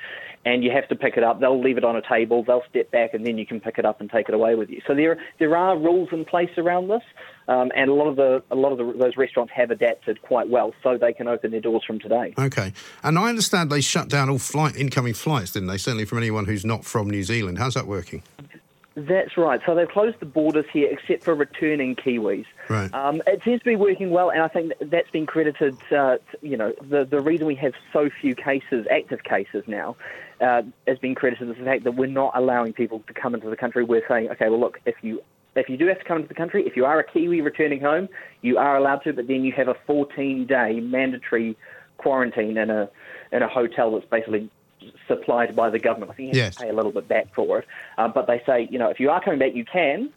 and 0.48 0.64
you 0.64 0.72
have 0.72 0.88
to 0.88 0.96
pick 0.96 1.18
it 1.18 1.24
up. 1.24 1.42
They'll 1.42 1.62
leave 1.62 1.78
it 1.78 1.84
on 1.84 1.98
a 1.98 2.02
table. 2.02 2.42
They'll 2.42 2.64
step 2.70 2.90
back, 2.90 3.14
and 3.14 3.26
then 3.26 3.38
you 3.38 3.46
can 3.46 3.60
pick 3.60 3.78
it 3.78 3.86
up 3.86 4.00
and 4.00 4.10
take 4.10 4.30
it 4.30 4.34
away 4.34 4.56
with 4.56 4.70
you. 4.70 4.82
So 4.88 4.96
there 4.96 5.20
there 5.40 5.58
are 5.58 5.78
rules 5.78 6.08
in 6.14 6.24
place 6.24 6.50
around 6.58 6.88
this, 6.88 7.02
um, 7.50 7.70
and 7.76 7.90
a 7.90 7.94
lot 7.94 8.08
of 8.08 8.16
the 8.16 8.42
a 8.50 8.56
lot 8.56 8.72
of 8.72 8.78
the, 8.78 8.86
those 8.98 9.18
restaurants 9.18 9.52
have 9.54 9.72
adapted 9.72 10.22
quite 10.22 10.50
well, 10.50 10.74
so 10.82 10.98
they 10.98 11.12
can 11.12 11.28
open 11.28 11.52
their 11.52 11.60
doors 11.60 11.84
from 11.86 12.00
today. 12.00 12.34
Okay. 12.38 12.72
And 13.04 13.20
I 13.20 13.28
understand 13.28 13.70
they 13.70 13.82
shut 13.82 14.08
down 14.08 14.30
all 14.30 14.40
flight 14.40 14.78
incoming 14.78 15.16
flights, 15.16 15.52
didn't 15.52 15.68
they? 15.68 15.78
Certainly 15.78 16.06
from 16.06 16.20
anyone 16.20 16.46
who's 16.46 16.64
not 16.64 16.86
from 16.86 17.10
New 17.10 17.24
Zealand. 17.24 17.58
How's 17.58 17.74
that 17.74 17.86
working? 17.86 18.24
That's 18.96 19.38
right. 19.38 19.62
So 19.66 19.76
they've 19.76 19.88
closed 19.88 20.20
the 20.20 20.26
borders 20.26 20.66
here 20.74 20.90
except 20.90 21.24
for 21.24 21.36
returning 21.36 21.96
Kiwis. 21.96 22.46
Right. 22.70 22.94
Um, 22.94 23.22
it 23.28 23.42
seems 23.44 23.60
to 23.60 23.66
be 23.66 23.76
working 23.76 24.10
well, 24.10 24.30
and 24.30 24.42
I 24.42 24.48
think 24.48 24.70
that- 24.80 24.90
that's 24.92 25.10
been 25.12 25.26
credited. 25.26 25.78
Uh, 25.92 26.18
to, 26.18 26.20
you 26.42 26.58
know, 26.58 26.74
the 26.90 27.06
the 27.06 27.22
reason 27.22 27.48
we 27.48 27.56
have 27.56 27.74
so 27.94 28.10
few 28.10 28.36
cases, 28.36 28.86
active 28.92 29.24
cases 29.24 29.64
now, 29.68 29.96
uh, 30.42 30.64
has 30.88 30.98
been 31.00 31.16
credited 31.16 31.48
to 31.48 31.54
the 31.54 31.66
fact 31.66 31.84
that 31.86 31.94
we're 31.94 32.08
not 32.08 32.32
allowing 32.36 32.74
people 32.74 33.04
to 33.08 33.14
come 33.14 33.34
into 33.34 33.50
the 33.50 33.56
country. 33.56 33.84
We're 33.84 34.08
saying, 34.08 34.30
okay, 34.32 34.50
well, 34.50 34.60
look, 34.60 34.80
if 34.86 34.96
you 35.02 35.22
if 35.56 35.70
you 35.70 35.78
do 35.78 35.88
have 35.88 35.98
to 35.98 36.06
come 36.06 36.18
into 36.18 36.28
the 36.28 36.36
country, 36.36 36.64
if 36.68 36.76
you 36.76 36.86
are 36.86 37.00
a 37.00 37.04
Kiwi 37.04 37.42
returning 37.42 37.82
home, 37.82 38.10
you 38.42 38.58
are 38.60 38.78
allowed 38.78 38.98
to, 39.06 39.14
but 39.14 39.28
then 39.28 39.44
you 39.44 39.52
have 39.54 39.68
a 39.68 39.74
14 39.88 40.46
day 40.46 40.80
mandatory 40.82 41.56
quarantine 41.98 42.58
in 42.58 42.70
a 42.70 42.90
in 43.32 43.42
a 43.42 43.48
hotel 43.48 43.92
that's 43.92 44.06
basically 44.06 44.50
supplied 45.08 45.56
by 45.56 45.70
the 45.70 45.80
government. 45.80 46.12
I 46.12 46.14
think 46.14 46.34
you 46.36 46.42
have 46.42 46.54
Yes. 46.54 46.56
to 46.58 46.64
pay 46.64 46.70
a 46.70 46.74
little 46.74 46.92
bit 46.92 47.08
back 47.08 47.34
for 47.34 47.60
it, 47.60 47.66
uh, 47.98 48.08
but 48.08 48.28
they 48.28 48.42
say, 48.46 48.68
you 48.72 48.78
know, 48.78 48.90
if 48.90 49.00
you 49.00 49.10
are 49.10 49.22
coming 49.22 49.40
back, 49.40 49.54
you 49.56 49.66
can, 49.66 50.10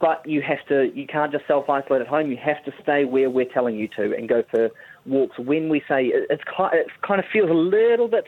but 0.00 0.22
you 0.26 0.42
have 0.42 0.64
to. 0.68 0.90
You 0.94 1.06
can't 1.06 1.32
just 1.32 1.46
self 1.46 1.68
isolate 1.68 2.02
at 2.02 2.06
home. 2.06 2.30
You 2.30 2.36
have 2.36 2.62
to 2.64 2.72
stay 2.82 3.04
where 3.04 3.30
we're 3.30 3.52
telling 3.52 3.76
you 3.76 3.88
to 3.96 4.14
and 4.14 4.28
go 4.28 4.42
for 4.50 4.70
walks 5.06 5.38
when 5.38 5.68
we 5.68 5.80
say 5.88 6.06
it's 6.12 6.42
kind. 6.44 6.74
It 6.74 6.88
kind 7.06 7.18
of 7.18 7.26
feels 7.32 7.50
a 7.50 7.54
little 7.54 8.08
bit 8.08 8.26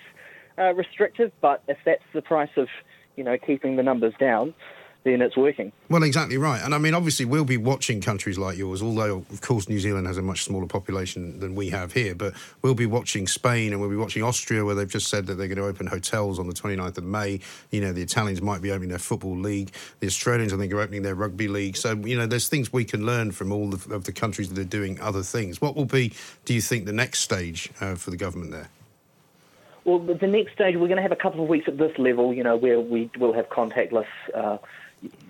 uh, 0.59 0.75
restrictive, 0.75 1.31
but 1.41 1.63
if 1.69 1.79
that's 1.85 2.03
the 2.15 2.23
price 2.23 2.51
of 2.57 2.69
you 3.17 3.25
know 3.25 3.37
keeping 3.39 3.77
the 3.77 3.83
numbers 3.83 4.15
down, 4.19 4.55
then 5.13 5.23
it's 5.23 5.37
working. 5.37 5.73
Well, 5.89 6.03
exactly 6.03 6.37
right. 6.37 6.61
And 6.63 6.75
I 6.75 6.79
mean, 6.79 6.95
obviously, 6.95 7.25
we'll 7.25 7.45
be 7.45 7.57
watching 7.57 8.01
countries 8.01 8.39
like 8.39 8.57
yours, 8.57 8.83
although, 8.83 9.25
of 9.31 9.41
course, 9.41 9.69
New 9.69 9.81
Zealand 9.81 10.07
has 10.07 10.19
a 10.19 10.23
much 10.23 10.45
smaller 10.45 10.67
population 10.67 11.41
than 11.41 11.55
we 11.55 11.71
have 11.71 11.93
here. 11.93 12.15
But 12.15 12.35
we'll 12.63 12.75
be 12.75 12.87
watching 12.87 13.27
Spain 13.27 13.73
and 13.73 13.81
we'll 13.81 13.91
be 13.91 13.97
watching 13.97 14.23
Austria, 14.23 14.65
where 14.65 14.75
they've 14.75 14.91
just 14.91 15.09
said 15.09 15.27
that 15.27 15.35
they're 15.35 15.49
going 15.49 15.59
to 15.59 15.67
open 15.67 15.87
hotels 15.87 16.39
on 16.39 16.47
the 16.47 16.55
29th 16.55 16.99
of 16.99 17.05
May. 17.05 17.41
You 17.71 17.81
know, 17.81 17.93
the 17.93 18.03
Italians 18.03 18.43
might 18.43 18.63
be 18.63 18.71
opening 18.71 18.91
their 18.91 18.99
football 18.99 19.37
league. 19.37 19.73
The 20.01 20.07
Australians, 20.07 20.53
I 20.53 20.57
think, 20.57 20.73
are 20.73 20.81
opening 20.81 21.03
their 21.03 21.15
rugby 21.15 21.49
league. 21.49 21.77
So, 21.77 21.95
you 21.95 22.17
know, 22.17 22.27
there's 22.27 22.49
things 22.49 22.73
we 22.73 22.85
can 22.85 23.07
learn 23.07 23.33
from 23.33 23.53
all 23.53 23.71
the, 23.71 23.95
of 23.95 24.05
the 24.05 24.13
countries 24.13 24.51
that 24.51 24.59
are 24.59 24.65
doing 24.65 25.01
other 25.01 25.23
things. 25.23 25.61
What 25.61 25.77
will 25.77 25.85
be, 25.85 26.13
do 26.45 26.55
you 26.55 26.61
think, 26.61 26.87
the 26.87 26.93
next 26.93 27.21
stage 27.21 27.71
uh, 27.81 27.95
for 27.95 28.11
the 28.11 28.17
government 28.17 28.53
there? 28.53 28.69
Well, 29.89 30.01
the 30.01 30.13
the 30.13 30.27
next 30.27 30.53
stage, 30.53 30.77
we're 30.77 30.89
going 30.89 30.97
to 30.97 31.03
have 31.03 31.13
a 31.13 31.17
couple 31.17 31.43
of 31.43 31.49
weeks 31.49 31.67
at 31.67 31.79
this 31.79 31.97
level, 31.97 32.35
you 32.35 32.43
know, 32.43 32.57
where 32.57 32.79
we 32.79 33.11
will 33.19 33.33
have 33.33 33.49
contactless, 33.49 34.05
uh, 34.35 34.59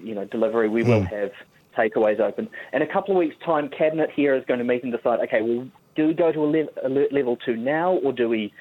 you 0.02 0.14
know, 0.14 0.24
delivery. 0.24 0.68
We 0.68 0.82
will 0.82 1.00
hmm. 1.00 1.14
have 1.14 1.32
takeaways 1.76 2.20
open. 2.20 2.48
In 2.72 2.82
a 2.82 2.86
couple 2.86 3.14
of 3.14 3.18
weeks' 3.18 3.36
time, 3.44 3.68
Cabinet 3.68 4.10
here 4.14 4.34
is 4.34 4.44
going 4.46 4.58
to 4.58 4.64
meet 4.64 4.82
and 4.82 4.92
decide, 4.92 5.20
okay, 5.20 5.42
well, 5.42 5.68
do 5.94 6.06
we 6.06 6.14
go 6.14 6.32
to 6.32 6.44
alert, 6.44 6.68
alert 6.84 7.12
level 7.12 7.36
two 7.36 7.56
now, 7.56 7.92
or 7.92 8.12
do 8.12 8.28
we 8.28 8.52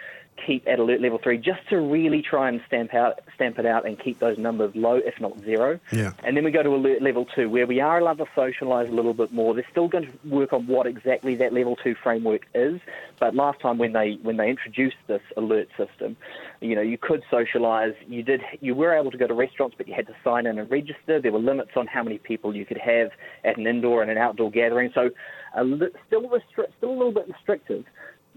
keep 0.46 0.68
at 0.68 0.80
alert 0.80 1.02
level 1.02 1.20
three 1.22 1.38
just 1.38 1.68
to 1.70 1.80
really 1.80 2.22
try 2.22 2.50
and 2.50 2.62
stamp 2.68 2.94
out 2.94 3.20
stamp 3.36 3.60
it 3.60 3.66
out 3.66 3.86
and 3.86 4.00
keep 4.00 4.20
those 4.20 4.38
numbers 4.38 4.76
low, 4.76 4.96
if 4.96 5.20
not 5.20 5.40
zero? 5.42 5.80
Yeah. 5.92 6.14
And 6.24 6.36
then 6.36 6.44
we 6.44 6.52
go 6.52 6.64
to 6.64 6.70
alert 6.70 7.02
level 7.02 7.26
two, 7.26 7.50
where 7.50 7.68
we 7.68 7.80
are 7.80 8.00
allowed 8.00 8.18
to 8.20 8.26
socialise 8.36 8.90
a 8.90 8.94
little 8.94 9.14
bit 9.14 9.32
more. 9.32 9.54
They're 9.54 9.68
still 9.72 9.88
going 9.88 10.06
to 10.06 10.28
work 10.28 10.54
on 10.54 10.68
what 10.68 10.88
exactly 10.88 11.36
that 11.36 11.54
level 11.54 11.76
two 11.76 11.96
framework 11.96 12.46
is. 12.54 12.80
But 13.20 13.36
last 13.36 13.60
time 13.60 13.78
when 13.78 13.94
they 13.94 14.20
when 14.22 14.38
they 14.38 14.50
introduced 14.50 14.98
this 15.08 15.22
alert 15.36 15.70
system, 15.78 16.18
you 16.62 16.76
know, 16.76 16.82
you 16.82 16.98
could 16.98 17.24
socialise. 17.32 17.96
You 18.08 18.24
did 18.24 18.42
you 18.62 18.76
were 18.76 18.94
able 18.94 19.12
to 19.12 19.18
go 19.18 19.28
to 19.28 19.34
restaurants, 19.34 19.76
but 19.78 19.88
you 19.88 19.94
had 19.94 20.08
to 20.08 20.16
sign 20.24 20.46
in 20.46 20.60
and 20.60 20.70
register. 20.70 21.20
There 21.20 21.32
were 21.32 21.40
limits 21.40 21.72
on 21.76 21.88
how 21.88 22.04
many 22.04 22.18
people 22.18 22.56
you 22.56 22.66
could 22.66 22.78
have 22.78 23.12
at 23.44 23.58
an 23.58 23.68
indoor 23.68 24.02
and 24.02 24.12
an 24.12 24.18
outdoor 24.18 24.52
gathering. 24.52 24.92
So, 24.94 25.10
a 25.56 25.64
li- 25.64 25.90
still 26.06 26.24
restri- 26.24 26.72
still 26.78 26.90
a 26.90 26.98
little 26.98 27.12
bit 27.12 27.28
restrictive, 27.28 27.86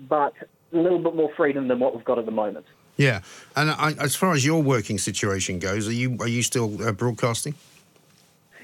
but 0.09 0.33
a 0.73 0.77
little 0.77 0.99
bit 0.99 1.15
more 1.15 1.31
freedom 1.37 1.69
than 1.69 1.79
what 1.79 1.95
we've 1.95 2.05
got 2.05 2.19
at 2.19 2.27
the 2.27 2.33
moment. 2.33 2.67
Yeah, 2.97 3.23
and 3.57 3.71
I, 3.71 3.93
as 3.99 4.15
far 4.15 4.33
as 4.33 4.45
your 4.45 4.63
working 4.63 4.99
situation 4.99 5.59
goes, 5.59 5.89
are 5.89 5.93
you 5.93 6.17
are 6.21 6.29
you 6.29 6.43
still 6.43 6.83
uh, 6.83 6.93
broadcasting? 6.93 7.55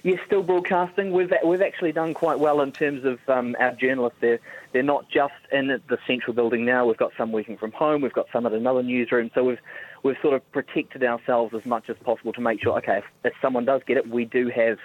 Yes, 0.03 0.21
still 0.27 0.43
broadcasting. 0.43 1.11
We've 1.11 1.33
we've 1.45 1.63
actually 1.63 1.93
done 1.93 2.15
quite 2.15 2.39
well 2.39 2.61
in 2.61 2.71
terms 2.71 3.05
of 3.05 3.19
um, 3.29 3.57
our 3.59 3.73
journalists. 3.73 4.19
They're 4.21 4.39
they're 4.73 4.83
not 4.83 5.09
just 5.09 5.35
in 5.51 5.69
the 5.69 5.99
central 6.07 6.35
building 6.35 6.65
now. 6.65 6.87
We've 6.87 6.97
got 6.97 7.13
some 7.17 7.33
working 7.33 7.57
from 7.57 7.73
home. 7.73 8.03
We've 8.03 8.13
got 8.13 8.27
some 8.33 8.47
at 8.47 8.53
another 8.53 8.83
newsroom. 8.83 9.31
So 9.35 9.43
we've 9.43 9.59
we've 10.03 10.17
sort 10.21 10.35
of 10.35 10.53
protected 10.53 11.03
ourselves 11.03 11.55
as 11.55 11.65
much 11.65 11.89
as 11.89 11.97
possible 12.05 12.33
to 12.35 12.41
make 12.41 12.63
sure. 12.63 12.77
Okay, 12.79 12.99
if, 12.99 13.05
if 13.25 13.33
someone 13.41 13.65
does 13.65 13.81
get 13.87 13.97
it, 13.97 14.09
we 14.09 14.27
do 14.27 14.49
have 14.51 14.79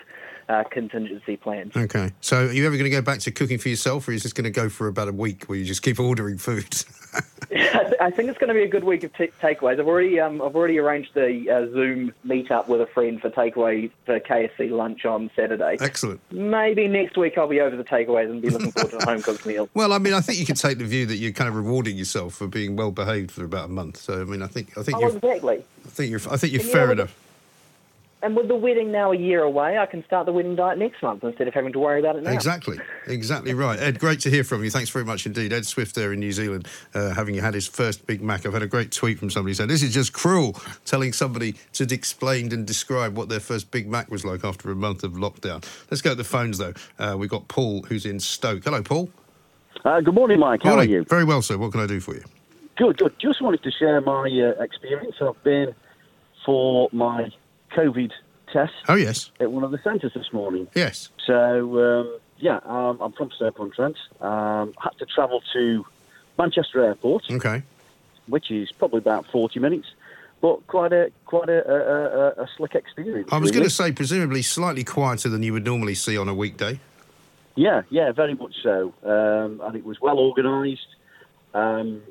uh, 0.51 0.63
contingency 0.65 1.37
plans. 1.37 1.75
Okay, 1.75 2.11
so 2.21 2.47
are 2.47 2.51
you 2.51 2.65
ever 2.65 2.75
going 2.75 2.89
to 2.89 2.95
go 2.95 3.01
back 3.01 3.19
to 3.21 3.31
cooking 3.31 3.57
for 3.57 3.69
yourself, 3.69 4.07
or 4.07 4.11
is 4.11 4.23
this 4.23 4.33
going 4.33 4.43
to 4.45 4.49
go 4.51 4.69
for 4.69 4.87
about 4.87 5.07
a 5.07 5.13
week 5.13 5.45
where 5.45 5.57
you 5.57 5.65
just 5.65 5.81
keep 5.81 5.99
ordering 5.99 6.37
food? 6.37 6.83
I 7.99 8.09
think 8.09 8.29
it's 8.29 8.37
going 8.39 8.47
to 8.47 8.53
be 8.53 8.63
a 8.63 8.67
good 8.67 8.83
week 8.83 9.03
of 9.03 9.13
t- 9.13 9.29
takeaways. 9.41 9.79
I've 9.79 9.87
already 9.87 10.19
um, 10.19 10.41
I've 10.41 10.55
already 10.55 10.79
arranged 10.79 11.15
a 11.17 11.49
uh, 11.49 11.71
Zoom 11.71 12.13
meetup 12.25 12.67
with 12.67 12.81
a 12.81 12.87
friend 12.87 13.21
for 13.21 13.29
takeaway 13.29 13.91
for 14.05 14.19
KFC 14.19 14.71
lunch 14.71 15.05
on 15.05 15.29
Saturday. 15.35 15.77
Excellent. 15.79 16.19
Maybe 16.31 16.87
next 16.87 17.17
week 17.17 17.37
I'll 17.37 17.47
be 17.47 17.59
over 17.59 17.75
the 17.75 17.83
takeaways 17.83 18.29
and 18.29 18.41
be 18.41 18.49
looking 18.49 18.71
forward 18.71 18.91
to 18.91 18.97
a 18.97 19.05
home 19.05 19.21
cooked 19.21 19.45
meal. 19.45 19.69
Well, 19.81 19.93
I 19.93 19.97
mean, 19.99 20.13
I 20.13 20.21
think 20.21 20.37
you 20.39 20.45
could 20.45 20.57
take 20.57 20.77
the 20.79 20.85
view 20.85 21.05
that 21.07 21.15
you're 21.15 21.31
kind 21.31 21.47
of 21.47 21.55
rewarding 21.55 21.97
yourself 21.97 22.35
for 22.35 22.47
being 22.47 22.75
well 22.75 22.91
behaved 22.91 23.31
for 23.31 23.43
about 23.43 23.65
a 23.65 23.71
month. 23.71 23.97
So, 23.97 24.21
I 24.21 24.25
mean, 24.25 24.41
I 24.41 24.47
think 24.47 24.77
I 24.77 24.83
think 24.83 24.97
Oh, 24.97 25.01
you're 25.01 25.15
exactly. 25.15 25.63
I 25.85 25.89
think 25.89 26.09
you're 26.11 26.19
I 26.29 26.37
think 26.37 26.53
you're 26.53 26.61
And 26.61 26.67
you 26.69 26.73
fair 26.73 26.85
know, 26.87 26.91
enough. 26.93 27.15
And 28.23 28.35
with 28.35 28.47
the 28.47 28.55
wedding 28.55 28.91
now 28.91 29.11
a 29.11 29.17
year 29.17 29.41
away, 29.41 29.79
I 29.79 29.87
can 29.87 30.05
start 30.05 30.27
the 30.27 30.31
wedding 30.31 30.55
diet 30.55 30.77
next 30.77 31.01
month 31.01 31.23
instead 31.23 31.47
of 31.47 31.55
having 31.55 31.73
to 31.73 31.79
worry 31.79 31.99
about 31.99 32.17
it 32.17 32.23
now. 32.23 32.31
Exactly, 32.31 32.77
exactly 33.07 33.55
right. 33.55 33.79
Ed, 33.79 33.99
great 33.99 34.19
to 34.21 34.29
hear 34.29 34.43
from 34.43 34.63
you. 34.63 34.69
Thanks 34.69 34.91
very 34.91 35.05
much 35.05 35.25
indeed. 35.25 35.51
Ed 35.51 35.65
Swift 35.65 35.95
there 35.95 36.13
in 36.13 36.19
New 36.19 36.31
Zealand, 36.31 36.67
uh, 36.93 37.15
having 37.15 37.33
had 37.35 37.55
his 37.55 37.67
first 37.67 38.05
Big 38.05 38.21
Mac. 38.21 38.45
I've 38.45 38.53
had 38.53 38.61
a 38.61 38.67
great 38.67 38.91
tweet 38.91 39.17
from 39.17 39.31
somebody 39.31 39.55
saying, 39.55 39.69
This 39.69 39.81
is 39.81 39.91
just 39.91 40.13
cruel, 40.13 40.55
telling 40.85 41.13
somebody 41.13 41.55
to 41.73 41.91
explain 41.91 42.53
and 42.53 42.67
describe 42.67 43.17
what 43.17 43.27
their 43.27 43.39
first 43.39 43.71
Big 43.71 43.89
Mac 43.89 44.11
was 44.11 44.23
like 44.23 44.45
after 44.45 44.69
a 44.69 44.75
month 44.75 45.03
of 45.03 45.13
lockdown. 45.13 45.65
Let's 45.89 46.03
go 46.03 46.11
to 46.11 46.15
the 46.15 46.23
phones 46.23 46.59
though. 46.59 46.73
Uh, 46.99 47.15
we've 47.17 47.29
got 47.29 47.47
Paul 47.47 47.81
who's 47.83 48.05
in 48.05 48.19
Stoke. 48.19 48.63
Hello, 48.63 48.83
Paul. 48.83 49.09
Uh, 49.83 49.99
good 49.99 50.13
morning, 50.13 50.39
Mike. 50.39 50.61
How 50.61 50.75
Morning. 50.75 50.89
are 50.89 50.97
you? 50.97 51.03
Very 51.05 51.23
well, 51.23 51.41
sir. 51.41 51.57
What 51.57 51.71
can 51.71 51.81
I 51.81 51.87
do 51.87 51.99
for 51.99 52.13
you? 52.13 52.23
Good, 52.77 52.99
good. 52.99 53.15
Just 53.19 53.41
wanted 53.41 53.63
to 53.63 53.71
share 53.71 53.99
my 54.01 54.29
uh, 54.29 54.61
experience. 54.63 55.15
I've 55.19 55.41
been 55.43 55.73
for 56.45 56.87
my 56.91 57.31
COVID 57.75 58.11
test 58.51 58.73
Oh, 58.87 58.95
yes. 58.95 59.31
at 59.39 59.51
one 59.51 59.63
of 59.63 59.71
the 59.71 59.77
centres 59.79 60.13
this 60.13 60.31
morning. 60.33 60.67
Yes. 60.75 61.09
So, 61.25 62.01
um, 62.01 62.19
yeah, 62.39 62.59
um, 62.65 62.97
I'm 63.01 63.11
from 63.13 63.31
Stoke-on-Trent. 63.31 63.97
Um, 64.19 64.73
had 64.81 64.97
to 64.99 65.05
travel 65.05 65.41
to 65.53 65.85
Manchester 66.37 66.83
Airport, 66.83 67.23
Okay. 67.31 67.63
which 68.27 68.51
is 68.51 68.71
probably 68.71 68.97
about 68.99 69.25
40 69.31 69.59
minutes, 69.59 69.87
but 70.41 70.65
quite 70.67 70.91
a 70.91 71.11
quite 71.25 71.49
a, 71.49 71.69
a, 71.69 72.41
a, 72.41 72.43
a 72.43 72.49
slick 72.57 72.75
experience. 72.75 73.29
I 73.31 73.37
was 73.37 73.49
really. 73.49 73.59
going 73.59 73.69
to 73.69 73.75
say, 73.75 73.91
presumably 73.91 74.41
slightly 74.41 74.83
quieter 74.83 75.29
than 75.29 75.43
you 75.43 75.53
would 75.53 75.65
normally 75.65 75.95
see 75.95 76.17
on 76.17 76.27
a 76.27 76.33
weekday. 76.33 76.79
Yeah, 77.55 77.83
yeah, 77.89 78.11
very 78.11 78.33
much 78.33 78.55
so. 78.63 78.93
Um, 79.03 79.61
and 79.63 79.75
it 79.75 79.85
was 79.85 79.99
well 80.01 80.17
organised. 80.19 80.87
Um, 81.53 82.01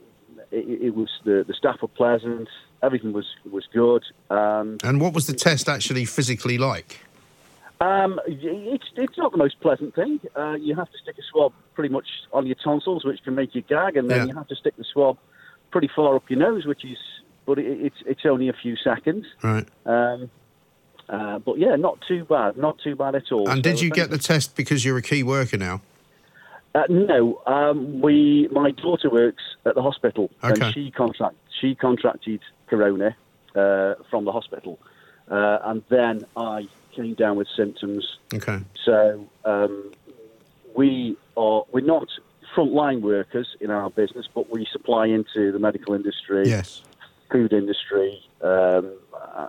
it, 0.50 0.82
it 0.82 0.94
was 0.94 1.08
the, 1.24 1.44
the 1.46 1.54
staff 1.54 1.80
were 1.82 1.88
pleasant. 1.88 2.48
Everything 2.82 3.12
was 3.12 3.26
was 3.50 3.66
good. 3.72 4.02
Um, 4.30 4.78
And 4.82 5.00
what 5.00 5.12
was 5.12 5.26
the 5.26 5.34
test 5.34 5.68
actually 5.68 6.04
physically 6.04 6.58
like? 6.58 7.00
um, 7.82 8.20
it's 8.26 8.84
it's 8.96 9.16
not 9.18 9.32
the 9.32 9.38
most 9.38 9.58
pleasant 9.60 9.94
thing. 9.94 10.20
Uh, 10.36 10.54
you 10.54 10.74
have 10.76 10.90
to 10.90 10.98
stick 11.02 11.16
a 11.18 11.22
swab 11.30 11.52
pretty 11.74 11.92
much 11.92 12.06
on 12.32 12.46
your 12.46 12.56
tonsils, 12.62 13.04
which 13.04 13.22
can 13.24 13.34
make 13.34 13.54
you 13.54 13.62
gag, 13.62 13.96
and 13.96 14.10
then 14.10 14.18
Yeah. 14.18 14.24
you 14.26 14.34
have 14.34 14.48
to 14.48 14.56
stick 14.56 14.76
the 14.76 14.84
swab 14.84 15.16
pretty 15.70 15.88
far 15.94 16.14
up 16.16 16.28
your 16.28 16.38
nose, 16.38 16.66
which 16.66 16.84
is, 16.84 16.98
but 17.46 17.58
it, 17.58 17.66
it's 17.86 17.96
it's 18.06 18.24
only 18.26 18.48
a 18.48 18.52
few 18.52 18.76
seconds. 18.76 19.26
Right. 19.42 19.66
Um, 19.86 20.30
uh, 21.08 21.38
but 21.40 21.58
yeah, 21.58 21.74
not 21.76 21.98
too 22.06 22.24
bad, 22.24 22.56
not 22.56 22.78
too 22.78 22.94
bad 22.96 23.14
at 23.14 23.32
all. 23.32 23.48
And 23.48 23.62
did 23.62 23.80
you 23.80 23.90
get 23.90 24.10
the 24.10 24.18
test 24.18 24.56
because 24.56 24.84
you're 24.84 24.98
a 24.98 25.02
key 25.02 25.22
worker 25.22 25.56
now? 25.56 25.80
Uh, 26.74 26.82
no, 26.88 27.42
um, 27.46 28.00
we. 28.00 28.48
My 28.52 28.70
daughter 28.70 29.10
works 29.10 29.42
at 29.66 29.74
the 29.74 29.82
hospital, 29.82 30.30
Okay. 30.44 30.64
and 30.66 30.74
she 30.74 30.90
contract 30.90 31.34
she 31.60 31.74
contracted 31.74 32.40
corona 32.70 33.16
uh, 33.54 33.94
from 34.10 34.24
the 34.24 34.32
hospital, 34.32 34.78
uh, 35.30 35.58
and 35.64 35.82
then 35.88 36.24
I 36.36 36.68
came 36.96 37.14
down 37.14 37.36
with 37.36 37.48
symptoms. 37.56 38.18
Okay. 38.32 38.60
So 38.84 39.28
um, 39.44 39.92
we 40.74 41.16
are 41.36 41.64
we're 41.72 41.90
not 41.96 42.08
frontline 42.54 43.00
workers 43.00 43.48
in 43.60 43.70
our 43.70 43.90
business, 43.90 44.26
but 44.34 44.50
we 44.50 44.66
supply 44.72 45.06
into 45.06 45.52
the 45.52 45.58
medical 45.58 45.94
industry, 45.94 46.48
Yes. 46.48 46.82
food 47.30 47.52
industry, 47.52 48.20
um, 48.42 48.90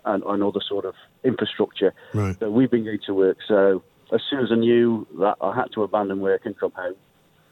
and, 0.06 0.24
and 0.24 0.44
other 0.44 0.62
sort 0.68 0.86
of 0.86 0.96
infrastructure. 1.24 1.94
Right. 2.14 2.38
So 2.40 2.50
we've 2.52 2.70
been 2.70 2.86
going 2.86 3.00
to 3.06 3.14
work. 3.14 3.38
So 3.48 3.84
as 4.12 4.22
soon 4.30 4.40
as 4.40 4.52
I 4.52 4.56
knew 4.56 5.08
that 5.20 5.38
I 5.42 5.56
had 5.56 5.72
to 5.74 5.84
abandon 5.84 6.20
work 6.20 6.46
and 6.46 6.58
come 6.58 6.74
home, 6.76 6.96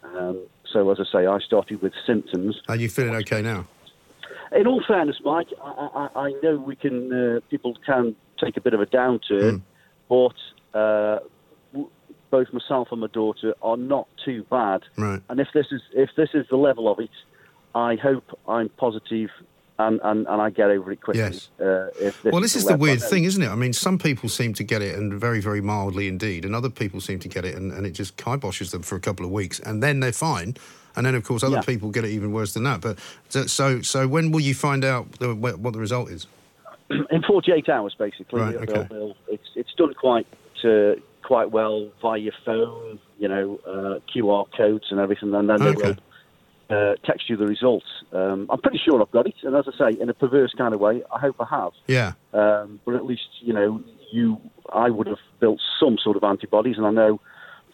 um, 0.04 0.40
so 0.72 0.90
as 0.92 1.00
I 1.00 1.06
say, 1.12 1.26
I 1.26 1.40
started 1.40 1.82
with 1.82 1.94
symptoms. 2.06 2.62
Are 2.68 2.76
you 2.76 2.90
feeling 2.90 3.16
okay 3.16 3.42
now? 3.42 3.66
In 4.52 4.68
all 4.68 4.84
fairness, 4.88 5.18
Mike, 5.24 5.48
I, 5.64 6.10
I, 6.16 6.20
I 6.20 6.32
know 6.44 6.58
we 6.58 6.76
can. 6.76 7.12
Uh, 7.12 7.40
people 7.50 7.76
can 7.86 8.16
take 8.44 8.58
a 8.58 8.62
bit 8.62 8.74
of 8.74 8.82
a 8.82 8.86
downturn, 8.86 9.62
but 10.08 10.78
uh, 10.78 11.20
w- 11.72 11.90
both 12.32 12.48
myself 12.54 12.90
and 12.92 13.02
my 13.02 13.08
daughter 13.08 13.54
are 13.62 13.78
not 13.78 14.08
too 14.24 14.46
bad. 14.50 14.82
Right. 14.98 15.22
And 15.30 15.40
if 15.40 15.50
this 15.54 15.68
is 15.72 15.82
if 15.94 16.10
this 16.16 16.30
is 16.34 16.46
the 16.50 16.58
level 16.58 16.92
of 16.92 17.00
it, 17.00 17.10
I 17.76 17.96
hope 17.96 18.24
I'm 18.48 18.70
positive 18.70 19.30
and, 19.80 20.00
and, 20.04 20.28
and 20.28 20.42
I 20.42 20.50
get 20.50 20.70
over 20.70 20.92
it 20.92 21.02
quickly. 21.02 21.22
Yes. 21.22 21.50
Uh, 21.60 21.88
if 22.00 22.22
this 22.22 22.32
Well, 22.32 22.42
this 22.42 22.56
is 22.56 22.66
the 22.66 22.74
the 22.74 22.78
weird 22.78 23.02
thing, 23.02 23.24
isn't 23.24 23.42
it? 23.42 23.48
I 23.50 23.56
mean, 23.56 23.74
some 23.74 23.98
people 23.98 24.30
seem 24.30 24.54
to 24.56 24.64
get 24.64 24.82
it 24.82 24.96
and 24.98 25.14
very, 25.14 25.40
very 25.40 25.62
mildly 25.62 26.08
indeed, 26.08 26.46
and 26.46 26.54
other 26.54 26.70
people 26.70 27.00
seem 27.02 27.20
to 27.20 27.28
get 27.30 27.46
it 27.46 27.56
and, 27.56 27.72
and 27.72 27.88
it 27.88 27.92
just 27.92 28.18
kiboshes 28.18 28.72
them 28.72 28.82
for 28.84 28.96
a 28.96 29.00
couple 29.00 29.26
of 29.26 29.32
weeks, 29.32 29.60
and 29.60 29.82
then 29.82 30.02
they're 30.02 30.12
fine. 30.12 30.56
And 30.96 31.06
then, 31.06 31.16
of 31.16 31.24
course, 31.24 31.44
other 31.44 31.56
Yeah. 31.58 31.62
people 31.62 31.92
get 31.92 32.04
it 32.04 32.10
even 32.10 32.34
worse 32.34 32.54
than 32.54 32.64
that. 32.64 32.82
But 32.82 33.00
so, 33.30 33.82
so, 33.82 34.08
when 34.08 34.32
will 34.32 34.42
you 34.42 34.54
find 34.54 34.84
out 34.84 35.10
the, 35.14 35.34
what 35.34 35.72
the 35.74 35.80
result 35.80 36.10
is? 36.10 36.28
in 36.90 37.22
48 37.26 37.70
hours, 37.70 37.96
basically. 37.98 38.42
Right, 38.42 38.56
okay. 38.56 38.66
they'll- 38.74 38.84
they'll- 38.90 39.16
it's 39.28 39.48
it's 39.56 39.74
done 39.76 39.94
quite 39.94 40.28
uh, 40.66 40.96
quite 41.24 41.52
well 41.52 41.90
via 42.02 42.18
your 42.18 42.34
phone, 42.44 43.00
you 43.18 43.28
know, 43.30 43.60
uh, 43.66 44.00
QR 44.14 44.46
codes 44.58 44.88
and 44.90 45.00
everything, 45.00 45.34
and 45.34 45.48
then 45.50 45.58
they 45.62 45.72
will 45.72 45.96
uh, 46.70 46.94
text 47.04 47.30
you 47.30 47.38
the 47.38 47.48
results. 47.48 47.86
Um, 48.14 48.48
I'm 48.50 48.62
pretty 48.62 48.80
sure 48.84 49.02
I've 49.02 49.12
got 49.12 49.28
it, 49.28 49.36
and 49.44 49.56
as 49.56 49.66
I 49.68 49.92
say, 49.92 50.00
in 50.00 50.10
a 50.10 50.14
perverse 50.14 50.54
kind 50.58 50.74
of 50.74 50.80
way, 50.80 51.02
I 51.14 51.20
hope 51.20 51.36
I 51.40 51.46
have. 51.50 51.72
Yeah. 51.88 52.14
Um, 52.34 52.80
but 52.86 52.96
at 52.96 53.06
least 53.06 53.28
you 53.42 53.54
know 53.54 53.84
you, 54.12 54.40
I 54.74 54.90
would 54.90 55.08
have 55.08 55.18
built 55.40 55.60
some 55.80 55.98
sort 55.98 56.18
of 56.18 56.24
antibodies, 56.24 56.78
and 56.78 56.86
I 56.86 56.92
know 56.92 57.20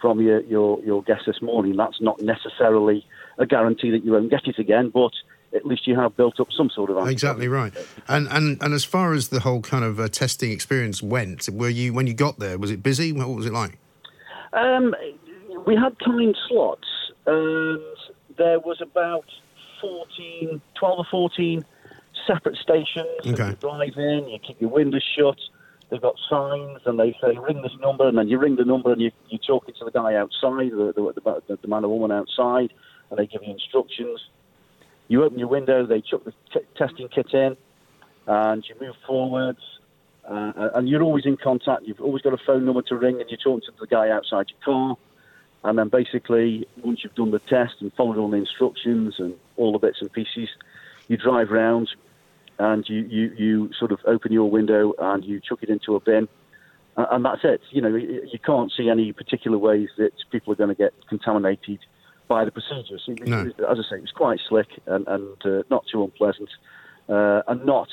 from 0.01 0.21
your 0.21 0.41
your 0.41 0.83
your 0.83 1.03
guest 1.03 1.23
this 1.25 1.41
morning 1.41 1.75
that's 1.75 2.01
not 2.01 2.21
necessarily 2.21 3.05
a 3.37 3.45
guarantee 3.45 3.91
that 3.91 4.05
you 4.05 4.13
won't 4.13 4.29
get 4.29 4.47
it 4.47 4.59
again, 4.59 4.91
but 4.93 5.11
at 5.53 5.65
least 5.65 5.87
you 5.87 5.97
have 5.97 6.15
built 6.15 6.39
up 6.39 6.47
some 6.55 6.69
sort 6.69 6.89
of 6.89 6.97
antibody. 6.97 7.13
Exactly 7.13 7.47
right. 7.47 7.73
And 8.07 8.27
and 8.29 8.61
and 8.61 8.73
as 8.73 8.83
far 8.83 9.13
as 9.13 9.29
the 9.29 9.41
whole 9.41 9.61
kind 9.61 9.83
of 9.83 9.99
uh, 9.99 10.07
testing 10.07 10.51
experience 10.51 11.01
went, 11.01 11.49
were 11.49 11.69
you 11.69 11.93
when 11.93 12.07
you 12.07 12.13
got 12.13 12.39
there? 12.39 12.57
Was 12.57 12.71
it 12.71 12.83
busy? 12.83 13.11
What 13.11 13.29
was 13.29 13.45
it 13.45 13.53
like? 13.53 13.77
Um, 14.53 14.95
we 15.65 15.75
had 15.75 15.95
timed 15.99 16.37
slots, 16.47 16.87
and 17.25 17.81
there 18.37 18.59
was 18.59 18.81
about 18.81 19.25
14, 19.81 20.61
12 20.75 20.99
or 20.99 21.05
14 21.09 21.65
separate 22.27 22.57
stations. 22.57 23.07
Okay. 23.25 23.49
You 23.49 23.55
drive 23.55 23.97
in, 23.97 24.27
you 24.29 24.39
keep 24.39 24.59
your 24.59 24.69
windows 24.69 25.03
shut. 25.17 25.37
They've 25.89 26.01
got 26.01 26.15
signs, 26.29 26.79
and 26.85 26.99
they 26.99 27.15
say 27.21 27.37
ring 27.37 27.61
this 27.61 27.75
number, 27.79 28.07
and 28.07 28.17
then 28.17 28.27
you 28.27 28.39
ring 28.39 28.55
the 28.55 28.65
number, 28.65 28.91
and 28.91 28.99
you, 28.99 29.11
you're 29.29 29.39
talking 29.39 29.75
to 29.77 29.85
the 29.85 29.91
guy 29.91 30.15
outside, 30.15 30.71
the, 30.71 30.93
the, 30.95 31.41
the, 31.47 31.57
the 31.61 31.67
man 31.67 31.85
or 31.85 31.99
woman 31.99 32.11
outside, 32.11 32.73
and 33.09 33.19
they 33.19 33.27
give 33.27 33.43
you 33.43 33.53
instructions. 33.53 34.19
You 35.07 35.23
open 35.23 35.37
your 35.37 35.47
window, 35.47 35.85
they 35.85 36.01
chuck 36.01 36.23
the 36.23 36.33
t- 36.51 36.65
testing 36.75 37.07
kit 37.09 37.31
in, 37.33 37.55
and 38.25 38.65
you 38.67 38.75
move 38.81 38.95
forwards. 39.05 39.59
Uh, 40.27 40.69
and 40.73 40.89
you're 40.89 41.03
always 41.03 41.27
in 41.27 41.37
contact. 41.37 41.83
You've 41.83 42.01
always 42.01 42.23
got 42.23 42.33
a 42.33 42.43
phone 42.47 42.65
number 42.65 42.81
to 42.81 42.95
ring, 42.95 43.21
and 43.21 43.29
you're 43.29 43.37
talking 43.37 43.61
to 43.67 43.71
the 43.79 43.85
guy 43.85 44.09
outside 44.09 44.47
your 44.49 44.59
car. 44.65 44.97
And 45.65 45.77
then 45.77 45.89
basically 45.89 46.67
once 46.83 47.03
you've 47.03 47.15
done 47.15 47.31
the 47.31 47.39
test 47.39 47.73
and 47.81 47.91
followed 47.93 48.17
all 48.17 48.29
the 48.29 48.37
instructions 48.37 49.15
and 49.19 49.33
all 49.57 49.71
the 49.73 49.79
bits 49.79 49.97
and 49.99 50.11
pieces, 50.13 50.47
you 51.07 51.17
drive 51.17 51.49
round 51.49 51.89
and 52.59 52.87
you, 52.87 52.99
you, 53.09 53.31
you 53.37 53.69
sort 53.77 53.91
of 53.91 53.99
open 54.05 54.31
your 54.31 54.49
window 54.49 54.93
and 54.99 55.25
you 55.25 55.41
chuck 55.41 55.59
it 55.61 55.69
into 55.69 55.95
a 55.95 55.99
bin. 55.99 56.27
Uh, 56.95 57.07
and 57.11 57.25
that's 57.25 57.41
it. 57.43 57.61
You 57.71 57.81
know, 57.81 57.93
you 57.95 58.39
can't 58.45 58.71
see 58.71 58.89
any 58.89 59.11
particular 59.11 59.57
ways 59.57 59.89
that 59.97 60.13
people 60.31 60.53
are 60.53 60.55
going 60.55 60.69
to 60.69 60.75
get 60.75 60.93
contaminated 61.09 61.79
by 62.27 62.45
the 62.45 62.51
procedure. 62.51 62.97
So, 63.05 63.13
No. 63.25 63.51
as 63.69 63.77
I 63.79 63.83
say, 63.89 63.95
it 63.97 64.01
was 64.01 64.11
quite 64.15 64.39
slick 64.47 64.69
and, 64.85 65.05
and 65.07 65.45
uh, 65.45 65.63
not 65.69 65.83
too 65.91 66.03
unpleasant, 66.03 66.49
uh, 67.09 67.41
and 67.47 67.65
not 67.65 67.89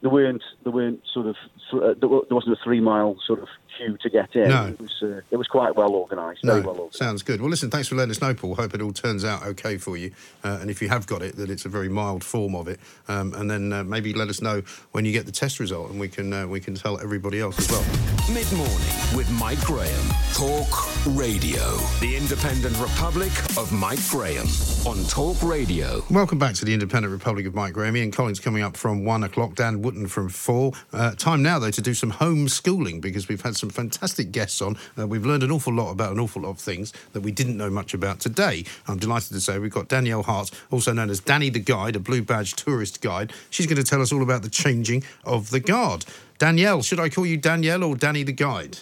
there 0.00 0.10
weren't 0.10 0.42
there 0.64 0.72
weren't 0.72 1.02
sort 1.12 1.26
of 1.26 1.36
uh, 1.74 1.92
there 2.00 2.08
wa- 2.08 2.22
there 2.28 2.34
wasn't 2.34 2.54
a 2.58 2.60
three 2.64 2.80
mile 2.80 3.16
sort 3.26 3.40
of 3.40 3.48
queue 3.76 3.96
to 4.02 4.10
get 4.10 4.34
in. 4.34 4.48
No. 4.48 4.66
It 4.68 4.80
was 4.80 5.02
uh, 5.02 5.20
it 5.30 5.36
was 5.36 5.46
quite 5.48 5.76
well 5.76 5.94
organised, 5.94 6.42
very 6.44 6.60
No, 6.60 6.66
well 6.66 6.76
organised. 6.76 6.98
sounds 6.98 7.22
good. 7.22 7.40
Well, 7.40 7.50
listen, 7.50 7.70
thanks 7.70 7.88
for 7.88 7.94
letting 7.94 8.10
us 8.10 8.20
know, 8.20 8.34
Paul. 8.34 8.54
Hope 8.54 8.74
it 8.74 8.82
all 8.82 8.92
turns 8.92 9.24
out 9.24 9.44
okay 9.46 9.76
for 9.78 9.96
you. 9.96 10.12
Uh, 10.44 10.58
and 10.60 10.70
if 10.70 10.80
you 10.82 10.88
have 10.88 11.06
got 11.06 11.22
it, 11.22 11.36
that 11.36 11.50
it's 11.50 11.64
a 11.64 11.68
very 11.68 11.88
mild 11.88 12.22
form 12.24 12.54
of 12.54 12.68
it. 12.68 12.80
Um, 13.08 13.34
and 13.34 13.50
then 13.50 13.72
uh, 13.72 13.84
maybe 13.84 14.12
let 14.14 14.28
us 14.28 14.40
know 14.40 14.62
when 14.92 15.04
you 15.04 15.12
get 15.12 15.26
the 15.26 15.32
test 15.32 15.60
result, 15.60 15.90
and 15.90 15.98
we 16.00 16.08
can 16.08 16.32
uh, 16.32 16.46
we 16.46 16.60
can 16.60 16.74
tell 16.74 17.00
everybody 17.00 17.40
else 17.40 17.58
as 17.58 17.70
well. 17.70 17.84
Mid 18.32 18.50
morning 18.52 19.16
with 19.16 19.28
Mike 19.38 19.60
Graham. 19.62 20.06
Talk 20.34 20.68
Radio. 21.16 21.76
The 22.00 22.16
Independent 22.16 22.78
Republic 22.78 23.32
of 23.58 23.72
Mike 23.72 23.98
Graham 24.08 24.46
on 24.86 25.02
Talk 25.08 25.42
Radio. 25.42 26.02
Welcome 26.10 26.38
back 26.38 26.54
to 26.54 26.64
the 26.64 26.72
Independent 26.72 27.12
Republic 27.12 27.46
of 27.46 27.54
Mike 27.54 27.72
Graham. 27.74 27.96
Ian 27.96 28.10
Collins 28.10 28.40
coming 28.40 28.62
up 28.62 28.76
from 28.76 29.04
one 29.04 29.24
o'clock, 29.24 29.54
Dan 29.54 29.82
Wootton 29.82 30.06
from 30.06 30.28
four. 30.28 30.72
Uh, 30.92 31.12
time 31.16 31.42
now, 31.42 31.58
though, 31.58 31.70
to 31.70 31.82
do 31.82 31.92
some 31.94 32.12
homeschooling 32.12 33.00
because 33.00 33.28
we've 33.28 33.40
had 33.42 33.56
some 33.60 33.70
fantastic 33.70 34.32
guests 34.32 34.60
on. 34.60 34.76
Uh, 34.98 35.06
we've 35.06 35.24
learned 35.24 35.42
an 35.42 35.50
awful 35.52 35.72
lot 35.72 35.90
about 35.92 36.12
an 36.12 36.18
awful 36.18 36.42
lot 36.42 36.50
of 36.50 36.58
things 36.58 36.92
that 37.12 37.20
we 37.20 37.30
didn't 37.30 37.56
know 37.56 37.70
much 37.70 37.94
about 37.94 38.18
today. 38.18 38.64
I'm 38.88 38.98
delighted 38.98 39.28
to 39.34 39.40
say 39.40 39.58
we've 39.58 39.70
got 39.70 39.88
Danielle 39.88 40.22
Hart, 40.24 40.50
also 40.70 40.92
known 40.92 41.10
as 41.10 41.20
Danny 41.20 41.50
the 41.50 41.60
Guide, 41.60 41.94
a 41.94 42.00
blue 42.00 42.22
badge 42.22 42.54
tourist 42.54 43.00
guide. 43.00 43.32
She's 43.50 43.66
going 43.66 43.76
to 43.76 43.84
tell 43.84 44.02
us 44.02 44.12
all 44.12 44.22
about 44.22 44.42
the 44.42 44.50
changing 44.50 45.04
of 45.24 45.50
the 45.50 45.60
guard. 45.60 46.04
Danielle, 46.38 46.82
should 46.82 46.98
I 46.98 47.10
call 47.10 47.26
you 47.26 47.36
Danielle 47.36 47.84
or 47.84 47.94
Danny 47.94 48.22
the 48.22 48.32
Guide? 48.32 48.78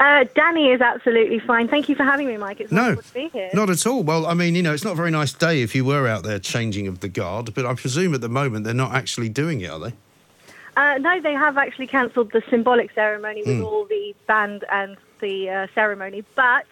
Uh, 0.00 0.24
Danny 0.34 0.68
is 0.70 0.80
absolutely 0.80 1.40
fine. 1.40 1.66
Thank 1.66 1.88
you 1.88 1.96
for 1.96 2.04
having 2.04 2.28
me, 2.28 2.36
Mike. 2.36 2.60
It's 2.60 2.70
No, 2.70 2.94
to 2.94 3.14
be 3.14 3.28
here. 3.32 3.50
not 3.52 3.68
at 3.68 3.84
all. 3.84 4.04
Well, 4.04 4.26
I 4.26 4.34
mean, 4.34 4.54
you 4.54 4.62
know, 4.62 4.72
it's 4.72 4.84
not 4.84 4.92
a 4.92 4.96
very 4.96 5.10
nice 5.10 5.32
day 5.32 5.62
if 5.62 5.74
you 5.74 5.84
were 5.84 6.06
out 6.06 6.22
there 6.22 6.38
changing 6.38 6.86
of 6.86 7.00
the 7.00 7.08
guard, 7.08 7.52
but 7.54 7.66
I 7.66 7.74
presume 7.74 8.14
at 8.14 8.20
the 8.20 8.28
moment 8.28 8.64
they're 8.64 8.74
not 8.74 8.94
actually 8.94 9.28
doing 9.28 9.60
it, 9.60 9.70
are 9.70 9.78
they? 9.80 9.92
Uh, 10.78 10.96
no, 10.98 11.20
they 11.20 11.32
have 11.32 11.58
actually 11.58 11.88
cancelled 11.88 12.30
the 12.32 12.42
symbolic 12.48 12.92
ceremony 12.94 13.42
with 13.44 13.58
Mm. 13.58 13.64
all 13.64 13.84
the 13.86 14.14
band 14.28 14.64
and 14.70 14.96
the 15.20 15.50
uh, 15.50 15.66
ceremony. 15.74 16.22
But, 16.36 16.66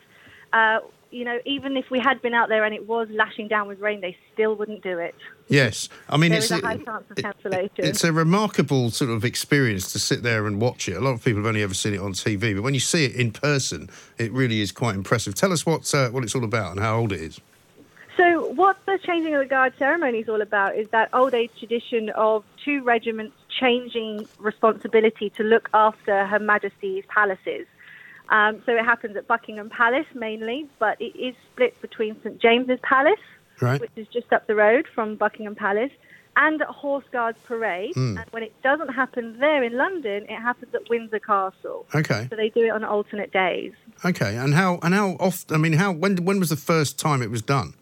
uh, 0.53 0.79
you 1.11 1.25
know, 1.25 1.41
even 1.45 1.77
if 1.77 1.91
we 1.91 1.99
had 1.99 2.23
been 2.23 2.33
out 2.33 2.49
there 2.49 2.63
and 2.63 2.73
it 2.73 2.87
was 2.87 3.09
lashing 3.11 3.49
down 3.49 3.67
with 3.67 3.81
rain, 3.81 4.01
they 4.01 4.17
still 4.33 4.55
wouldn't 4.55 4.83
do 4.85 4.97
it. 4.99 5.17
Yes, 5.49 5.89
I 6.09 6.17
mean 6.19 6.31
there 6.31 6.39
it's 6.39 6.51
a 6.53 6.59
high 6.59 6.77
chance 6.77 7.05
of 7.11 7.17
cancellation. 7.17 7.85
it's 7.85 8.05
a 8.05 8.13
remarkable 8.13 8.91
sort 8.91 9.11
of 9.11 9.25
experience 9.25 9.93
to 9.93 9.99
sit 9.99 10.23
there 10.23 10.47
and 10.47 10.61
watch 10.61 10.89
it. 10.89 10.97
A 10.97 11.01
lot 11.01 11.11
of 11.13 11.25
people 11.25 11.41
have 11.43 11.49
only 11.49 11.63
ever 11.65 11.75
seen 11.75 11.95
it 11.95 12.01
on 12.01 12.13
TV, 12.13 12.55
but 12.55 12.63
when 12.63 12.75
you 12.75 12.81
see 12.81 13.05
it 13.07 13.15
in 13.17 13.33
person, 13.33 13.89
it 14.19 14.31
really 14.33 14.61
is 14.61 14.71
quite 14.73 14.95
impressive. 14.95 15.35
Tell 15.35 15.53
us 15.53 15.67
what 15.67 15.93
uh, 15.95 16.11
what 16.11 16.23
it's 16.25 16.35
all 16.37 16.45
about 16.45 16.73
and 16.73 16.81
how 16.81 16.99
old 16.99 17.13
it 17.13 17.21
is. 17.21 17.41
So, 18.17 18.51
what 18.53 18.79
the 18.87 18.99
changing 19.07 19.35
of 19.35 19.41
the 19.41 19.47
guard 19.47 19.75
ceremony 19.79 20.21
is 20.21 20.29
all 20.29 20.41
about 20.41 20.77
is 20.77 20.89
that 20.89 21.11
old 21.12 21.35
age 21.35 21.51
tradition 21.59 22.09
of 22.11 22.45
two 22.64 22.83
regiments 22.83 23.35
changing 23.61 24.27
responsibility 24.39 25.29
to 25.31 25.43
look 25.43 25.69
after 25.75 26.27
Her 26.27 26.39
Majesty's 26.39 27.05
palaces. 27.09 27.67
Um, 28.31 28.62
so, 28.64 28.73
it 28.75 28.85
happens 28.85 29.17
at 29.17 29.27
Buckingham 29.27 29.69
Palace 29.69 30.07
mainly, 30.14 30.67
but 30.79 30.99
it 31.01 31.14
is 31.19 31.35
split 31.53 31.79
between 31.83 32.17
St 32.23 32.41
James's 32.41 32.81
Palace, 32.83 33.21
Right. 33.61 33.81
which 33.81 33.91
is 33.97 34.07
just 34.09 34.33
up 34.33 34.47
the 34.47 34.55
road 34.55 34.87
from 34.95 35.17
Buckingham 35.17 35.55
Palace, 35.55 35.93
and 36.39 36.61
at 36.62 36.69
Horse 36.69 37.05
Guards 37.12 37.39
Parade. 37.45 37.93
Hmm. 37.95 38.17
And 38.19 38.27
when 38.31 38.43
it 38.43 38.53
doesn't 38.62 38.89
happen 38.89 39.39
there 39.41 39.62
in 39.62 39.77
London, 39.77 40.25
it 40.25 40.41
happens 40.41 40.75
at 40.75 40.89
Windsor 40.89 41.19
Castle. 41.19 41.87
Okay, 41.95 42.29
So, 42.31 42.37
they 42.37 42.49
do 42.49 42.64
it 42.64 42.71
on 42.71 42.83
alternate 42.83 43.33
days. 43.33 43.73
okay, 44.07 44.37
and 44.37 44.55
how 44.55 44.79
and 44.83 44.95
how 44.95 45.17
often? 45.21 45.55
I 45.55 45.59
mean, 45.59 45.75
how 45.75 45.93
when 45.93 46.25
when 46.25 46.39
was 46.41 46.49
the 46.49 46.57
first 46.57 46.99
time 46.99 47.21
it 47.21 47.31
was 47.31 47.43
done? 47.43 47.75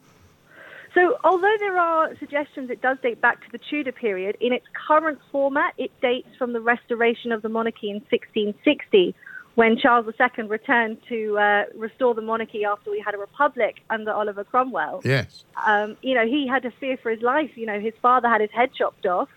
So, 0.95 1.19
although 1.25 1.57
there 1.59 1.77
are 1.77 2.15
suggestions 2.19 2.71
it 2.71 2.81
does 2.81 2.99
date 3.03 3.21
back 3.21 3.45
to 3.45 3.51
the 3.51 3.59
Tudor 3.59 3.93
period, 3.93 4.37
in 4.41 4.53
its 4.53 4.65
current 4.87 5.19
format, 5.33 5.75
it 5.77 5.91
dates 6.01 6.29
from 6.39 6.53
the 6.53 6.61
restoration 6.61 7.33
of 7.33 7.43
the 7.43 7.49
monarchy 7.49 7.91
in 7.91 7.97
1660, 7.97 9.15
when 9.57 9.77
Charles 9.77 10.07
II 10.07 10.45
returned 10.45 10.99
to 11.09 11.39
uh, 11.39 11.65
restore 11.77 12.15
the 12.15 12.23
monarchy 12.23 12.65
after 12.65 12.91
we 12.91 13.01
had 13.01 13.15
a 13.15 13.19
republic 13.19 13.77
under 13.91 14.13
Oliver 14.13 14.45
Cromwell. 14.45 15.01
Yes. 15.05 15.45
Um, 15.67 15.97
you 16.03 16.15
know, 16.15 16.27
he 16.27 16.47
had 16.47 16.63
to 16.63 16.71
fear 16.71 16.97
for 16.97 17.11
his 17.11 17.23
life. 17.23 17.51
You 17.57 17.67
know, 17.67 17.81
his 17.81 17.95
father 18.01 18.29
had 18.29 18.41
his 18.41 18.51
head 18.51 18.71
chopped 18.73 19.07
off 19.07 19.29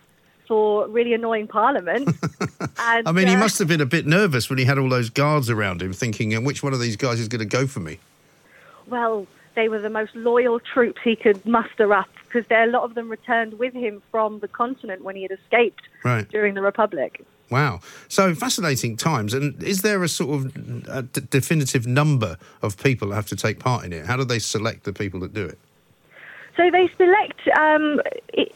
for 0.48 0.88
really 0.88 1.14
annoying 1.14 1.48
Parliament. 1.48 2.08
and, 2.80 3.08
I 3.08 3.12
mean, 3.12 3.28
he 3.28 3.36
uh, 3.36 3.40
must 3.40 3.60
have 3.60 3.68
been 3.68 3.82
a 3.82 3.86
bit 3.86 4.06
nervous 4.06 4.50
when 4.50 4.60
he 4.60 4.66
had 4.66 4.78
all 4.78 4.90
those 4.90 5.10
guards 5.10 5.50
around 5.50 5.82
him, 5.82 5.94
thinking, 5.94 6.44
which 6.44 6.64
one 6.64 6.74
of 6.74 6.80
these 6.80 6.96
guys 6.96 7.20
is 7.20 7.28
going 7.28 7.40
to 7.40 7.46
go 7.46 7.66
for 7.66 7.80
me?" 7.80 8.00
well, 8.90 9.28
they 9.58 9.68
were 9.68 9.80
the 9.82 9.90
most 9.90 10.16
loyal 10.16 10.60
troops 10.74 11.02
he 11.04 11.16
could 11.16 11.44
muster 11.46 11.92
up 11.94 12.08
because 12.26 12.46
a 12.52 12.68
lot 12.68 12.84
of 12.84 12.94
them 12.96 13.10
returned 13.10 13.58
with 13.60 13.74
him 13.74 14.02
from 14.12 14.40
the 14.40 14.48
continent 14.48 15.04
when 15.04 15.16
he 15.18 15.24
had 15.24 15.32
escaped 15.32 15.82
Right. 16.06 16.30
during 16.30 16.54
the 16.54 16.62
Republic. 16.62 17.26
Wow. 17.50 17.80
So 18.08 18.36
fascinating 18.36 18.98
times. 18.98 19.34
And 19.34 19.62
is 19.64 19.82
there 19.82 20.04
a 20.04 20.08
sort 20.10 20.32
of 20.36 20.46
a 21.00 21.02
d- 21.02 21.22
definitive 21.30 21.88
number 21.88 22.38
of 22.62 22.78
people 22.82 23.10
that 23.10 23.16
have 23.16 23.28
to 23.28 23.36
take 23.36 23.58
part 23.60 23.84
in 23.86 23.92
it? 23.94 24.06
How 24.06 24.16
do 24.18 24.24
they 24.26 24.40
select 24.40 24.84
the 24.84 24.94
people 24.94 25.20
that 25.22 25.34
do 25.34 25.46
it? 25.46 25.58
So 26.58 26.70
they 26.72 26.90
select 26.98 27.40
um, 27.58 28.02
it, 28.34 28.50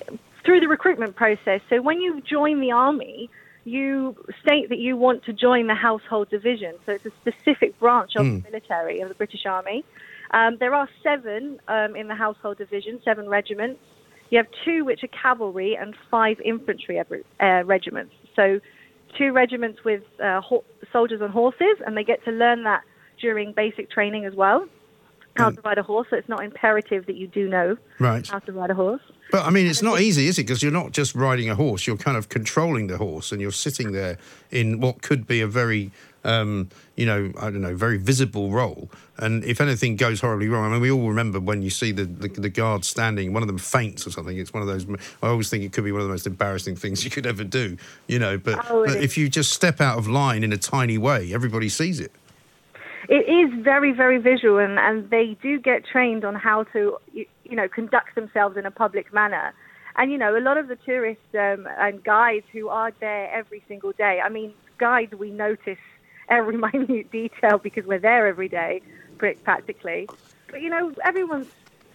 through 0.45 0.59
the 0.59 0.67
recruitment 0.67 1.15
process. 1.15 1.61
So 1.69 1.81
when 1.81 1.99
you 2.01 2.21
join 2.21 2.59
the 2.59 2.71
army, 2.71 3.29
you 3.63 4.15
state 4.43 4.69
that 4.69 4.79
you 4.79 4.97
want 4.97 5.23
to 5.25 5.33
join 5.33 5.67
the 5.67 5.75
household 5.75 6.29
division. 6.29 6.73
So 6.85 6.93
it's 6.93 7.05
a 7.05 7.11
specific 7.21 7.79
branch 7.79 8.11
of 8.17 8.25
Hmm. 8.25 8.35
the 8.39 8.51
military 8.51 8.99
of 9.01 9.07
the 9.09 9.15
British 9.15 9.45
Army. 9.45 9.83
Um, 10.31 10.57
there 10.59 10.73
are 10.73 10.87
seven 11.03 11.59
um, 11.67 11.95
in 11.95 12.07
the 12.07 12.15
household 12.15 12.57
division, 12.57 12.99
seven 13.03 13.27
regiments. 13.27 13.79
You 14.29 14.37
have 14.37 14.47
two 14.63 14.85
which 14.85 15.03
are 15.03 15.07
cavalry 15.07 15.77
and 15.79 15.93
five 16.09 16.37
infantry 16.43 16.99
uh, 16.99 17.63
regiments. 17.65 18.13
So 18.35 18.59
two 19.17 19.33
regiments 19.33 19.79
with 19.83 20.03
uh, 20.23 20.39
ho- 20.41 20.63
soldiers 20.93 21.21
on 21.21 21.31
horses, 21.31 21.77
and 21.85 21.97
they 21.97 22.03
get 22.03 22.23
to 22.25 22.31
learn 22.31 22.63
that 22.63 22.81
during 23.19 23.53
basic 23.53 23.91
training 23.91 24.25
as 24.25 24.33
well. 24.33 24.65
How 25.35 25.49
to 25.51 25.61
ride 25.61 25.77
a 25.77 25.83
horse, 25.83 26.07
so 26.09 26.17
it's 26.17 26.29
not 26.29 26.43
imperative 26.43 27.05
that 27.05 27.15
you 27.15 27.27
do 27.27 27.47
know 27.47 27.77
Right. 27.99 28.27
how 28.27 28.39
to 28.39 28.51
ride 28.51 28.69
a 28.69 28.75
horse. 28.75 29.01
But 29.31 29.45
I 29.45 29.49
mean, 29.49 29.65
it's 29.65 29.81
not 29.81 30.01
easy, 30.01 30.27
is 30.27 30.37
it? 30.37 30.43
Because 30.43 30.61
you're 30.61 30.73
not 30.73 30.91
just 30.91 31.15
riding 31.15 31.49
a 31.49 31.55
horse; 31.55 31.87
you're 31.87 31.95
kind 31.97 32.17
of 32.17 32.27
controlling 32.27 32.87
the 32.87 32.97
horse, 32.97 33.31
and 33.31 33.39
you're 33.41 33.51
sitting 33.53 33.93
there 33.93 34.17
in 34.51 34.81
what 34.81 35.01
could 35.01 35.25
be 35.25 35.39
a 35.39 35.47
very, 35.47 35.89
um, 36.25 36.67
you 36.97 37.05
know, 37.05 37.31
I 37.39 37.43
don't 37.49 37.61
know, 37.61 37.73
very 37.75 37.97
visible 37.97 38.51
role. 38.51 38.89
And 39.17 39.45
if 39.45 39.61
anything 39.61 39.95
goes 39.95 40.19
horribly 40.19 40.49
wrong, 40.49 40.65
I 40.65 40.69
mean, 40.73 40.81
we 40.81 40.91
all 40.91 41.07
remember 41.07 41.39
when 41.39 41.61
you 41.61 41.69
see 41.69 41.93
the 41.93 42.03
the, 42.03 42.27
the 42.27 42.49
guard 42.49 42.83
standing, 42.83 43.31
one 43.31 43.41
of 43.41 43.47
them 43.47 43.57
faints 43.57 44.05
or 44.05 44.11
something. 44.11 44.37
It's 44.37 44.53
one 44.53 44.63
of 44.63 44.67
those. 44.67 44.85
I 45.23 45.27
always 45.27 45.49
think 45.49 45.63
it 45.63 45.71
could 45.71 45.85
be 45.85 45.93
one 45.93 46.01
of 46.01 46.07
the 46.07 46.13
most 46.13 46.27
embarrassing 46.27 46.75
things 46.75 47.05
you 47.05 47.09
could 47.09 47.25
ever 47.25 47.45
do, 47.45 47.77
you 48.07 48.19
know. 48.19 48.37
But, 48.37 48.65
Oh, 48.69 48.85
but 48.85 48.97
if 49.01 49.17
you 49.17 49.29
just 49.29 49.53
step 49.53 49.79
out 49.79 49.97
of 49.97 50.07
line 50.09 50.43
in 50.43 50.51
a 50.51 50.57
tiny 50.57 50.97
way, 50.97 51.33
everybody 51.33 51.69
sees 51.69 52.01
it. 52.01 52.11
It 53.09 53.27
is 53.27 53.63
very, 53.63 53.91
very 53.91 54.19
visual, 54.19 54.59
and, 54.59 54.77
and 54.77 55.09
they 55.09 55.37
do 55.41 55.59
get 55.59 55.85
trained 55.85 56.23
on 56.23 56.35
how 56.35 56.63
to, 56.73 56.97
you, 57.11 57.25
you 57.43 57.55
know, 57.55 57.67
conduct 57.67 58.15
themselves 58.15 58.57
in 58.57 58.65
a 58.65 58.71
public 58.71 59.13
manner. 59.13 59.53
And 59.97 60.11
you 60.11 60.17
know, 60.17 60.37
a 60.37 60.39
lot 60.39 60.57
of 60.57 60.67
the 60.67 60.77
tourists 60.77 61.23
um, 61.33 61.67
and 61.77 62.03
guides 62.03 62.45
who 62.53 62.69
are 62.69 62.91
there 62.99 63.29
every 63.33 63.63
single 63.67 63.91
day. 63.91 64.19
I 64.23 64.29
mean, 64.29 64.53
guides 64.77 65.13
we 65.13 65.31
notice 65.31 65.77
every 66.29 66.57
minute 66.73 67.11
detail 67.11 67.57
because 67.57 67.85
we're 67.85 67.99
there 67.99 68.27
every 68.27 68.49
day, 68.49 68.81
practically. 69.17 70.07
But 70.49 70.61
you 70.61 70.69
know, 70.69 70.93
everyone's 71.03 71.47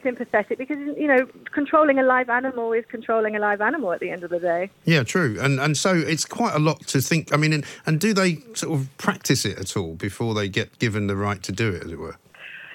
sympathetic 0.03 0.59
because 0.59 0.79
you 0.97 1.07
know, 1.07 1.27
controlling 1.53 1.99
a 1.99 2.03
live 2.03 2.29
animal 2.29 2.73
is 2.73 2.85
controlling 2.89 3.37
a 3.37 3.39
live 3.39 3.61
animal 3.61 3.93
at 3.93 4.01
the 4.01 4.11
end 4.11 4.23
of 4.25 4.31
the 4.31 4.39
day. 4.39 4.71
Yeah, 4.85 5.03
true. 5.03 5.37
And 5.41 5.59
and 5.61 5.77
so 5.77 5.95
it's 5.95 6.25
quite 6.25 6.55
a 6.55 6.59
lot 6.59 6.81
to 6.89 7.01
think. 7.01 7.33
I 7.33 7.37
mean, 7.37 7.53
and, 7.53 7.65
and 7.87 8.01
do 8.01 8.13
they 8.15 8.37
sort 8.55 8.79
of 8.81 8.89
practice 8.99 9.45
it 9.45 9.59
at 9.59 9.77
all 9.77 9.95
before 9.95 10.35
they 10.35 10.49
get 10.49 10.79
given 10.79 11.07
the 11.07 11.17
right 11.17 11.43
to 11.43 11.53
do 11.53 11.71
it, 11.71 11.85
as 11.85 11.93
it 11.93 11.99
were? 11.99 12.17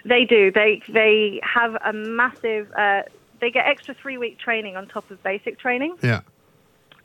They 0.06 0.26
do. 0.26 0.52
They 0.52 0.82
they 0.92 1.40
have 1.44 1.76
a 1.86 1.94
massive. 1.94 2.72
Uh, 2.78 3.04
they 3.40 3.52
get 3.52 3.66
extra 3.68 3.94
three 3.94 4.18
week 4.18 4.38
training 4.40 4.76
on 4.76 4.88
top 4.88 5.10
of 5.12 5.22
basic 5.24 5.60
training 5.60 5.96
Yeah. 6.04 6.22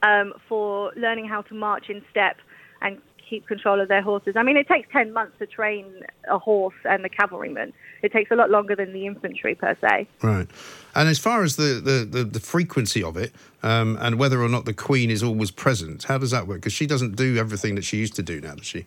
um, 0.03 0.35
for 0.49 0.93
learning 0.97 1.27
how 1.29 1.43
to 1.43 1.55
march 1.55 1.89
in 1.89 2.03
step 2.11 2.37
and 2.83 3.01
keep 3.29 3.47
control 3.47 3.81
of 3.81 3.89
their 3.89 4.03
horses. 4.03 4.35
I 4.37 4.43
mean, 4.43 4.57
it 4.57 4.69
takes 4.69 4.89
ten 4.93 5.13
months 5.13 5.39
to 5.39 5.47
train 5.47 5.87
a 6.29 6.39
horse 6.39 6.75
and 6.85 7.05
a 7.05 7.09
cavalryman. 7.09 7.73
It 8.07 8.13
takes 8.13 8.31
a 8.31 8.35
lot 8.37 8.51
longer 8.51 8.75
than 8.75 8.93
the 8.93 9.05
infantry 9.07 9.55
per 9.55 9.77
se. 9.81 10.09
Right. 10.23 10.49
And 10.95 11.09
as 11.09 11.19
far 11.19 11.43
as 11.43 11.57
the, 11.57 11.81
the, 11.85 12.07
the, 12.19 12.25
the 12.25 12.41
frequency 12.41 13.03
of 13.03 13.17
it 13.17 13.33
um, 13.63 13.99
and 14.01 14.19
whether 14.19 14.41
or 14.41 14.49
not 14.49 14.65
the 14.65 14.73
Queen 14.73 15.11
is 15.11 15.23
always 15.23 15.51
present, 15.51 16.05
how 16.05 16.17
does 16.19 16.31
that 16.31 16.47
work? 16.47 16.59
Because 16.59 16.73
she 16.73 16.87
doesn't 16.87 17.17
do 17.17 17.37
everything 17.37 17.75
that 17.75 17.85
she 17.85 17.99
used 17.99 18.15
to 18.15 18.23
do 18.23 18.41
now, 18.41 18.55
does 18.55 18.67
she? 18.67 18.87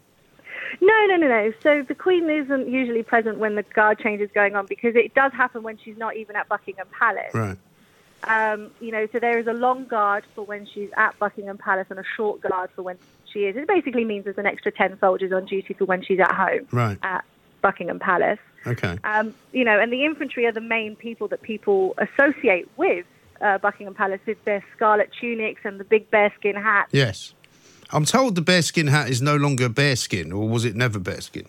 No, 0.81 1.05
No, 1.07 1.15
no, 1.17 1.27
no. 1.27 1.53
So 1.61 1.83
the 1.87 1.95
Queen 1.95 2.29
isn't 2.29 2.67
usually 2.67 3.03
present 3.03 3.37
when 3.37 3.55
the 3.55 3.63
guard 3.63 3.99
change 3.99 4.21
is 4.21 4.29
going 4.33 4.55
on 4.55 4.65
because 4.65 4.95
it 4.95 5.13
does 5.13 5.31
happen 5.33 5.61
when 5.63 5.77
she's 5.77 5.97
not 5.97 6.15
even 6.15 6.35
at 6.35 6.47
Buckingham 6.47 6.87
Palace. 6.97 7.33
Right. 7.33 7.57
Um, 8.23 8.71
you 8.81 8.91
know, 8.91 9.07
so 9.11 9.19
there 9.19 9.39
is 9.39 9.47
a 9.47 9.53
long 9.53 9.85
guard 9.85 10.25
for 10.35 10.43
when 10.45 10.65
she's 10.73 10.89
at 10.97 11.17
Buckingham 11.19 11.57
Palace 11.57 11.87
and 11.89 11.99
a 11.99 12.03
short 12.17 12.41
guard 12.41 12.69
for 12.75 12.81
when 12.83 12.97
she 13.31 13.45
is. 13.45 13.55
It 13.55 13.67
basically 13.67 14.03
means 14.03 14.25
there's 14.25 14.37
an 14.37 14.45
extra 14.45 14.71
10 14.71 14.99
soldiers 14.99 15.31
on 15.31 15.45
duty 15.45 15.73
for 15.73 15.85
when 15.85 16.03
she's 16.03 16.19
at 16.19 16.31
home 16.33 16.67
Right. 16.71 16.97
at 17.03 17.23
Buckingham 17.61 17.99
Palace. 17.99 18.39
Okay. 18.67 18.97
Um, 19.03 19.33
you 19.51 19.63
know, 19.63 19.79
and 19.79 19.91
the 19.91 20.03
infantry 20.05 20.45
are 20.45 20.51
the 20.51 20.61
main 20.61 20.95
people 20.95 21.27
that 21.29 21.41
people 21.41 21.95
associate 21.97 22.69
with 22.77 23.05
uh, 23.41 23.57
Buckingham 23.57 23.93
Palace 23.93 24.19
with 24.25 24.43
their 24.45 24.63
scarlet 24.75 25.09
tunics 25.19 25.61
and 25.63 25.79
the 25.79 25.83
big 25.83 26.09
bearskin 26.11 26.55
hats. 26.55 26.89
Yes. 26.91 27.33
I'm 27.91 28.05
told 28.05 28.35
the 28.35 28.41
bearskin 28.41 28.87
hat 28.87 29.09
is 29.09 29.21
no 29.21 29.35
longer 29.35 29.67
bearskin, 29.67 30.31
or 30.31 30.47
was 30.47 30.63
it 30.65 30.75
never 30.75 30.99
bearskin? 30.99 31.47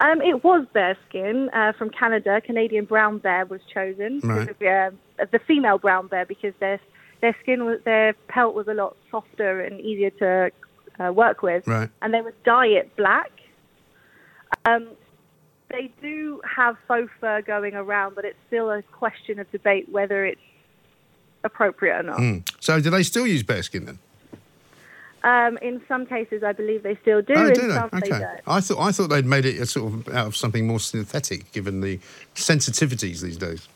Um, 0.00 0.20
it 0.22 0.42
was 0.42 0.66
bearskin 0.72 1.50
uh, 1.50 1.72
from 1.72 1.90
Canada. 1.90 2.40
Canadian 2.40 2.84
brown 2.84 3.18
bear 3.18 3.44
was 3.46 3.60
chosen. 3.72 4.20
Right. 4.20 4.48
of, 4.48 4.56
uh, 4.62 5.24
the 5.30 5.38
female 5.46 5.78
brown 5.78 6.08
bear 6.08 6.24
because 6.24 6.54
their 6.60 6.80
their 7.20 7.36
skin 7.42 7.64
was 7.64 7.80
their 7.84 8.14
pelt 8.28 8.54
was 8.54 8.68
a 8.68 8.74
lot 8.74 8.96
softer 9.10 9.60
and 9.60 9.80
easier 9.80 10.10
to 10.10 10.50
uh, 10.98 11.12
work 11.12 11.42
with. 11.42 11.66
Right. 11.66 11.90
And 12.02 12.12
they 12.12 12.20
would 12.20 12.42
dye 12.44 12.66
it 12.66 12.94
black. 12.96 13.30
Um, 14.64 14.88
they 15.70 15.90
do 16.02 16.40
have 16.56 16.76
faux 16.86 17.10
fur 17.20 17.42
going 17.42 17.74
around, 17.74 18.14
but 18.14 18.24
it's 18.24 18.38
still 18.46 18.70
a 18.70 18.82
question 18.82 19.38
of 19.38 19.50
debate 19.50 19.88
whether 19.90 20.24
it's 20.24 20.40
appropriate 21.42 21.98
or 21.98 22.02
not. 22.02 22.18
Mm. 22.18 22.48
So, 22.60 22.80
do 22.80 22.90
they 22.90 23.02
still 23.02 23.26
use 23.26 23.42
bearskin 23.42 23.84
then? 23.86 23.98
Um, 25.22 25.56
in 25.62 25.80
some 25.88 26.04
cases, 26.04 26.42
I 26.42 26.52
believe 26.52 26.82
they 26.82 26.96
still 26.96 27.22
do. 27.22 27.32
oh, 27.34 27.46
in 27.46 27.54
do 27.54 27.68
they? 27.68 27.74
some, 27.74 27.88
they 27.92 27.98
Okay. 27.98 28.08
don't. 28.10 28.40
I 28.46 28.60
thought 28.60 28.78
I 28.78 28.92
thought 28.92 29.08
they'd 29.08 29.24
made 29.24 29.46
it 29.46 29.58
a 29.58 29.64
sort 29.66 29.92
of 29.92 30.08
out 30.14 30.26
of 30.26 30.36
something 30.36 30.66
more 30.66 30.78
synthetic, 30.80 31.50
given 31.52 31.80
the 31.80 31.98
sensitivities 32.34 33.22
these 33.22 33.38
days. 33.38 33.66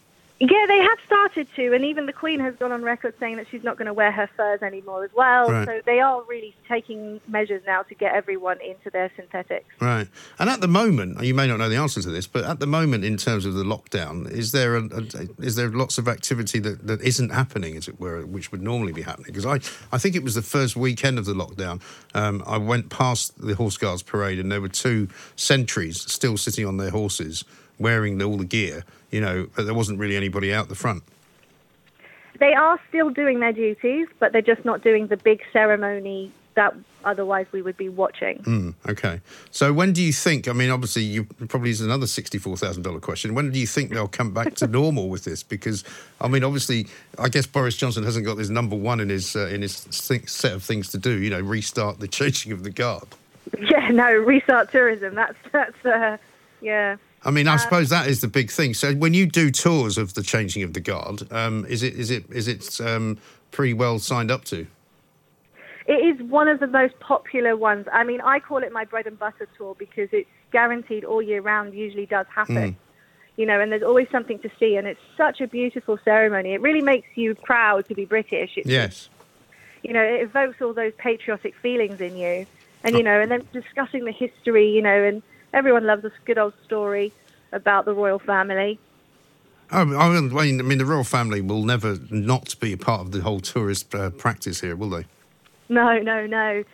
Yeah, 0.41 0.67
they 0.69 0.79
have 0.79 0.99
started 1.05 1.49
to, 1.57 1.75
and 1.75 1.85
even 1.85 2.07
the 2.07 2.13
Queen 2.13 2.39
has 2.39 2.55
gone 2.55 2.71
on 2.71 2.85
record 2.85 3.15
saying 3.19 3.39
that 3.39 3.49
she's 3.51 3.65
not 3.65 3.77
going 3.77 3.87
to 3.87 3.93
wear 3.93 4.13
her 4.13 4.31
furs 4.37 4.63
anymore 4.63 5.05
as 5.05 5.11
well. 5.13 5.51
Right. 5.51 5.67
So 5.67 5.81
they 5.85 5.99
are 5.99 6.23
really 6.29 6.55
taking 6.69 7.21
measures 7.27 7.63
now 7.67 7.83
to 7.83 7.95
get 7.97 8.15
everyone 8.15 8.59
into 8.61 8.89
their 8.89 9.11
synthetics. 9.17 9.67
Right. 9.81 10.07
And 10.39 10.49
at 10.49 10.61
the 10.61 10.69
moment, 10.69 11.21
you 11.25 11.35
may 11.35 11.49
not 11.49 11.59
know 11.59 11.69
the 11.69 11.77
answer 11.77 12.01
to 12.03 12.11
this, 12.11 12.29
but 12.29 12.45
at 12.45 12.61
the 12.61 12.69
moment, 12.69 13.05
in 13.05 13.17
terms 13.17 13.47
of 13.47 13.55
the 13.55 13.65
lockdown, 13.65 14.31
is 14.31 14.53
there 14.53 14.77
a, 14.77 14.85
a, 14.85 15.29
is 15.45 15.57
there 15.57 15.71
lots 15.71 15.99
of 15.99 16.07
activity 16.07 16.61
that, 16.61 16.87
that 16.87 17.03
isn't 17.03 17.31
happening, 17.31 17.77
as 17.77 17.89
it 17.89 17.99
were, 17.99 18.25
which 18.25 18.53
would 18.53 18.63
normally 18.63 18.93
be 18.93 19.03
happening? 19.03 19.33
Because 19.33 19.47
I, 19.47 19.55
I 19.93 19.99
think 19.99 20.15
it 20.15 20.23
was 20.23 20.37
the 20.37 20.43
first 20.43 20.77
weekend 20.77 21.19
of 21.19 21.25
the 21.25 21.35
lockdown. 21.35 21.83
Um, 22.15 22.45
I 22.47 22.59
went 22.59 22.91
past 22.91 23.45
the 23.45 23.57
Horse 23.57 23.77
Guards 23.77 24.05
parade, 24.05 24.39
and 24.39 24.53
there 24.53 24.61
were 24.61 24.69
two 24.69 25.09
sentries 25.35 26.01
still 26.01 26.37
sitting 26.37 26.65
on 26.65 26.77
their 26.77 26.91
horses, 26.91 27.45
wearing 27.81 28.19
the, 28.19 28.25
all 28.25 28.37
the 28.37 28.45
gear. 28.45 28.85
You 29.11 29.21
know, 29.21 29.49
but 29.55 29.65
there 29.65 29.75
wasn't 29.75 29.99
really 29.99 30.17
anybody 30.17 30.53
out 30.53 30.69
the 30.69 30.75
front. 30.75 31.03
They 32.39 32.55
are 32.55 32.79
still 32.89 33.11
doing 33.11 33.41
their 33.41 33.53
duties, 33.53 34.07
but 34.21 34.33
they're 34.33 34.43
just 34.43 34.65
not 34.65 34.83
doing 34.83 35.09
the 35.09 35.17
big 35.17 35.41
ceremony 35.53 36.31
that 36.59 36.75
otherwise 37.05 37.47
we 37.53 37.63
would 37.63 37.77
be 37.77 37.89
watching. 37.89 38.39
Mm, 38.39 38.75
okay. 38.89 39.21
So 39.53 39.73
when 39.73 39.93
do 39.93 40.03
you 40.03 40.13
think? 40.13 40.49
I 40.49 40.53
mean, 40.53 40.71
obviously, 40.71 41.05
you 41.05 41.25
probably 41.49 41.71
is 41.71 41.81
another 41.81 42.09
sixty-four 42.09 42.57
thousand 42.57 42.83
dollar 42.83 42.99
question. 42.99 43.35
When 43.35 43.51
do 43.53 43.59
you 43.61 43.67
think 43.67 43.93
they'll 43.93 44.09
come 44.09 44.35
back 44.35 44.55
to 44.57 44.67
normal 44.81 45.09
with 45.09 45.25
this? 45.25 45.45
Because 45.45 45.85
I 46.21 46.27
mean, 46.27 46.43
obviously, 46.43 46.89
I 47.19 47.29
guess 47.29 47.47
Boris 47.47 47.77
Johnson 47.77 48.03
hasn't 48.03 48.27
got 48.27 48.37
this 48.37 48.49
number 48.49 48.75
one 48.75 48.99
in 48.99 49.09
his 49.09 49.37
uh, 49.37 49.47
in 49.47 49.63
his 49.63 49.85
th- 49.85 50.29
set 50.29 50.53
of 50.53 50.65
things 50.65 50.89
to 50.91 50.99
do. 50.99 51.13
You 51.13 51.31
know, 51.31 51.41
restart 51.41 52.01
the 52.01 52.09
changing 52.09 52.51
of 52.51 52.65
the 52.65 52.71
guard. 52.71 53.09
Yeah, 53.59 53.89
no, 53.91 54.13
restart 54.13 54.73
tourism. 54.73 55.15
That's 55.15 55.39
that's 55.53 55.87
uh, 55.87 56.17
yeah. 56.61 56.97
I 57.29 57.31
mean, 57.31 57.47
I 57.47 57.53
Um, 57.53 57.59
suppose 57.59 57.91
that 57.91 58.07
is 58.09 58.23
the 58.23 58.29
big 58.29 58.51
thing. 58.51 58.73
So 58.73 58.95
when 58.95 59.13
you 59.13 59.27
do 59.27 59.51
tours 59.51 59.99
of 59.99 60.15
the 60.15 60.23
changing 60.23 60.63
of 60.63 60.73
the 60.73 60.81
guard, 60.81 61.31
um, 61.31 61.67
is 61.69 61.83
it 61.83 61.93
is 61.95 62.11
it 62.11 62.25
is 62.31 62.49
it 62.49 62.81
um, 62.81 63.19
pretty 63.51 63.75
well 63.75 63.99
signed 63.99 64.31
up 64.31 64.45
to? 64.47 64.67
It 65.87 66.01
is 66.11 66.23
one 66.23 66.49
of 66.49 66.59
the 66.59 66.67
most 66.67 66.99
popular 67.01 67.55
ones. 67.55 67.87
I 67.93 68.03
mean, 68.05 68.23
I 68.23 68.41
call 68.41 68.63
it 68.63 68.73
my 68.73 68.87
bread 68.87 69.07
and 69.07 69.19
butter 69.19 69.47
tour 69.59 69.77
because 69.79 70.09
it's 70.13 70.29
guaranteed 70.53 71.05
all 71.05 71.21
year 71.21 71.43
round. 71.43 71.75
Usually 71.75 72.07
does 72.07 72.27
happen. 72.35 72.57
Mm. 72.57 72.77
you 73.37 73.47
know, 73.47 73.61
and 73.61 73.71
there's 73.71 73.85
always 73.85 74.09
something 74.11 74.39
to 74.41 74.51
see, 74.59 74.75
and 74.77 74.89
it's 74.89 75.01
such 75.17 75.41
a 75.41 75.47
beautiful 75.47 75.97
ceremony. 76.05 76.55
It 76.55 76.61
really 76.61 76.83
makes 76.83 77.09
you 77.15 77.37
proud 77.37 77.87
to 77.89 77.95
be 77.95 78.05
British. 78.05 78.57
It's, 78.57 78.69
Yes. 78.69 79.09
You 79.85 79.93
know, 79.93 80.03
it 80.03 80.23
evokes 80.23 80.61
all 80.61 80.73
those 80.73 80.93
patriotic 80.99 81.55
feelings 81.63 82.01
in 82.01 82.17
you, 82.17 82.47
and 82.83 82.97
you 82.97 83.05
know, 83.05 83.21
and 83.21 83.31
then 83.31 83.43
discussing 83.53 84.07
the 84.07 84.13
history, 84.13 84.69
you 84.71 84.83
know, 84.83 85.05
and 85.05 85.23
everyone 85.53 85.87
loves 85.87 86.05
a 86.05 86.13
good 86.25 86.39
old 86.39 86.55
story 86.65 87.13
about 87.53 87.85
the 87.85 87.95
royal 87.95 88.19
family. 88.19 88.79
Oh, 89.71 89.97
I 89.97 90.09
mean, 90.09 90.61
I 90.61 90.63
mean, 90.63 90.79
the 90.79 90.87
royal 90.87 91.05
family 91.05 91.41
will 91.41 91.65
never 91.65 91.99
not 92.11 92.59
be 92.59 92.73
a 92.73 92.79
part 92.79 93.03
of 93.03 93.13
the 93.13 93.21
whole 93.21 93.41
tourist 93.41 93.95
uh, 93.95 94.11
practice 94.11 94.61
here, 94.61 94.75
will 94.75 94.91
they? 94.91 95.05
No, 95.69 95.99
no, 95.99 96.27
no. 96.27 96.65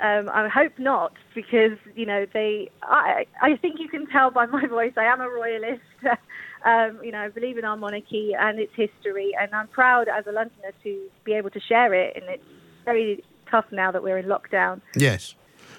Um, 0.00 0.28
I 0.28 0.48
hope 0.48 0.78
not, 0.78 1.12
because 1.34 1.78
you 1.96 2.06
know 2.06 2.26
they. 2.32 2.70
I, 2.82 3.26
I 3.40 3.56
think 3.56 3.80
you 3.80 3.88
can 3.88 4.06
tell 4.06 4.30
by 4.30 4.46
my 4.46 4.66
voice. 4.68 4.92
I 4.96 5.04
am 5.04 5.20
a 5.20 5.28
royalist. 5.28 5.82
um, 6.64 7.00
you 7.02 7.12
know, 7.12 7.18
I 7.18 7.28
believe 7.28 7.58
in 7.58 7.64
our 7.64 7.76
monarchy 7.76 8.32
and 8.38 8.58
its 8.58 8.72
history, 8.74 9.32
and 9.40 9.52
I'm 9.54 9.68
proud 9.68 10.08
as 10.08 10.26
a 10.26 10.32
Londoner 10.32 10.72
to 10.84 11.00
be 11.24 11.32
able 11.32 11.50
to 11.50 11.60
share 11.60 11.94
it. 11.94 12.16
And 12.16 12.24
it's 12.28 12.44
very 12.84 13.24
tough 13.50 13.66
now 13.72 13.90
that 13.92 14.02
we're 14.02 14.18
in 14.18 14.26
lockdown. 14.26 14.80
Yes. 14.96 15.34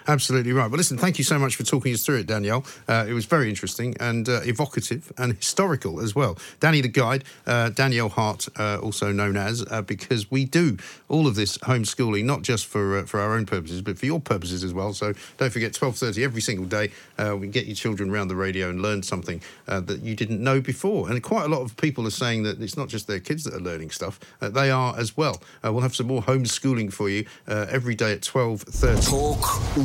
Absolutely 0.08 0.54
right. 0.54 0.70
Well, 0.70 0.78
listen, 0.78 1.00
thank 1.00 1.18
you 1.18 1.24
so 1.24 1.40
much 1.40 1.56
for 1.56 1.64
talking 1.64 1.92
us 1.92 2.06
through 2.06 2.18
it, 2.18 2.28
Danielle. 2.28 2.64
Uh, 2.88 3.06
it 3.08 3.14
was 3.14 3.26
very 3.26 3.50
interesting 3.50 3.96
and 4.00 4.30
uh, 4.30 4.42
evocative 4.44 5.12
and 5.18 5.34
historical 5.34 6.00
as 6.00 6.14
well. 6.14 6.38
Danny 6.60 6.82
the 6.82 6.88
Guide, 6.88 7.24
uh, 7.48 7.70
Danielle 7.70 8.10
Hart, 8.10 8.48
uh, 8.60 8.78
also 8.78 9.12
known 9.12 9.36
as, 9.36 9.66
uh, 9.72 9.82
because 9.82 10.30
we 10.30 10.46
do 10.46 10.78
all 11.10 11.26
of 11.26 11.34
this 11.34 11.58
homeschooling, 11.60 12.26
not 12.26 12.44
just 12.44 12.68
for 12.68 13.00
uh, 13.00 13.06
for 13.06 13.20
our 13.20 13.34
own 13.34 13.48
purposes, 13.48 13.82
but 13.82 13.98
for 13.98 14.06
your 14.06 14.20
purposes 14.20 14.64
as 14.64 14.74
well. 14.74 14.94
So 14.94 15.14
don't 15.38 15.52
forget, 15.52 15.74
12.30 15.74 16.24
every 16.24 16.42
single 16.42 16.66
day, 16.66 16.92
we 17.36 17.48
get 17.48 17.66
your 17.66 17.76
children 17.76 18.12
around 18.12 18.28
the 18.28 18.36
radio 18.36 18.70
and 18.70 18.82
learn 18.82 19.02
something 19.02 19.42
that 19.66 20.02
you 20.02 20.16
didn't 20.16 20.42
know 20.42 20.62
before. 20.62 21.10
And 21.10 21.22
quite 21.24 21.46
a 21.46 21.48
lot 21.48 21.62
of 21.62 21.76
people 21.78 22.06
are 22.06 22.12
saying 22.12 22.44
that 22.44 22.62
it's 22.62 22.78
not 22.78 22.90
just 22.90 23.08
their 23.08 23.20
kids 23.20 23.44
that 23.46 23.54
are 23.54 23.60
learning 23.60 23.90
stuff, 23.90 24.20
they 24.40 24.70
are 24.70 24.98
as 24.98 25.18
well. 25.18 25.42
We'll 25.64 25.82
have 25.82 25.96
some 25.96 26.08
more 26.08 26.22
homeschooling 26.22 26.94
for 26.94 27.10
you 27.10 27.26
every 27.48 27.96
day 27.96 28.14
at 28.14 28.22
12.30. 28.22 29.10
Talk 29.10 29.78